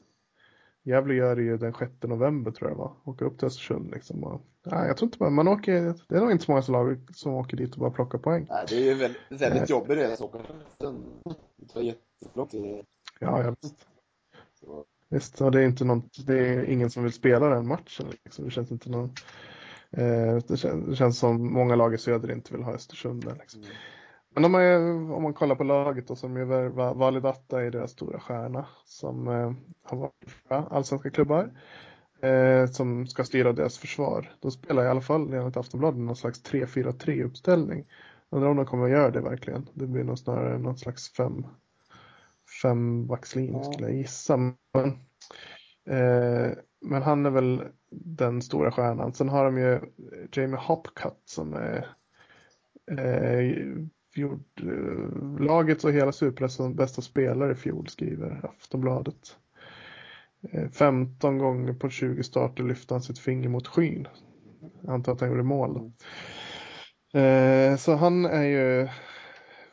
Gävle 0.82 1.14
gör 1.14 1.36
det 1.36 1.42
ju 1.42 1.56
den 1.56 1.74
6 1.74 1.92
november 2.02 2.50
tror 2.50 2.70
jag 2.70 2.76
va? 2.76 2.96
Åka 3.04 3.24
upp 3.24 3.38
till 3.38 3.46
Östersund 3.46 3.90
liksom. 3.90 4.24
Och, 4.24 4.42
nej, 4.66 4.86
jag 4.86 4.96
tror 4.96 5.06
inte 5.06 5.22
man, 5.22 5.34
man 5.34 5.48
åker, 5.48 5.94
det 6.08 6.16
är 6.16 6.20
nog 6.20 6.30
inte 6.30 6.44
så 6.44 6.52
många 6.52 6.62
lag 6.68 6.98
som 7.14 7.34
åker 7.34 7.56
dit 7.56 7.72
och 7.72 7.80
bara 7.80 7.90
plockar 7.90 8.18
poäng. 8.18 8.46
Nej, 8.50 8.64
det 8.68 8.74
är 8.74 8.80
ju 8.80 8.94
väldigt, 8.94 9.42
väldigt 9.42 9.70
jobbig 9.70 9.96
resa 9.96 10.12
att 10.12 10.20
åka 10.20 10.38
Östersund. 10.38 11.04
Det 11.56 11.74
var 11.74 11.82
jättelångt 11.82 12.50
till 12.50 12.84
Ja, 13.20 13.42
ja 13.42 13.54
visst. 13.62 13.86
så. 14.60 14.84
Visst, 15.10 15.38
det 15.38 15.60
är 15.60 15.64
inte 15.64 15.84
något, 15.84 16.26
det 16.26 16.38
är 16.38 16.64
ingen 16.64 16.90
som 16.90 17.02
vill 17.02 17.12
spela 17.12 17.48
den 17.48 17.68
matchen. 17.68 18.06
Liksom. 18.24 18.44
Det 18.44 18.50
känns 18.50 18.72
inte 18.72 18.90
någon, 18.90 19.10
eh, 19.90 20.36
det, 20.48 20.56
känns, 20.56 20.86
det 20.86 20.96
känns 20.96 21.18
som 21.18 21.52
många 21.52 21.76
lag 21.76 21.94
i 21.94 21.98
söder 21.98 22.32
inte 22.32 22.52
vill 22.54 22.62
ha 22.62 22.74
Östersund 22.74 23.24
där. 23.24 23.34
Liksom. 23.34 23.62
Mm. 23.62 23.74
Men 24.34 24.42
de 24.42 24.54
är, 24.54 24.76
om 25.12 25.22
man 25.22 25.34
kollar 25.34 25.54
på 25.54 25.64
laget 25.64 26.08
då, 26.08 26.16
som 26.16 26.36
ju 26.36 26.44
Validata 26.74 27.62
är 27.62 27.70
deras 27.70 27.90
stora 27.90 28.20
stjärna 28.20 28.66
som 28.84 29.28
eh, 29.28 29.52
har 29.82 29.96
varit 29.96 30.24
i 30.24 30.28
allsvenska 30.48 31.10
klubbar. 31.10 31.50
Eh, 32.22 32.66
som 32.66 33.06
ska 33.06 33.24
styra 33.24 33.52
deras 33.52 33.78
försvar. 33.78 34.32
De 34.40 34.50
spelar 34.50 34.84
i 34.84 34.88
alla 34.88 35.00
fall 35.00 35.32
enligt 35.32 35.56
Aftonbladet 35.56 36.00
någon 36.00 36.16
slags 36.16 36.42
3-4-3 36.44 37.24
uppställning. 37.24 37.86
Undrar 38.30 38.50
om 38.50 38.56
de 38.56 38.66
kommer 38.66 38.84
att 38.84 38.90
göra 38.90 39.10
det 39.10 39.20
verkligen. 39.20 39.68
Det 39.74 39.86
blir 39.86 40.04
nog 40.04 40.18
snarare 40.18 40.58
någon 40.58 40.78
slags 40.78 41.08
fem, 42.62 43.00
fembackslinje 43.06 43.52
Ja. 43.52 43.72
skulle 43.72 43.88
jag 43.88 43.96
gissa. 43.96 44.36
Men, 44.36 44.88
eh, 45.90 46.52
men 46.80 47.02
han 47.02 47.26
är 47.26 47.30
väl 47.30 47.62
den 47.90 48.42
stora 48.42 48.70
stjärnan. 48.72 49.14
Sen 49.14 49.28
har 49.28 49.44
de 49.44 49.58
ju 49.58 49.80
Jamie 50.32 50.60
Hopcutt 50.60 51.22
som 51.24 51.54
är 51.54 51.86
eh, 52.90 53.56
fjord, 54.14 54.44
eh, 54.62 55.40
lagets 55.40 55.84
och 55.84 55.92
hela 55.92 56.12
superettans 56.12 56.76
bästa 56.76 57.02
spelare 57.02 57.52
i 57.52 57.54
fjol 57.54 57.88
skriver 57.88 58.50
Aftonbladet. 58.58 59.36
Eh, 60.52 60.70
15 60.70 61.38
gånger 61.38 61.72
på 61.72 61.88
20 61.90 62.22
starter 62.22 62.64
lyfte 62.64 62.94
han 62.94 63.02
sitt 63.02 63.18
finger 63.18 63.48
mot 63.48 63.66
skyn. 63.66 64.08
Jag 64.82 64.94
antar 64.94 65.12
att 65.12 65.20
han 65.20 65.28
gjorde 65.30 65.42
mål. 65.42 65.74
då. 65.74 65.92
Eh, 67.18 67.76
så 67.76 67.94
han 67.94 68.24
är 68.24 68.42
ju 68.42 68.88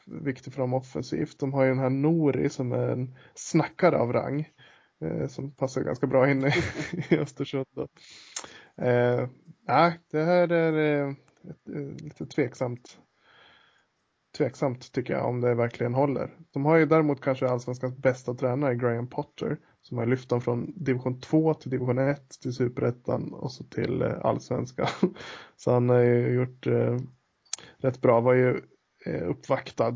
viktig 0.07 0.53
för 0.53 0.61
dem 0.61 0.73
offensivt. 0.73 1.39
De 1.39 1.53
har 1.53 1.63
ju 1.63 1.69
den 1.69 1.79
här 1.79 1.89
Nori 1.89 2.49
som 2.49 2.71
är 2.71 2.89
en 2.89 3.15
snackare 3.35 3.97
av 3.97 4.13
rang. 4.13 4.49
Eh, 5.01 5.27
som 5.27 5.51
passar 5.51 5.81
ganska 5.81 6.07
bra 6.07 6.31
in 6.31 6.45
i, 6.45 6.51
i 7.09 7.17
Östersund. 7.17 7.65
Då. 7.75 7.87
Eh, 8.83 9.29
nej, 9.67 9.99
det 10.11 10.23
här 10.23 10.51
är 10.51 11.07
eh, 11.07 11.09
ett, 11.49 11.69
eh, 11.75 12.05
lite 12.05 12.25
tveksamt. 12.25 12.99
Tveksamt 14.37 14.91
tycker 14.91 15.13
jag 15.13 15.25
om 15.25 15.41
det 15.41 15.55
verkligen 15.55 15.93
håller. 15.93 16.37
De 16.51 16.65
har 16.65 16.75
ju 16.75 16.85
däremot 16.85 17.21
kanske 17.21 17.47
allsvenskans 17.47 17.97
bästa 17.97 18.33
tränare 18.33 18.75
Graham 18.75 19.07
Potter. 19.09 19.57
Som 19.81 19.97
har 19.97 20.05
lyft 20.05 20.29
dem 20.29 20.41
från 20.41 20.83
division 20.83 21.19
2 21.19 21.53
till 21.53 21.71
division 21.71 21.97
1 21.97 22.29
till 22.41 22.53
superettan 22.53 23.33
och 23.33 23.51
så 23.51 23.63
till 23.63 24.01
eh, 24.01 24.13
allsvenskan. 24.21 24.87
Så 25.55 25.71
han 25.71 25.89
har 25.89 25.99
ju 25.99 26.33
gjort 26.33 26.67
eh, 26.67 26.97
rätt 27.77 28.01
bra. 28.01 28.21
Var 28.21 28.33
ju 28.33 28.61
uppvaktad 29.15 29.95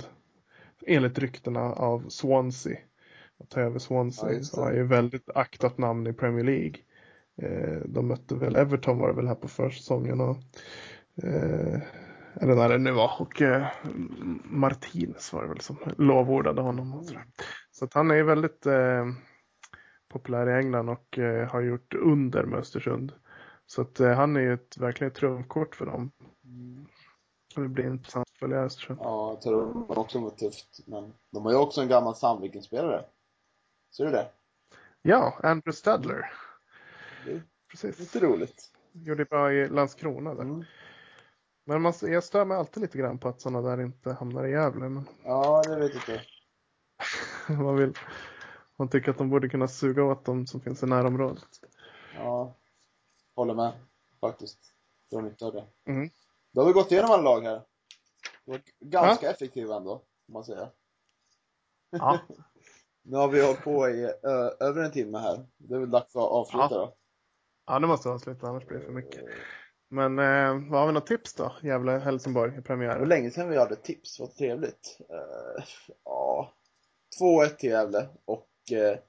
enligt 0.88 1.20
ryktena 1.20 1.62
av 1.62 2.10
Swansea. 2.10 2.78
Att 3.40 3.50
ta 3.50 3.60
över 3.60 3.76
Ja, 3.76 3.80
Swansea. 3.80 4.44
Så 4.44 4.64
han 4.64 4.72
är 4.72 4.76
ju 4.76 4.84
väldigt 4.84 5.30
aktat 5.36 5.78
namn 5.78 6.08
i 6.08 6.14
Premier 6.14 6.46
League. 6.46 6.76
Eh, 7.42 7.82
de 7.86 8.08
mötte 8.08 8.36
väl 8.36 8.56
Everton 8.56 8.98
var 8.98 9.08
det 9.08 9.14
väl 9.14 9.28
här 9.28 9.36
på 9.36 9.48
försäsongen. 9.48 10.22
Och, 10.22 10.38
eh, 11.24 11.82
eller 12.36 12.56
när 12.56 12.70
det 12.70 12.78
nu 12.78 12.92
var. 12.92 13.12
Och 13.20 13.42
eh, 13.42 13.68
Martinez 14.44 15.34
var 15.34 15.42
det 15.42 15.50
väl 15.50 15.60
som 15.60 15.78
lovordade 15.98 16.62
honom. 16.62 17.08
Så 17.72 17.86
att 17.86 17.94
han 17.94 18.12
är 18.12 18.16
ju 18.16 18.24
väldigt 18.24 18.66
eh, 18.66 19.06
populär 20.10 20.50
i 20.50 20.60
England 20.60 20.90
och 20.90 21.20
eh, 21.20 21.50
har 21.50 21.62
gjort 21.62 21.94
under 21.94 22.44
med 22.44 22.60
Östersund. 22.60 23.14
Så 23.66 23.82
att 23.82 24.00
eh, 24.00 24.12
han 24.12 24.36
är 24.36 24.42
ju 24.42 24.54
ett, 24.54 24.78
verkligen 24.78 25.12
ett 25.12 25.18
trumfkort 25.18 25.76
för 25.76 25.86
dem. 25.86 26.12
Mm. 26.46 26.86
Det 27.56 27.68
blir 27.68 27.86
intressant 27.86 28.31
att 28.42 28.50
följa 28.50 28.64
Östersund. 28.64 29.00
Ja, 29.02 29.40
tror 29.44 29.86
det 29.88 30.00
också 30.00 30.20
var 30.20 30.30
tufft. 30.30 30.80
Men 30.88 31.14
de 31.32 31.46
har 31.46 31.52
ju 31.52 31.58
också 31.58 31.82
en 31.82 31.88
gammal 31.88 32.16
Sandviken-spelare. 32.16 33.06
Ser 33.98 34.06
du 34.06 34.12
det? 34.12 34.30
Ja, 35.02 35.40
Andrew 35.44 35.72
Stadler. 35.72 36.34
Det 37.26 37.42
Precis. 37.70 38.00
lite 38.00 38.20
roligt. 38.20 38.72
Gjorde 38.92 39.26
bra 39.26 39.54
i 39.54 39.68
Landskrona 39.68 40.34
där. 40.34 40.42
Mm. 40.42 40.64
Men 41.66 41.82
man, 41.82 41.94
jag 42.02 42.24
stör 42.24 42.46
mig 42.46 42.58
alltid 42.58 42.82
lite 42.82 42.98
grann 42.98 43.18
på 43.20 43.30
att 43.30 43.42
sådana 43.42 43.70
där 43.70 43.82
inte 43.84 44.14
hamnar 44.14 44.46
i 44.46 44.52
Gävle. 44.52 44.90
Men 44.90 45.06
Ja, 45.24 45.64
det 45.68 45.76
vet 45.80 45.96
inte. 45.96 46.22
man, 47.64 47.76
vill, 47.76 47.94
man 48.76 48.90
tycker 48.90 49.12
att 49.12 49.18
de 49.18 49.30
borde 49.30 49.50
kunna 49.50 49.68
suga 49.68 50.04
åt 50.04 50.26
dem 50.26 50.48
som 50.48 50.62
finns 50.62 50.84
i 50.84 50.86
närområdet. 50.86 51.50
Ja, 52.16 52.56
håller 53.36 53.54
med 53.54 53.72
faktiskt. 54.20 54.60
Drar 55.12 55.22
nytta 55.22 55.46
av 55.46 55.54
det. 55.54 55.66
Mm. 55.86 56.10
Då 56.52 56.62
har 56.62 56.68
vi 56.68 56.74
gått 56.74 56.92
igenom 56.92 57.12
alla 57.12 57.24
lag 57.24 57.42
här. 57.42 57.62
Det 58.46 58.62
ganska 58.80 59.32
effektiva 59.32 59.76
ändå, 59.76 59.98
får 60.26 60.34
man 60.34 60.44
säga. 60.44 60.70
Ja. 61.90 62.20
Nu 63.04 63.18
har 63.18 63.28
vi 63.28 63.46
hållit 63.46 63.62
på 63.64 63.90
i 63.90 64.04
ö, 64.24 64.50
över 64.60 64.84
en 64.84 64.92
timme 64.92 65.18
här. 65.18 65.46
Det 65.58 65.76
är 65.76 65.80
väl 65.80 65.90
dags 65.92 66.16
att 66.16 66.22
avsluta 66.22 66.68
Ja. 66.72 66.78
då. 66.78 66.96
ja, 67.66 67.80
det 67.80 67.88
måste 67.88 68.10
avsluta 68.10 68.48
annars 68.48 68.66
blir 68.68 68.78
det 68.80 68.86
för 68.86 68.92
mycket. 68.92 69.26
Men 69.90 70.20
eh, 70.20 70.70
vad 70.72 70.80
har 70.80 70.88
vi 70.88 70.94
något 70.94 71.08
tips 71.08 71.34
då? 71.34 71.56
Gävle-Helsingborg 71.62 72.48
i 72.52 72.52
Det 72.52 72.58
var 72.58 72.64
premiären. 72.64 73.10
länge 73.10 73.32
sedan 73.32 73.50
vi 73.50 73.58
hade 73.58 73.76
tips, 73.76 74.20
vad 74.20 74.36
trevligt. 74.36 74.98
Uh, 75.00 75.64
ja, 76.04 76.54
2-1 77.22 77.48
till 77.48 77.70
Gävle 77.70 78.10
och 78.26 78.50
uh, 78.72 79.00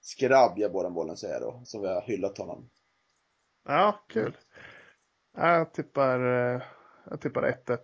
Skrabb 0.00 0.58
gör 0.58 0.68
båda 0.68 0.88
målen 0.88 1.16
säger 1.16 1.34
jag 1.34 1.42
då, 1.42 1.60
som 1.64 1.82
vi 1.82 1.88
har 1.88 2.02
hyllat 2.02 2.38
honom. 2.38 2.70
Ja, 3.68 4.04
kul. 4.08 4.36
Jag 5.36 5.72
tippar, 5.72 6.20
eh, 6.54 6.62
jag 7.10 7.20
tippar 7.20 7.42
1-1. 7.66 7.78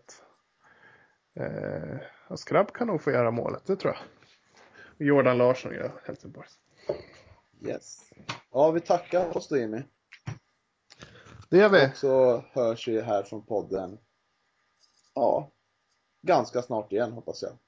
Eh, 1.35 1.99
och 2.29 2.41
Skrabb 2.41 2.73
kan 2.73 2.87
nog 2.87 3.03
få 3.03 3.11
göra 3.11 3.31
målet, 3.31 3.67
det 3.67 3.77
tror 3.77 3.95
jag. 3.95 4.03
Jordan 5.07 5.39
Larsson 5.39 5.75
gör 5.75 5.93
Helsingborg. 6.05 6.49
Yes. 7.61 8.11
Ja, 8.51 8.71
vi 8.71 8.81
tackar 8.81 9.37
oss 9.37 9.49
då 9.49 9.57
Jimmy. 9.57 9.83
Det 11.49 11.59
gör 11.59 11.69
vi. 11.69 11.87
Och 11.87 11.97
så 11.97 12.45
hörs 12.53 12.89
vi 12.89 13.01
här 13.01 13.23
från 13.23 13.47
podden, 13.47 13.99
ja, 15.15 15.51
ganska 16.23 16.63
snart 16.63 16.93
igen 16.93 17.13
hoppas 17.13 17.43
jag. 17.43 17.59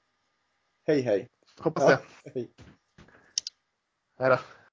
Hej 0.85 1.01
hej. 1.01 1.29
Hoppas 1.59 1.87
det. 1.87 1.99
hej. 2.33 2.51
Hej 4.19 4.29
då. 4.29 4.37